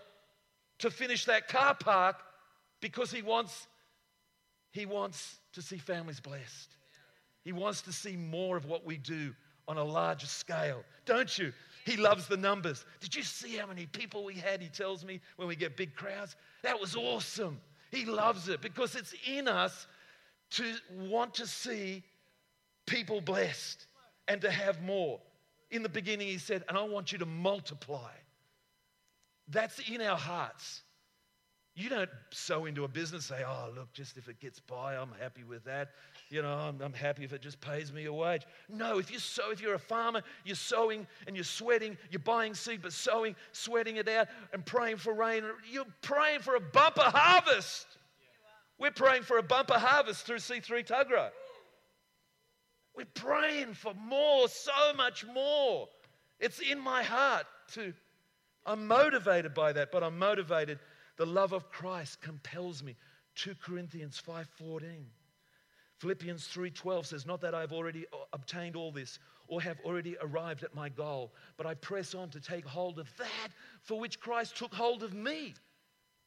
to 0.79 0.89
finish 0.89 1.25
that 1.25 1.47
car 1.47 1.75
park 1.75 2.17
because 2.81 3.11
he 3.11 3.21
wants, 3.21 3.67
he 4.71 4.85
wants 4.85 5.39
to 5.53 5.61
see 5.61 5.77
families 5.77 6.19
blessed. 6.19 6.75
He 7.43 7.51
wants 7.51 7.81
to 7.83 7.93
see 7.93 8.15
more 8.15 8.57
of 8.57 8.65
what 8.65 8.85
we 8.85 8.97
do 8.97 9.33
on 9.67 9.77
a 9.77 9.83
larger 9.83 10.27
scale, 10.27 10.83
don't 11.05 11.37
you? 11.37 11.53
He 11.85 11.97
loves 11.97 12.27
the 12.27 12.37
numbers. 12.37 12.85
Did 12.99 13.15
you 13.15 13.23
see 13.23 13.55
how 13.55 13.67
many 13.67 13.85
people 13.87 14.23
we 14.23 14.35
had? 14.35 14.61
He 14.61 14.69
tells 14.69 15.03
me 15.03 15.19
when 15.37 15.47
we 15.47 15.55
get 15.55 15.77
big 15.77 15.95
crowds. 15.95 16.35
That 16.61 16.79
was 16.79 16.95
awesome. 16.95 17.59
He 17.91 18.05
loves 18.05 18.49
it 18.49 18.61
because 18.61 18.95
it's 18.95 19.13
in 19.27 19.47
us 19.47 19.87
to 20.51 20.75
want 20.91 21.33
to 21.35 21.47
see 21.47 22.03
people 22.85 23.21
blessed 23.21 23.85
and 24.27 24.41
to 24.41 24.51
have 24.51 24.81
more. 24.81 25.19
In 25.71 25.83
the 25.83 25.89
beginning, 25.89 26.27
he 26.27 26.37
said, 26.37 26.63
and 26.67 26.77
I 26.77 26.83
want 26.83 27.11
you 27.11 27.17
to 27.19 27.25
multiply. 27.25 28.11
That's 29.47 29.79
in 29.89 30.01
our 30.01 30.17
hearts. 30.17 30.83
You 31.73 31.89
don't 31.89 32.09
sow 32.31 32.65
into 32.65 32.83
a 32.83 32.87
business, 32.87 33.25
say, 33.25 33.43
oh, 33.47 33.69
look, 33.73 33.91
just 33.93 34.17
if 34.17 34.27
it 34.27 34.39
gets 34.39 34.59
by, 34.59 34.95
I'm 34.95 35.11
happy 35.19 35.43
with 35.43 35.63
that 35.65 35.89
you 36.31 36.41
know, 36.41 36.53
I'm, 36.53 36.81
I'm, 36.81 36.93
happy 36.93 37.25
if 37.25 37.33
it 37.33 37.41
just 37.41 37.59
pays 37.59 37.91
me 37.91 38.05
a 38.05 38.13
wage. 38.13 38.43
No, 38.69 38.99
if 38.99 39.11
you 39.11 39.19
sow, 39.19 39.51
if 39.51 39.61
you're 39.61 39.73
a 39.73 39.79
farmer, 39.79 40.21
you're 40.45 40.55
sowing 40.55 41.05
and 41.27 41.35
you're 41.35 41.43
sweating, 41.43 41.97
you're 42.09 42.19
buying 42.19 42.53
seed, 42.53 42.81
but 42.81 42.93
sowing, 42.93 43.35
sweating 43.51 43.97
it 43.97 44.07
out 44.07 44.29
and 44.53 44.65
praying 44.65 44.97
for 44.97 45.13
rain. 45.13 45.43
You're 45.69 45.85
praying 46.01 46.39
for 46.39 46.55
a 46.55 46.61
bumper 46.61 47.01
harvest. 47.01 47.85
We're 48.79 48.91
praying 48.91 49.23
for 49.23 49.37
a 49.37 49.43
bumper 49.43 49.77
harvest 49.77 50.25
through 50.25 50.37
C3 50.37 50.87
Tuggerah. 50.87 51.31
We're 52.95 53.05
praying 53.05 53.73
for 53.73 53.93
more, 53.93 54.47
so 54.47 54.93
much 54.95 55.25
more. 55.25 55.87
It's 56.39 56.59
in 56.59 56.79
my 56.79 57.03
heart 57.03 57.45
to, 57.73 57.93
I'm 58.65 58.87
motivated 58.87 59.53
by 59.53 59.73
that, 59.73 59.91
but 59.91 60.03
I'm 60.03 60.17
motivated. 60.17 60.79
The 61.17 61.25
love 61.25 61.53
of 61.53 61.69
Christ 61.69 62.21
compels 62.21 62.83
me. 62.83 62.95
2 63.35 63.55
Corinthians 63.55 64.19
5:14. 64.19 65.05
Philippians 65.99 66.47
3:12 66.47 67.05
says, 67.05 67.25
"Not 67.25 67.41
that 67.41 67.53
I've 67.53 67.71
already 67.71 68.07
uh, 68.07 68.17
obtained 68.33 68.75
all 68.75 68.91
this 68.91 69.19
or 69.47 69.61
have 69.61 69.79
already 69.81 70.17
arrived 70.19 70.63
at 70.63 70.73
my 70.73 70.89
goal, 70.89 71.33
but 71.57 71.65
I 71.67 71.75
press 71.75 72.15
on 72.15 72.29
to 72.31 72.39
take 72.39 72.65
hold 72.65 72.97
of 72.99 73.15
that 73.17 73.49
for 73.83 73.99
which 73.99 74.19
Christ 74.19 74.57
took 74.57 74.73
hold 74.73 75.03
of 75.03 75.13
me." 75.13 75.53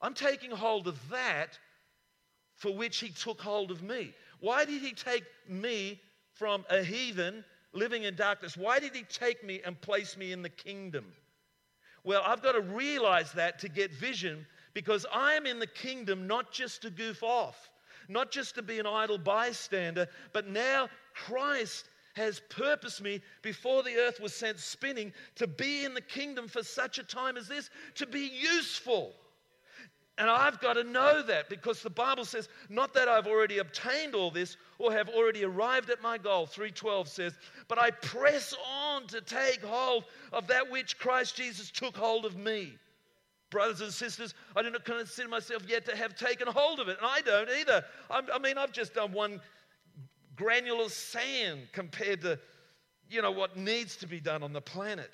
I'm 0.00 0.14
taking 0.14 0.50
hold 0.50 0.86
of 0.86 1.08
that 1.08 1.58
for 2.54 2.74
which 2.74 2.98
he 2.98 3.10
took 3.10 3.40
hold 3.40 3.70
of 3.70 3.82
me. 3.82 4.14
Why 4.38 4.64
did 4.64 4.80
he 4.82 4.92
take 4.92 5.24
me 5.48 6.00
from 6.34 6.64
a 6.70 6.82
heathen 6.82 7.44
living 7.72 8.04
in 8.04 8.14
darkness? 8.14 8.56
Why 8.56 8.78
did 8.78 8.94
he 8.94 9.02
take 9.02 9.44
me 9.44 9.60
and 9.64 9.80
place 9.80 10.16
me 10.16 10.32
in 10.32 10.42
the 10.42 10.48
kingdom? 10.48 11.06
Well, 12.04 12.22
I've 12.24 12.42
got 12.42 12.52
to 12.52 12.60
realize 12.60 13.32
that 13.32 13.58
to 13.60 13.68
get 13.68 13.92
vision 13.92 14.46
because 14.74 15.06
I 15.12 15.34
am 15.34 15.46
in 15.46 15.58
the 15.58 15.66
kingdom 15.66 16.26
not 16.26 16.52
just 16.52 16.82
to 16.82 16.90
goof 16.90 17.22
off 17.22 17.70
not 18.08 18.30
just 18.30 18.54
to 18.56 18.62
be 18.62 18.78
an 18.78 18.86
idle 18.86 19.18
bystander, 19.18 20.08
but 20.32 20.48
now 20.48 20.88
Christ 21.14 21.88
has 22.14 22.40
purposed 22.48 23.02
me 23.02 23.20
before 23.42 23.82
the 23.82 23.96
earth 23.96 24.20
was 24.20 24.32
sent 24.32 24.58
spinning 24.58 25.12
to 25.34 25.46
be 25.46 25.84
in 25.84 25.94
the 25.94 26.00
kingdom 26.00 26.46
for 26.46 26.62
such 26.62 26.98
a 26.98 27.02
time 27.02 27.36
as 27.36 27.48
this, 27.48 27.70
to 27.96 28.06
be 28.06 28.30
useful. 28.40 29.12
And 30.16 30.30
I've 30.30 30.60
got 30.60 30.74
to 30.74 30.84
know 30.84 31.22
that 31.22 31.48
because 31.48 31.82
the 31.82 31.90
Bible 31.90 32.24
says, 32.24 32.48
not 32.68 32.94
that 32.94 33.08
I've 33.08 33.26
already 33.26 33.58
obtained 33.58 34.14
all 34.14 34.30
this 34.30 34.56
or 34.78 34.92
have 34.92 35.08
already 35.08 35.44
arrived 35.44 35.90
at 35.90 36.02
my 36.02 36.18
goal. 36.18 36.46
312 36.46 37.08
says, 37.08 37.38
but 37.66 37.80
I 37.80 37.90
press 37.90 38.54
on 38.70 39.08
to 39.08 39.20
take 39.20 39.62
hold 39.64 40.04
of 40.32 40.46
that 40.46 40.70
which 40.70 40.98
Christ 40.98 41.36
Jesus 41.36 41.70
took 41.70 41.96
hold 41.96 42.24
of 42.26 42.36
me. 42.36 42.74
Brothers 43.50 43.80
and 43.80 43.92
sisters, 43.92 44.34
I 44.54 44.62
do 44.62 44.70
not 44.70 44.84
consider 44.84 45.28
myself 45.28 45.64
yet 45.68 45.84
to 45.86 45.96
have 45.96 46.16
taken 46.16 46.46
hold 46.48 46.80
of 46.80 46.88
it, 46.88 46.96
and 46.98 47.06
I 47.06 47.20
don't 47.20 47.48
either. 47.50 47.84
I'm, 48.10 48.26
i 48.32 48.38
mean, 48.38 48.58
I've 48.58 48.72
just 48.72 48.94
done 48.94 49.12
one 49.12 49.40
granular 50.34 50.88
sand 50.88 51.68
compared 51.72 52.20
to, 52.22 52.38
you 53.08 53.22
know, 53.22 53.30
what 53.30 53.56
needs 53.56 53.96
to 53.96 54.06
be 54.06 54.18
done 54.18 54.42
on 54.42 54.52
the 54.52 54.60
planet. 54.60 55.12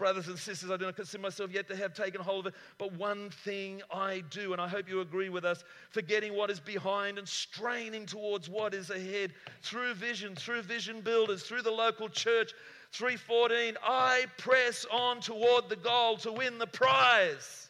Brothers 0.00 0.28
and 0.28 0.38
sisters, 0.38 0.70
I 0.70 0.78
do 0.78 0.86
not 0.86 0.96
consider 0.96 1.20
myself 1.20 1.52
yet 1.52 1.68
to 1.68 1.76
have 1.76 1.92
taken 1.92 2.22
hold 2.22 2.46
of 2.46 2.54
it, 2.54 2.58
but 2.78 2.90
one 2.94 3.28
thing 3.28 3.82
I 3.92 4.24
do, 4.30 4.54
and 4.54 4.60
I 4.60 4.66
hope 4.66 4.88
you 4.88 5.02
agree 5.02 5.28
with 5.28 5.44
us, 5.44 5.62
forgetting 5.90 6.34
what 6.34 6.48
is 6.48 6.58
behind 6.58 7.18
and 7.18 7.28
straining 7.28 8.06
towards 8.06 8.48
what 8.48 8.72
is 8.72 8.88
ahead 8.88 9.34
through 9.60 9.92
vision, 9.92 10.34
through 10.34 10.62
vision 10.62 11.02
builders, 11.02 11.42
through 11.42 11.60
the 11.60 11.70
local 11.70 12.08
church, 12.08 12.54
3:14, 12.94 13.76
I 13.82 14.24
press 14.38 14.86
on 14.90 15.20
toward 15.20 15.68
the 15.68 15.76
goal 15.76 16.16
to 16.16 16.32
win 16.32 16.56
the 16.56 16.66
prize 16.66 17.68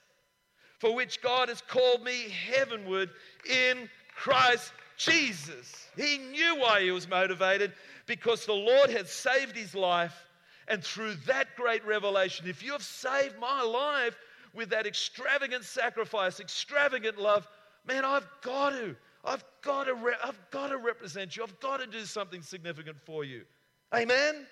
for 0.78 0.95
which 0.95 1.20
God 1.20 1.49
has 1.49 1.61
called 1.61 2.05
me 2.05 2.28
heavenward 2.28 3.11
in 3.45 3.91
Christ 4.14 4.72
Jesus. 4.97 5.89
He 5.97 6.18
knew 6.18 6.61
why 6.61 6.83
he 6.83 6.93
was 6.93 7.09
motivated 7.09 7.72
because 8.07 8.47
the 8.47 8.53
Lord 8.53 8.89
had 8.89 9.09
saved 9.09 9.57
his 9.57 9.74
life. 9.74 10.14
And 10.70 10.84
through 10.84 11.14
that 11.26 11.56
great 11.56 11.84
revelation, 11.84 12.46
if 12.48 12.62
you 12.62 12.72
have 12.72 12.82
saved 12.82 13.38
my 13.40 13.60
life 13.60 14.16
with 14.54 14.70
that 14.70 14.86
extravagant 14.86 15.64
sacrifice, 15.64 16.38
extravagant 16.38 17.18
love, 17.18 17.46
man, 17.84 18.04
I've 18.04 18.28
got 18.40 18.70
to, 18.70 18.94
I've 19.24 19.44
got 19.62 19.84
to, 19.84 19.94
re- 19.94 20.14
I've 20.24 20.40
got 20.52 20.68
to 20.68 20.78
represent 20.78 21.36
you. 21.36 21.42
I've 21.42 21.58
got 21.58 21.80
to 21.80 21.86
do 21.86 22.04
something 22.04 22.40
significant 22.40 22.98
for 23.04 23.24
you. 23.24 23.42
Amen. 23.92 24.46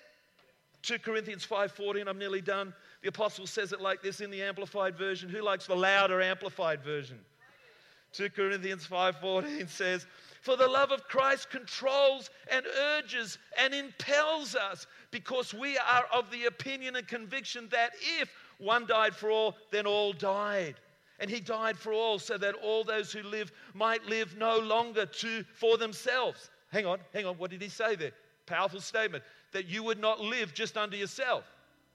2 0.83 0.99
Corinthians 0.99 1.45
5:14, 1.45 2.07
I'm 2.07 2.19
nearly 2.19 2.41
done. 2.41 2.73
The 3.01 3.09
apostle 3.09 3.47
says 3.47 3.71
it 3.71 3.79
like 3.79 4.01
this 4.01 4.19
in 4.19 4.29
the 4.29 4.43
amplified 4.43 4.97
version. 4.97 5.29
Who 5.29 5.41
likes 5.41 5.67
the 5.67 5.75
louder 5.75 6.21
amplified 6.21 6.83
version? 6.83 7.19
2 8.13 8.29
Corinthians 8.29 8.85
5:14 8.87 9.67
says, 9.69 10.05
"For 10.41 10.55
the 10.55 10.67
love 10.67 10.91
of 10.91 11.07
Christ 11.07 11.49
controls 11.49 12.29
and 12.49 12.65
urges 12.65 13.37
and 13.57 13.73
impels 13.73 14.55
us, 14.55 14.87
because 15.11 15.53
we 15.53 15.77
are 15.77 16.05
of 16.13 16.29
the 16.31 16.45
opinion 16.45 16.95
and 16.95 17.07
conviction 17.07 17.67
that 17.69 17.91
if 18.19 18.29
one 18.57 18.85
died 18.85 19.15
for 19.15 19.29
all, 19.29 19.57
then 19.71 19.85
all 19.85 20.13
died." 20.13 20.75
And 21.19 21.29
he 21.29 21.41
died 21.41 21.77
for 21.77 21.91
all 21.91 22.17
so 22.17 22.37
that 22.37 22.55
all 22.55 22.83
those 22.83 23.11
who 23.11 23.23
live 23.23 23.51
might 23.73 24.05
live 24.05 24.37
no 24.37 24.57
longer 24.57 25.05
to 25.05 25.43
for 25.53 25.77
themselves. 25.77 26.49
Hang 26.71 26.85
on, 26.85 26.99
hang 27.13 27.25
on. 27.25 27.37
What 27.37 27.51
did 27.51 27.61
he 27.61 27.69
say 27.69 27.95
there? 27.95 28.13
Powerful 28.45 28.79
statement 28.79 29.23
that 29.51 29.65
you 29.65 29.83
would 29.83 29.99
not 29.99 30.19
live 30.19 30.53
just 30.53 30.77
unto 30.77 30.95
yourself. 30.95 31.43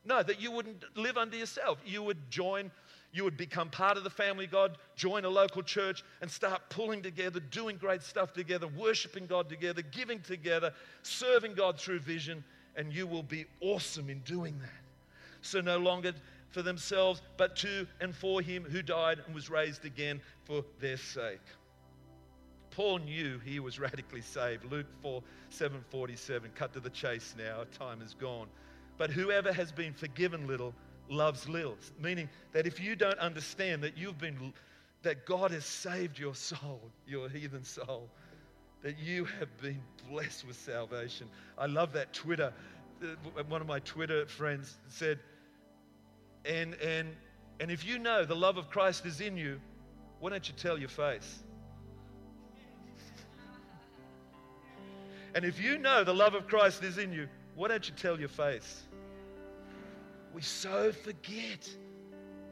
No, 0.05 0.23
that 0.23 0.41
you 0.41 0.51
wouldn't 0.51 0.85
live 0.97 1.17
unto 1.17 1.37
yourself. 1.37 1.79
You 1.85 2.03
would 2.03 2.31
join, 2.31 2.71
you 3.13 3.25
would 3.25 3.39
become 3.39 3.71
part 3.71 3.97
of 3.97 4.05
the 4.05 4.11
family 4.11 4.47
God, 4.47 4.77
join 4.97 5.25
a 5.25 5.31
local 5.31 5.63
church, 5.63 6.05
and 6.21 6.31
start 6.31 6.69
pulling 6.69 7.03
together, 7.03 7.41
doing 7.41 7.79
great 7.79 8.03
stuff 8.03 8.35
together, 8.35 8.67
worshiping 8.69 9.27
God 9.27 9.49
together, 9.49 9.81
giving 9.81 10.21
together, 10.21 10.75
serving 11.03 11.55
God 11.55 11.81
through 11.81 12.01
vision, 12.01 12.45
and 12.77 12.93
you 12.93 13.07
will 13.07 13.23
be 13.23 13.47
awesome 13.61 14.11
in 14.11 14.21
doing 14.21 14.59
that. 14.61 14.71
So, 15.43 15.61
no 15.61 15.79
longer 15.79 16.13
for 16.51 16.63
themselves, 16.63 17.21
but 17.37 17.57
to 17.57 17.87
and 18.01 18.15
for 18.15 18.41
him 18.41 18.65
who 18.65 18.81
died 18.81 19.19
and 19.27 19.35
was 19.35 19.51
raised 19.51 19.85
again 19.85 20.21
for 20.45 20.65
their 20.81 20.97
sake. 20.97 21.41
Paul 22.71 22.99
knew 22.99 23.41
he 23.45 23.61
was 23.61 23.79
radically 23.81 24.21
saved. 24.21 24.65
Luke 24.71 24.87
4 25.03 25.23
747. 25.51 26.51
Cut 26.55 26.73
to 26.73 26.81
the 26.81 26.91
chase 26.91 27.35
now. 27.39 27.59
Our 27.59 27.65
time 27.67 28.03
is 28.03 28.15
gone. 28.15 28.49
But 28.97 29.11
whoever 29.11 29.53
has 29.53 29.73
been 29.73 29.93
forgiven 29.93 30.47
little 30.47 30.75
loves 31.09 31.49
little. 31.49 31.77
Meaning 32.01 32.29
that 32.53 32.67
if 32.67 32.81
you 32.81 32.97
don't 32.97 33.19
understand 33.19 33.83
that 33.83 33.97
you've 33.97 34.19
been 34.19 34.53
that 35.03 35.27
God 35.27 35.51
has 35.51 35.65
saved 35.65 36.19
your 36.19 36.35
soul, 36.35 36.81
your 37.07 37.29
heathen 37.29 37.63
soul, 37.63 38.09
that 38.85 38.99
you 38.99 39.25
have 39.25 39.49
been 39.63 39.81
blessed 40.11 40.47
with 40.47 40.57
salvation. 40.57 41.27
I 41.57 41.65
love 41.67 41.95
that 41.95 42.13
Twitter. 42.13 42.53
Uh, 43.03 43.43
one 43.49 43.63
of 43.63 43.67
my 43.67 43.81
Twitter 43.81 44.27
friends 44.27 44.77
said, 44.89 45.19
and 46.45 46.75
and 46.75 47.09
and 47.61 47.71
if 47.71 47.85
you 47.85 47.99
know 47.99 48.27
the 48.27 48.37
love 48.37 48.59
of 48.59 48.69
Christ 48.69 49.07
is 49.07 49.23
in 49.23 49.39
you, 49.39 49.59
why 50.21 50.31
don't 50.31 50.47
you 50.47 50.55
tell 50.55 50.79
your 50.79 50.91
face? 50.91 51.43
And 55.35 55.45
if 55.45 55.61
you 55.61 55.79
know 55.79 56.05
the 56.05 56.15
love 56.15 56.35
of 56.35 56.47
Christ 56.47 56.85
is 56.85 56.99
in 56.99 57.13
you, 57.13 57.27
why 57.57 57.69
don't 57.69 57.89
you 57.89 57.95
tell 57.97 58.21
your 58.21 58.29
face? 58.29 58.83
We 60.33 60.43
so 60.43 60.93
forget. 60.93 61.69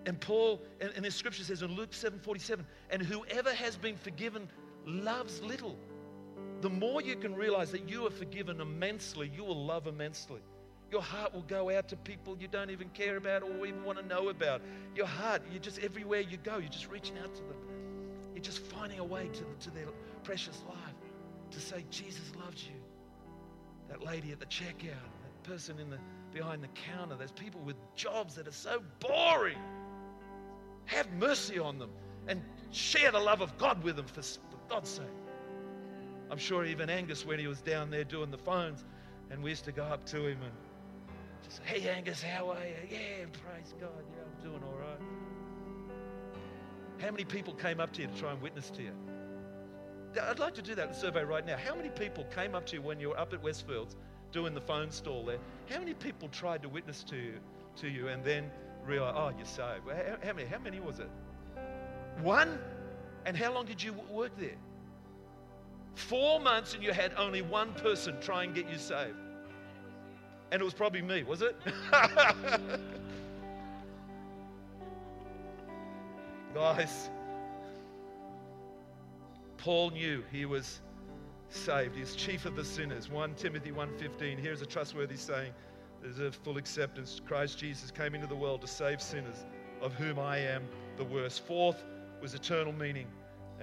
And 0.07 0.19
Paul, 0.19 0.61
and, 0.81 1.05
his 1.05 1.15
scripture 1.15 1.45
says 1.45 1.63
in 1.63 1.77
Luke 1.77 1.93
7 1.95 2.19
47, 2.19 2.67
and 2.91 3.03
whoever 3.03 3.53
has 3.53 3.77
been 3.77 3.97
forgiven 3.97 4.49
loves 4.85 5.41
little. 5.43 5.77
The 6.63 6.71
more 6.71 7.03
you 7.03 7.17
can 7.17 7.35
realize 7.35 7.73
that 7.73 7.89
you 7.89 8.07
are 8.07 8.11
forgiven 8.11 8.61
immensely, 8.61 9.31
you 9.35 9.43
will 9.43 9.67
love 9.67 9.89
immensely. 9.89 10.41
Your 10.93 11.03
heart 11.03 11.35
will 11.35 11.43
go 11.43 11.77
out 11.77 11.89
to 11.89 11.97
people 11.97 12.37
you 12.39 12.47
don't 12.47 12.71
even 12.71 12.89
care 12.91 13.17
about 13.17 13.43
or 13.43 13.67
even 13.67 13.83
want 13.83 13.99
to 13.99 14.07
know 14.07 14.29
about. 14.29 14.63
Your 14.95 15.07
heart, 15.07 15.43
you 15.53 15.59
just 15.59 15.81
everywhere 15.81 16.21
you 16.21 16.37
go, 16.37 16.59
you're 16.59 16.69
just 16.69 16.89
reaching 16.89 17.19
out 17.19 17.35
to 17.35 17.43
them. 17.43 17.57
You're 18.33 18.45
just 18.45 18.61
finding 18.61 19.01
a 19.01 19.05
way 19.05 19.29
to, 19.33 19.45
to 19.65 19.75
their 19.75 19.87
precious 20.23 20.63
life 20.69 20.95
to 21.51 21.61
say, 21.61 21.85
Jesus 21.91 22.31
loves 22.45 22.65
you. 22.65 22.77
That 23.89 24.05
lady 24.05 24.31
at 24.31 24.39
the 24.39 24.47
checkout, 24.47 24.85
that 24.85 25.43
person 25.43 25.81
in 25.81 25.91
the, 25.91 25.99
behind 26.33 26.63
the 26.63 26.69
counter, 26.69 27.17
there's 27.17 27.33
people 27.33 27.61
with 27.63 27.77
jobs 27.97 28.37
that 28.37 28.47
are 28.47 28.53
so 28.53 28.81
boring. 29.01 29.59
Have 30.85 31.11
mercy 31.15 31.59
on 31.59 31.81
them 31.81 31.91
and 32.29 32.41
share 32.71 33.11
the 33.11 33.19
love 33.19 33.41
of 33.41 33.59
God 33.59 33.83
with 33.83 33.97
them 33.97 34.07
for, 34.07 34.23
for 34.23 34.59
God's 34.69 34.91
sake. 34.91 35.22
I'm 36.33 36.39
sure 36.39 36.65
even 36.65 36.89
Angus, 36.89 37.27
when 37.27 37.39
he 37.39 37.47
was 37.47 37.61
down 37.61 37.91
there 37.91 38.05
doing 38.05 38.31
the 38.31 38.39
phones, 38.39 38.87
and 39.31 39.43
we 39.43 39.51
used 39.51 39.67
to 39.67 39.73
go 39.73 39.83
up 39.83 40.07
to 40.07 40.27
him 40.27 40.39
and 40.43 40.53
just 41.45 41.59
say, 41.59 41.63
Hey, 41.67 41.91
Angus, 41.91 42.23
how 42.23 42.49
are 42.53 42.67
you? 42.67 42.75
Yeah, 42.91 43.27
praise 43.45 43.75
God. 43.79 44.03
Yeah, 44.17 44.23
I'm 44.25 44.43
doing 44.43 44.63
all 44.65 44.79
right. 44.79 44.99
How 47.03 47.11
many 47.11 47.25
people 47.25 47.53
came 47.53 47.81
up 47.81 47.93
to 47.93 48.01
you 48.01 48.09
to 48.09 48.15
try 48.15 48.33
and 48.33 48.41
witness 48.41 48.71
to 48.71 48.83
you? 48.83 48.93
I'd 50.23 50.39
like 50.39 50.55
to 50.55 50.63
do 50.63 50.75
that 50.75 50.97
survey 50.97 51.23
right 51.23 51.45
now. 51.45 51.59
How 51.59 51.75
many 51.75 51.91
people 51.91 52.25
came 52.35 52.55
up 52.55 52.65
to 52.67 52.77
you 52.77 52.83
when 52.83 52.99
you 52.99 53.11
were 53.11 53.21
up 53.21 53.35
at 53.35 53.43
Westfields 53.43 53.97
doing 54.33 54.55
the 54.55 54.61
phone 54.63 54.91
stall 54.91 55.27
there? 55.27 55.39
How 55.69 55.81
many 55.81 55.93
people 55.93 56.29
tried 56.29 56.63
to 56.63 56.69
witness 56.71 57.05
to 57.05 57.17
you, 57.17 57.41
to 57.77 57.89
you 57.89 58.09
and 58.09 58.25
then 58.25 58.51
realized, 58.87 59.17
oh, 59.19 59.33
you're 59.37 59.45
saved? 59.45 59.83
How, 59.87 60.17
how 60.29 60.33
many? 60.33 60.49
How 60.49 60.59
many 60.61 60.81
was 60.81 60.99
it? 60.99 61.11
One? 62.23 62.59
And 63.27 63.37
how 63.37 63.53
long 63.53 63.67
did 63.67 63.83
you 63.83 63.93
work 64.11 64.33
there? 64.39 64.57
Four 65.95 66.41
months 66.41 66.75
and 66.75 66.83
you 66.83 66.93
had 66.93 67.13
only 67.17 67.43
one 67.43 67.73
person 67.75 68.17
try 68.21 68.45
and 68.45 68.55
get 68.55 68.69
you 68.69 68.79
saved. 68.79 69.17
And 70.51 70.61
it 70.61 70.65
was 70.65 70.75
probably 70.75 71.03
me, 71.03 71.23
was 71.23 71.43
it? 71.43 71.57
Guys, 76.55 77.09
Paul 79.57 79.91
knew 79.91 80.23
he 80.31 80.45
was 80.45 80.81
saved. 81.49 81.97
He's 81.97 82.15
chief 82.15 82.45
of 82.45 82.57
the 82.57 82.65
sinners. 82.65 83.09
1 83.09 83.35
Timothy 83.35 83.71
1.15. 83.71 84.39
Here's 84.39 84.61
a 84.61 84.67
trustworthy 84.67 85.17
saying. 85.17 85.53
There's 86.03 86.19
a 86.19 86.33
full 86.33 86.57
acceptance. 86.59 87.21
Christ 87.25 87.59
Jesus 87.59 87.91
came 87.91 88.15
into 88.15 88.27
the 88.27 88.35
world 88.35 88.61
to 88.63 88.67
save 88.67 89.01
sinners, 89.01 89.47
of 89.81 89.95
whom 89.95 90.19
I 90.19 90.39
am 90.39 90.65
the 90.97 91.05
worst. 91.05 91.47
Fourth 91.47 91.85
was 92.21 92.35
eternal 92.35 92.73
meaning. 92.73 93.07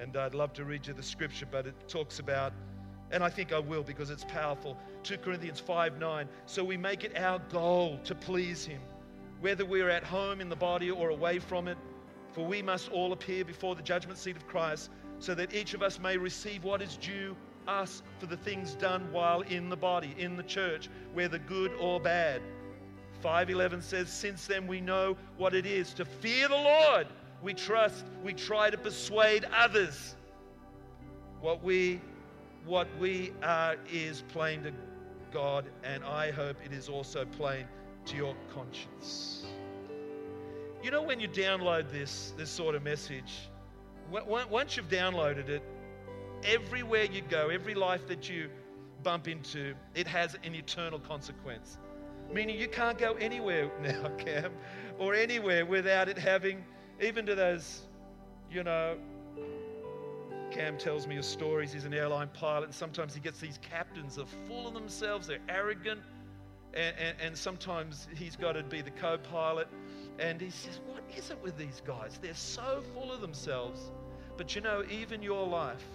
And 0.02 0.16
I'd 0.16 0.34
love 0.34 0.54
to 0.54 0.64
read 0.64 0.88
you 0.88 0.94
the 0.94 1.04
scripture, 1.04 1.46
but 1.46 1.68
it 1.68 1.76
talks 1.90 2.20
about, 2.20 2.54
and 3.12 3.22
I 3.24 3.30
think 3.30 3.52
I 3.52 3.60
will 3.60 3.84
because 3.84 4.10
it's 4.10 4.24
powerful. 4.24 4.78
2 5.04 5.18
Corinthians 5.18 5.60
5 5.60 6.00
9. 6.00 6.30
So 6.46 6.64
we 6.64 6.78
make 6.78 7.04
it 7.04 7.18
our 7.18 7.40
goal 7.50 8.00
to 8.06 8.16
please 8.16 8.66
him, 8.66 8.82
whether 9.42 9.66
we're 9.66 9.90
at 9.90 10.04
home 10.04 10.40
in 10.40 10.48
the 10.48 10.56
body 10.56 10.90
or 10.90 11.10
away 11.10 11.40
from 11.40 11.68
it. 11.68 11.78
For 12.32 12.46
we 12.46 12.62
must 12.62 12.90
all 12.92 13.12
appear 13.12 13.44
before 13.44 13.76
the 13.76 13.82
judgment 13.82 14.20
seat 14.20 14.38
of 14.38 14.48
Christ 14.48 14.90
so 15.18 15.36
that 15.36 15.54
each 15.54 15.74
of 15.74 15.82
us 15.82 16.00
may 16.00 16.16
receive 16.16 16.64
what 16.64 16.82
is 16.82 16.96
due 16.98 17.36
us 17.68 18.02
for 18.20 18.26
the 18.26 18.38
things 18.38 18.76
done 18.76 19.12
while 19.12 19.42
in 19.42 19.70
the 19.70 19.78
body, 19.78 20.16
in 20.18 20.36
the 20.36 20.44
church, 20.44 20.90
whether 21.14 21.38
good 21.40 21.72
or 21.74 22.00
bad. 22.00 22.42
5:11 23.22 23.82
says, 23.82 24.10
"Since 24.10 24.48
then 24.48 24.66
we 24.66 24.80
know 24.80 25.18
what 25.38 25.54
it 25.54 25.66
is 25.66 25.94
to 25.96 26.06
fear 26.06 26.48
the 26.48 26.56
Lord. 26.56 27.08
We 27.42 27.54
trust, 27.54 28.06
we 28.24 28.34
try 28.34 28.70
to 28.70 28.78
persuade 28.78 29.46
others. 29.56 30.16
What 31.42 31.64
we 31.64 32.02
what 32.66 32.88
we 33.00 33.32
are 33.42 33.78
is 33.92 34.24
plain 34.28 34.64
to 34.64 34.74
God, 35.32 35.66
and 35.84 36.04
I 36.04 36.32
hope 36.32 36.58
it 36.64 36.74
is 36.74 36.90
also 36.90 37.26
plain 37.26 37.66
to 38.06 38.18
your 38.18 38.36
conscience." 38.54 39.46
You 40.84 40.92
know 40.92 41.02
when 41.02 41.20
you 41.20 41.28
download 41.28 41.92
this 41.92 42.34
this 42.38 42.50
sort 42.50 42.76
of 42.76 42.84
message, 42.84 43.50
once 44.12 44.76
you've 44.76 44.90
downloaded 44.90 45.50
it, 45.50 45.64
everywhere 46.44 47.06
you 47.06 47.22
go, 47.22 47.50
every 47.50 47.74
life 47.74 48.08
that 48.08 48.30
you 48.30 48.50
bump 49.04 49.28
into, 49.28 49.74
it 49.96 50.08
has 50.08 50.36
an 50.44 50.56
eternal 50.56 51.00
consequence. 51.00 51.78
Meaning 52.32 52.60
you 52.60 52.68
can't 52.68 52.98
go 52.98 53.14
anywhere 53.14 53.72
now, 53.82 54.10
Cam, 54.18 54.52
or 54.98 55.16
anywhere 55.16 55.66
without 55.66 56.10
it 56.10 56.18
having, 56.18 56.64
even 57.02 57.26
to 57.26 57.36
those, 57.36 57.82
you 58.52 58.64
know, 58.64 58.98
Cam 60.52 60.78
tells 60.78 61.08
me 61.08 61.16
his 61.16 61.26
stories. 61.26 61.72
He's 61.72 61.86
an 61.86 61.94
airline 61.94 62.30
pilot, 62.34 62.66
and 62.66 62.74
sometimes 62.74 63.14
he 63.14 63.20
gets 63.20 63.40
these 63.40 63.60
captains 63.62 64.18
are 64.18 64.26
full 64.48 64.68
of 64.68 64.74
themselves, 64.74 65.28
they're 65.28 65.40
arrogant, 65.48 66.02
and, 66.74 66.96
and, 66.98 67.18
and 67.22 67.38
sometimes 67.38 68.08
he's 68.16 68.36
got 68.36 68.54
to 68.54 68.64
be 68.64 68.82
the 68.82 68.92
co 68.92 69.18
pilot. 69.18 69.68
And 70.20 70.42
he 70.42 70.50
says, 70.50 70.82
What 70.88 71.04
is 71.16 71.32
it 71.32 71.38
with 71.42 71.58
these 71.58 71.82
guys? 71.86 72.20
They're 72.22 72.34
so 72.34 72.84
full 72.94 73.12
of 73.12 73.22
themselves. 73.22 73.92
But 74.38 74.56
you 74.56 74.62
know, 74.62 74.84
even 74.90 75.22
your 75.22 75.46
life 75.46 75.86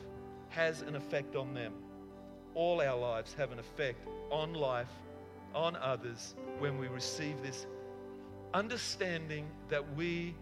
has 0.50 0.82
an 0.82 0.96
effect 0.96 1.36
on 1.36 1.54
them. 1.54 1.72
All 2.54 2.80
our 2.80 2.96
lives 2.96 3.34
have 3.34 3.52
an 3.52 3.58
effect 3.58 4.06
on 4.30 4.54
life 4.54 4.88
on 5.54 5.76
others 5.76 6.34
when 6.58 6.78
we 6.78 6.88
receive 6.88 7.42
this 7.42 7.66
understanding 8.52 9.46
that 9.68 9.96
we 9.96 10.34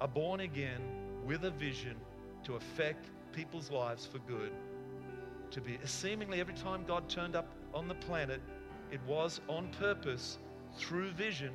are 0.00 0.08
born 0.08 0.40
again 0.40 0.80
with 1.24 1.44
a 1.44 1.50
vision 1.50 1.96
to 2.44 2.54
affect 2.54 3.06
people's 3.32 3.70
lives 3.70 4.06
for 4.06 4.18
good. 4.20 4.52
To 5.50 5.60
be 5.60 5.78
seemingly 5.84 6.40
every 6.40 6.54
time 6.54 6.84
God 6.86 7.08
turned 7.08 7.36
up 7.36 7.48
on 7.74 7.88
the 7.88 7.94
planet, 7.94 8.40
it 8.90 9.00
was 9.06 9.40
on 9.48 9.68
purpose 9.78 10.38
through 10.76 11.10
vision 11.12 11.52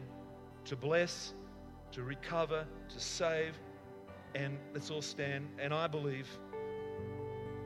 to 0.66 0.76
bless, 0.76 1.34
to 1.92 2.04
recover, 2.04 2.66
to 2.90 3.00
save. 3.00 3.58
And 4.36 4.58
let's 4.74 4.92
all 4.92 5.02
stand. 5.02 5.48
And 5.60 5.74
I 5.74 5.88
believe, 5.88 6.28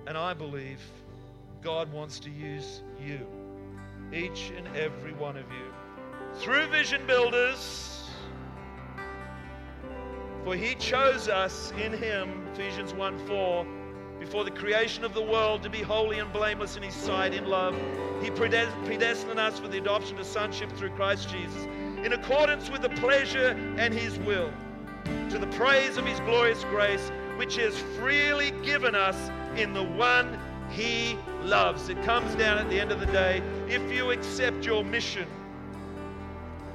and 0.08 0.18
I 0.18 0.34
believe 0.34 0.80
God 1.62 1.92
wants 1.92 2.20
to 2.22 2.30
use 2.30 2.84
you, 3.04 3.26
each 4.14 4.52
and 4.56 4.68
every 4.76 5.14
one 5.14 5.36
of 5.38 5.46
you, 5.52 5.74
through 6.40 6.68
Vision 6.68 7.06
Builders. 7.08 8.05
For 10.46 10.56
he 10.56 10.76
chose 10.76 11.28
us 11.28 11.74
in 11.84 11.92
him, 11.92 12.48
Ephesians 12.54 12.94
1 12.94 13.18
4, 13.28 13.66
before 14.20 14.44
the 14.44 14.52
creation 14.52 15.04
of 15.04 15.16
the 15.16 15.22
world 15.22 15.64
to 15.64 15.72
be 15.72 15.82
holy 15.82 16.20
and 16.20 16.32
blameless 16.32 16.78
in 16.78 16.84
his 16.84 16.94
sight 16.94 17.34
in 17.34 17.48
love. 17.48 17.76
He 18.22 18.30
predestined 18.30 19.40
us 19.40 19.58
for 19.58 19.68
the 19.68 19.80
adoption 19.80 20.20
of 20.20 20.26
sonship 20.28 20.72
through 20.74 20.92
Christ 20.92 21.30
Jesus, 21.30 21.66
in 22.04 22.14
accordance 22.14 22.70
with 22.70 22.84
the 22.84 22.90
pleasure 22.90 23.58
and 23.80 23.92
his 23.92 24.20
will, 24.20 24.54
to 25.32 25.40
the 25.40 25.48
praise 25.48 25.98
of 25.98 26.06
his 26.06 26.20
glorious 26.20 26.64
grace, 26.66 27.12
which 27.38 27.58
is 27.58 27.76
freely 27.98 28.52
given 28.62 28.94
us 28.94 29.32
in 29.58 29.74
the 29.74 29.84
one 29.84 30.40
he 30.70 31.18
loves. 31.42 31.90
It 31.90 32.04
comes 32.04 32.36
down 32.36 32.60
at 32.60 32.70
the 32.70 32.80
end 32.80 32.92
of 32.92 33.00
the 33.00 33.08
day. 33.08 33.42
If 33.68 33.92
you 33.92 34.12
accept 34.12 34.64
your 34.64 34.84
mission, 34.84 35.28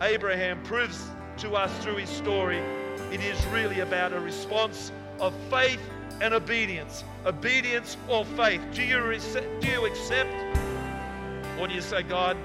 Abraham 0.02 0.60
proves 0.64 1.06
to 1.36 1.54
us 1.54 1.72
through 1.84 1.98
his 1.98 2.10
story 2.10 2.60
it 3.12 3.20
is 3.20 3.44
really 3.46 3.80
about 3.80 4.12
a 4.12 4.20
response 4.20 4.92
of 5.20 5.34
faith 5.50 5.80
and 6.20 6.34
obedience. 6.34 7.04
Obedience 7.26 7.96
or 8.08 8.24
faith. 8.24 8.60
Do 8.72 8.82
you, 8.82 8.96
rece- 8.96 9.60
do 9.60 9.68
you 9.68 9.86
accept? 9.86 10.30
Or 11.58 11.66
do 11.66 11.74
you 11.74 11.80
say, 11.80 12.02
God, 12.02 12.36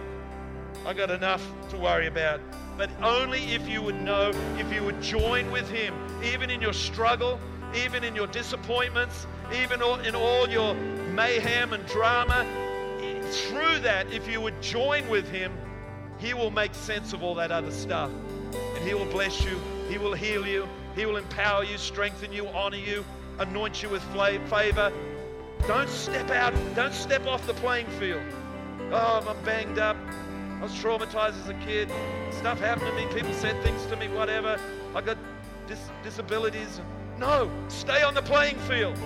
I 0.86 0.94
got 0.94 1.12
enough 1.12 1.46
to 1.70 1.78
worry 1.78 2.08
about? 2.08 2.42
But 2.78 2.90
only 3.02 3.54
if 3.54 3.68
you 3.68 3.82
would 3.82 4.02
know, 4.02 4.32
if 4.58 4.74
you 4.74 4.84
would 4.84 5.02
join 5.02 5.52
with 5.52 5.70
Him, 5.70 5.94
even 6.24 6.50
in 6.50 6.62
your 6.62 6.74
struggle, 6.74 7.40
even 7.76 8.04
in 8.04 8.16
your 8.16 8.28
disappointments, 8.28 9.28
even 9.54 9.82
in 10.06 10.16
all 10.16 10.50
your 10.50 10.74
mayhem 11.14 11.74
and 11.74 11.86
drama. 11.86 12.46
Through 13.32 13.80
that, 13.80 14.12
if 14.12 14.28
you 14.30 14.42
would 14.42 14.62
join 14.62 15.08
with 15.10 15.30
Him, 15.30 15.54
He 16.18 16.34
will 16.34 16.52
make 16.52 16.74
sense 16.74 17.14
of 17.14 17.24
all 17.24 17.36
that 17.36 17.52
other 17.52 17.72
stuff. 17.72 18.12
And 18.76 18.84
He 18.84 18.94
will 18.94 19.06
bless 19.06 19.44
you 19.44 19.60
he 19.90 19.98
will 19.98 20.14
heal 20.14 20.46
you. 20.48 20.68
He 20.96 21.06
will 21.06 21.18
empower 21.18 21.64
you, 21.64 21.78
strengthen 21.78 22.32
you, 22.32 22.48
honor 22.48 22.78
you, 22.78 23.04
anoint 23.40 23.84
you 23.84 23.90
with 23.90 24.04
favor. 24.50 24.92
Don't 25.68 25.90
step 25.90 26.30
out. 26.32 26.54
Don't 26.76 26.94
step 26.94 27.26
off 27.26 27.46
the 27.48 27.54
playing 27.56 27.88
field. 28.00 28.22
Oh, 28.92 29.26
I'm 29.28 29.44
banged 29.44 29.80
up. 29.80 29.98
I 30.60 30.64
was 30.64 30.72
traumatized 30.74 31.42
as 31.42 31.50
a 31.50 31.54
kid. 31.66 31.90
Stuff 32.32 32.60
happened 32.60 32.88
to 32.88 32.94
me. 32.94 33.14
People 33.14 33.34
said 33.34 33.62
things 33.64 33.86
to 33.88 33.96
me, 33.96 34.08
whatever. 34.08 34.60
I 34.94 35.02
got 35.02 35.18
dis- 35.68 35.90
disabilities. 36.04 36.80
No, 37.18 37.50
stay 37.68 38.04
on 38.04 38.14
the 38.14 38.22
playing 38.22 38.58
field. 38.60 38.98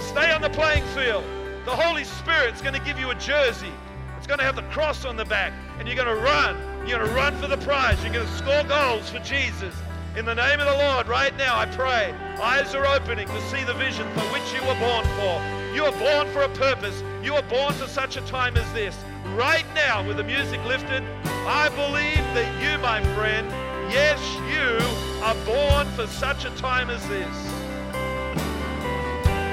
Stay 0.00 0.32
on 0.32 0.42
the 0.42 0.50
playing 0.50 0.84
field. 0.86 1.24
The 1.64 1.70
Holy 1.70 2.04
Spirit's 2.04 2.60
going 2.60 2.74
to 2.74 2.80
give 2.80 2.98
you 2.98 3.10
a 3.10 3.14
jersey. 3.14 3.72
It's 4.18 4.26
going 4.26 4.38
to 4.38 4.44
have 4.44 4.56
the 4.56 4.62
cross 4.64 5.04
on 5.04 5.16
the 5.16 5.24
back, 5.24 5.52
and 5.78 5.86
you're 5.86 5.96
going 5.96 6.14
to 6.14 6.22
run. 6.22 6.56
You're 6.86 6.98
going 6.98 7.08
to 7.08 7.14
run 7.14 7.36
for 7.36 7.46
the 7.46 7.58
prize. 7.58 8.02
You're 8.02 8.12
going 8.12 8.26
to 8.26 8.32
score 8.34 8.64
goals 8.64 9.10
for 9.10 9.18
Jesus. 9.20 9.74
In 10.16 10.24
the 10.24 10.34
name 10.34 10.58
of 10.58 10.66
the 10.66 10.76
Lord, 10.84 11.06
right 11.06 11.36
now, 11.36 11.56
I 11.56 11.66
pray, 11.66 12.12
eyes 12.40 12.74
are 12.74 12.84
opening 12.84 13.28
to 13.28 13.40
see 13.42 13.62
the 13.62 13.74
vision 13.74 14.08
for 14.14 14.22
which 14.32 14.52
you 14.52 14.60
were 14.66 14.78
born 14.80 15.04
for. 15.16 15.40
You 15.72 15.84
are 15.84 15.92
born 15.92 16.26
for 16.32 16.42
a 16.42 16.48
purpose. 16.48 17.02
You 17.22 17.34
are 17.36 17.42
born 17.42 17.74
for 17.74 17.86
such 17.86 18.16
a 18.16 18.20
time 18.22 18.56
as 18.56 18.72
this. 18.72 18.96
Right 19.36 19.64
now, 19.74 20.04
with 20.04 20.16
the 20.16 20.24
music 20.24 20.64
lifted, 20.64 21.04
I 21.46 21.68
believe 21.68 22.24
that 22.34 22.60
you, 22.60 22.76
my 22.82 23.02
friend, 23.14 23.48
yes, 23.92 24.18
you 24.50 24.78
are 25.22 25.36
born 25.46 25.86
for 25.94 26.08
such 26.08 26.44
a 26.44 26.50
time 26.56 26.90
as 26.90 27.06
this. 27.08 27.36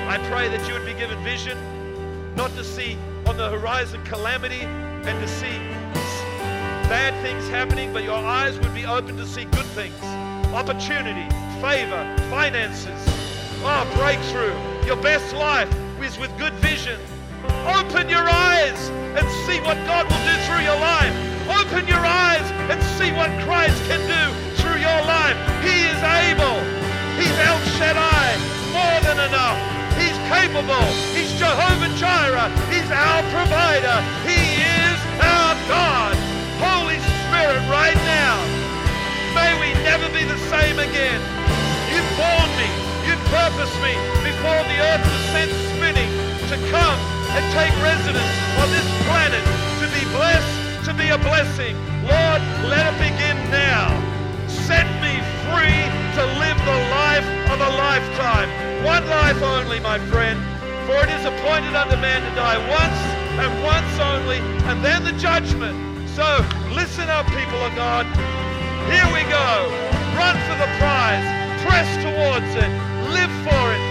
I 0.09 0.17
pray 0.30 0.47
that 0.49 0.67
you 0.67 0.73
would 0.73 0.86
be 0.86 0.93
given 0.93 1.21
vision, 1.23 1.57
not 2.36 2.49
to 2.55 2.63
see 2.63 2.97
on 3.28 3.38
the 3.38 3.49
horizon 3.49 4.03
calamity 4.05 4.61
and 4.61 5.19
to 5.21 5.28
see 5.28 5.59
bad 6.89 7.13
things 7.21 7.47
happening, 7.49 7.91
but 7.91 8.03
your 8.03 8.15
eyes 8.15 8.57
would 8.59 8.73
be 8.73 8.85
open 8.85 9.17
to 9.17 9.25
see 9.25 9.43
good 9.45 9.65
things 9.75 9.93
opportunity, 10.53 11.27
favor, 11.61 12.01
finances, 12.29 12.99
oh, 13.61 13.83
breakthrough. 13.95 14.55
Your 14.88 14.95
best 14.97 15.35
life 15.35 15.69
is 16.01 16.17
with 16.17 16.31
good 16.38 16.53
vision. 16.55 16.99
Open 17.67 18.09
your 18.09 18.23
eyes 18.23 18.89
and 19.19 19.27
see 19.45 19.59
what 19.61 19.75
God 19.85 20.07
will 20.07 20.23
do 20.23 20.35
through 20.47 20.63
your 20.63 20.79
life. 20.79 21.13
Open 21.61 21.88
your 21.88 22.01
eyes 22.01 22.47
and 22.71 22.81
see 22.97 23.11
what 23.11 23.29
Christ 23.43 23.77
can 23.85 24.01
do 24.07 24.23
through 24.57 24.79
your 24.79 25.01
life. 25.05 25.38
He 25.61 25.75
is 25.91 25.99
able. 26.01 26.57
He's 27.19 27.38
El 27.43 27.59
Shaddai, 27.77 28.27
more 28.71 28.99
than 29.03 29.19
enough. 29.29 29.59
He's 29.99 30.17
capable. 30.31 30.88
He's 31.13 31.31
Jehovah 31.38 31.93
Jireh. 32.01 32.49
He's 32.71 32.89
our 32.89 33.21
provider. 33.29 33.97
He 34.25 34.63
is 34.63 34.99
our 35.21 35.53
God. 35.67 36.16
Right 37.68 37.99
now, 38.07 38.39
may 39.36 39.51
we 39.59 39.76
never 39.84 40.07
be 40.15 40.24
the 40.24 40.39
same 40.47 40.80
again. 40.80 41.20
You 41.91 41.99
formed 42.15 42.55
me. 42.55 42.70
You 43.03 43.15
purposed 43.28 43.76
me 43.84 43.91
before 44.24 44.63
the 44.72 44.78
earth 44.88 45.03
was 45.03 45.24
sent 45.36 45.51
spinning 45.76 46.07
to 46.47 46.55
come 46.72 46.99
and 47.36 47.43
take 47.51 47.76
residence 47.84 48.36
on 48.63 48.72
this 48.72 48.88
planet, 49.03 49.43
to 49.84 49.86
be 49.91 50.03
blessed, 50.15 50.88
to 50.88 50.93
be 50.95 51.09
a 51.11 51.18
blessing. 51.20 51.76
Lord, 52.07 52.39
let 52.72 52.88
it 52.88 52.97
begin 53.03 53.36
now. 53.51 53.91
Set 54.47 54.88
me 55.03 55.20
free 55.51 55.84
to 56.15 56.24
live 56.39 56.59
the 56.63 56.80
life 56.88 57.28
of 57.51 57.59
a 57.59 57.72
lifetime. 57.76 58.47
One 58.84 59.03
life 59.09 59.41
only, 59.43 59.82
my 59.82 59.99
friend. 60.07 60.39
For 60.88 61.03
it 61.03 61.09
is 61.11 61.26
appointed 61.26 61.76
unto 61.76 61.97
man 61.99 62.24
to 62.24 62.32
die 62.36 62.59
once 62.72 62.99
and 63.43 63.51
once 63.61 63.99
only, 63.99 64.39
and 64.72 64.84
then 64.84 65.03
the 65.03 65.11
judgment. 65.20 65.86
So 66.18 66.41
listen 66.74 67.07
up, 67.09 67.28
people 67.28 67.61
of 67.61 67.76
God. 67.76 68.03
Here 68.89 69.05
we 69.13 69.22
go. 69.30 69.70
Run 70.18 70.34
for 70.49 70.57
the 70.57 70.65
prize. 70.82 71.22
Press 71.61 71.86
towards 72.01 72.49
it. 72.57 72.72
Live 73.13 73.30
for 73.45 73.65
it. 73.70 73.84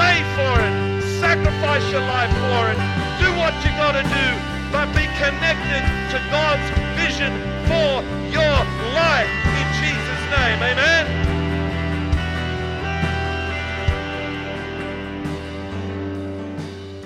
Pay 0.00 0.24
for 0.32 0.56
it. 0.64 0.72
Sacrifice 1.20 1.84
your 1.92 2.00
life 2.00 2.32
for 2.48 2.72
it. 2.72 2.80
Do 3.20 3.28
what 3.36 3.52
you 3.60 3.68
got 3.76 3.92
to 3.92 4.00
do, 4.08 4.26
but 4.72 4.88
be 4.96 5.04
connected 5.20 5.84
to 6.12 6.18
God's 6.32 6.64
vision 6.96 7.36
for 7.68 8.00
your 8.32 8.56
life. 8.96 9.28
In 9.44 9.68
Jesus' 9.84 10.24
name, 10.32 10.62
amen. 10.64 11.04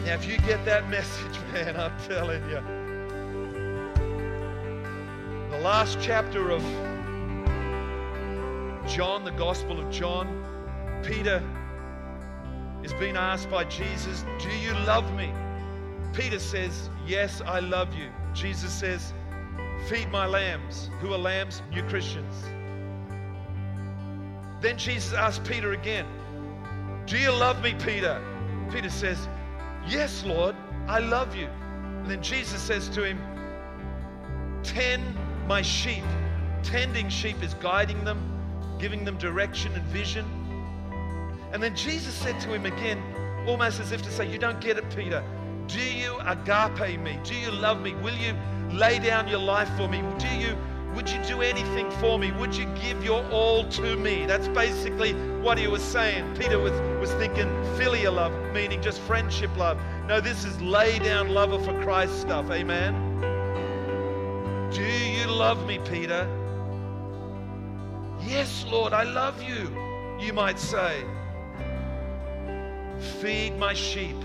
Now, 0.06 0.14
if 0.14 0.28
you 0.28 0.38
get 0.46 0.64
that 0.64 0.88
message, 0.96 1.40
man, 1.52 1.74
I'm 1.76 1.98
telling 2.06 2.48
you 2.48 2.87
the 5.58 5.64
last 5.64 5.98
chapter 6.00 6.52
of 6.52 6.62
John, 8.86 9.24
the 9.24 9.34
Gospel 9.36 9.80
of 9.80 9.90
John, 9.90 10.44
Peter 11.02 11.42
is 12.84 12.92
being 12.94 13.16
asked 13.16 13.50
by 13.50 13.64
Jesus, 13.64 14.24
Do 14.38 14.50
you 14.50 14.72
love 14.86 15.12
me? 15.16 15.32
Peter 16.12 16.38
says, 16.38 16.90
Yes, 17.08 17.42
I 17.44 17.58
love 17.58 17.92
you. 17.92 18.08
Jesus 18.34 18.72
says, 18.72 19.12
Feed 19.88 20.08
my 20.12 20.26
lambs. 20.26 20.90
Who 21.00 21.12
are 21.12 21.18
lambs? 21.18 21.60
New 21.72 21.82
Christians. 21.84 22.44
Then 24.60 24.78
Jesus 24.78 25.12
asks 25.12 25.46
Peter 25.48 25.72
again, 25.72 26.06
Do 27.06 27.18
you 27.18 27.32
love 27.32 27.60
me, 27.64 27.74
Peter? 27.74 28.22
Peter 28.70 28.90
says, 28.90 29.28
Yes, 29.88 30.24
Lord, 30.24 30.54
I 30.86 31.00
love 31.00 31.34
you. 31.34 31.46
And 31.46 32.06
then 32.06 32.22
Jesus 32.22 32.62
says 32.62 32.88
to 32.90 33.02
him, 33.02 33.18
Tend 34.62 35.16
my 35.48 35.62
sheep. 35.62 36.04
Tending 36.62 37.08
sheep 37.08 37.42
is 37.42 37.54
guiding 37.54 38.04
them, 38.04 38.20
giving 38.78 39.04
them 39.04 39.16
direction 39.16 39.72
and 39.72 39.82
vision. 39.84 40.26
And 41.52 41.62
then 41.62 41.74
Jesus 41.74 42.14
said 42.14 42.38
to 42.40 42.52
him 42.52 42.66
again, 42.66 43.02
almost 43.46 43.80
as 43.80 43.90
if 43.90 44.02
to 44.02 44.10
say, 44.12 44.30
You 44.30 44.38
don't 44.38 44.60
get 44.60 44.76
it, 44.76 44.84
Peter. 44.94 45.24
Do 45.66 45.80
you 45.80 46.18
agape 46.20 47.00
me? 47.00 47.18
Do 47.24 47.34
you 47.34 47.50
love 47.50 47.80
me? 47.80 47.94
Will 47.94 48.16
you 48.16 48.34
lay 48.70 48.98
down 48.98 49.26
your 49.26 49.40
life 49.40 49.68
for 49.76 49.88
me? 49.88 50.02
Do 50.18 50.28
you 50.28 50.56
would 50.94 51.08
you 51.08 51.22
do 51.24 51.42
anything 51.42 51.90
for 51.92 52.18
me? 52.18 52.32
Would 52.32 52.56
you 52.56 52.64
give 52.82 53.04
your 53.04 53.24
all 53.30 53.68
to 53.68 53.96
me? 53.96 54.26
That's 54.26 54.48
basically 54.48 55.12
what 55.42 55.58
he 55.58 55.68
was 55.68 55.82
saying. 55.82 56.34
Peter 56.34 56.58
was, 56.58 56.72
was 56.98 57.12
thinking 57.12 57.46
phileo 57.76 58.14
love, 58.14 58.32
meaning 58.52 58.82
just 58.82 59.00
friendship 59.02 59.54
love. 59.56 59.78
No, 60.06 60.20
this 60.20 60.44
is 60.44 60.60
lay 60.60 60.98
down 60.98 61.28
lover 61.28 61.58
for 61.62 61.78
Christ 61.82 62.20
stuff. 62.20 62.50
Amen. 62.50 62.94
Do 64.72 64.82
you 64.82 65.27
love 65.38 65.64
me, 65.68 65.78
Peter? 65.84 66.26
Yes, 68.26 68.64
Lord, 68.68 68.92
I 68.92 69.04
love 69.04 69.40
you, 69.40 69.70
you 70.18 70.32
might 70.32 70.58
say. 70.58 71.04
Feed 73.20 73.56
my 73.56 73.72
sheep. 73.72 74.16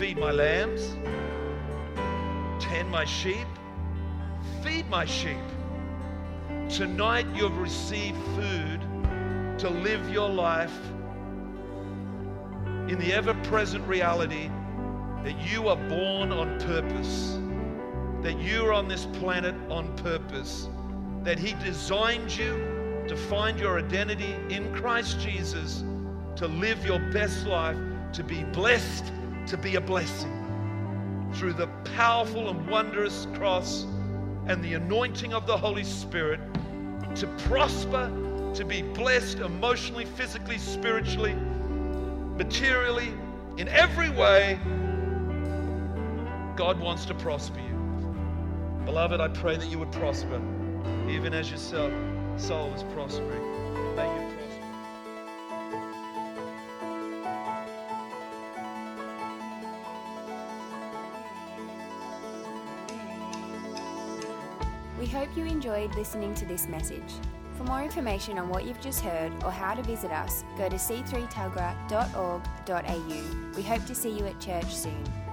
Feed 0.00 0.18
my 0.18 0.32
lambs. 0.32 0.96
Tend 2.60 2.90
my 2.90 3.04
sheep. 3.04 3.46
Feed 4.64 4.90
my 4.90 5.04
sheep. 5.04 5.46
Tonight 6.68 7.26
you've 7.36 7.58
received 7.58 8.18
food 8.34 8.80
to 9.58 9.70
live 9.70 10.10
your 10.10 10.28
life 10.28 10.76
in 12.88 12.98
the 12.98 13.14
ever 13.14 13.34
present 13.44 13.86
reality 13.86 14.50
that 15.22 15.38
you 15.48 15.68
are 15.68 15.76
born 15.88 16.32
on 16.32 16.58
purpose, 16.58 17.38
that 18.22 18.38
you 18.38 18.66
are 18.66 18.72
on 18.72 18.88
this 18.88 19.06
planet 19.06 19.54
on 19.70 19.96
purpose, 19.96 20.68
that 21.22 21.38
He 21.38 21.54
designed 21.64 22.36
you 22.36 23.04
to 23.08 23.16
find 23.16 23.58
your 23.58 23.78
identity 23.78 24.34
in 24.50 24.74
Christ 24.74 25.20
Jesus, 25.20 25.84
to 26.36 26.46
live 26.46 26.84
your 26.84 26.98
best 27.12 27.46
life, 27.46 27.76
to 28.12 28.24
be 28.24 28.44
blessed, 28.44 29.12
to 29.46 29.56
be 29.56 29.76
a 29.76 29.80
blessing 29.80 30.32
through 31.32 31.52
the 31.52 31.66
powerful 31.96 32.48
and 32.48 32.66
wondrous 32.68 33.26
cross 33.34 33.84
and 34.46 34.62
the 34.64 34.74
anointing 34.74 35.34
of 35.34 35.46
the 35.46 35.56
Holy 35.56 35.84
Spirit 35.84 36.40
to 37.16 37.26
prosper, 37.48 38.10
to 38.54 38.64
be 38.64 38.82
blessed 38.82 39.38
emotionally, 39.38 40.04
physically, 40.04 40.58
spiritually, 40.58 41.34
materially, 42.36 43.12
in 43.56 43.68
every 43.68 44.10
way. 44.10 44.58
God 46.56 46.78
wants 46.78 47.04
to 47.06 47.14
prosper 47.14 47.60
you. 47.60 47.65
Beloved, 48.86 49.20
I 49.20 49.28
pray 49.28 49.56
that 49.56 49.66
you 49.66 49.80
would 49.80 49.90
prosper, 49.90 50.40
even 51.10 51.34
as 51.34 51.50
your 51.50 51.58
soul, 51.58 51.90
is 52.72 52.84
prospering. 52.94 53.42
May 53.96 54.06
you 54.06 54.32
prosper. 54.32 54.64
We 65.00 65.06
hope 65.06 65.36
you 65.36 65.44
enjoyed 65.44 65.92
listening 65.96 66.32
to 66.36 66.46
this 66.46 66.68
message. 66.68 67.02
For 67.56 67.64
more 67.64 67.82
information 67.82 68.38
on 68.38 68.48
what 68.48 68.64
you've 68.64 68.80
just 68.80 69.00
heard 69.00 69.32
or 69.42 69.50
how 69.50 69.74
to 69.74 69.82
visit 69.82 70.12
us, 70.12 70.44
go 70.56 70.68
to 70.68 70.76
c3tuggerah.org.au. 70.76 73.52
We 73.56 73.62
hope 73.62 73.84
to 73.84 73.94
see 73.96 74.10
you 74.10 74.26
at 74.26 74.40
church 74.40 74.72
soon. 74.72 75.25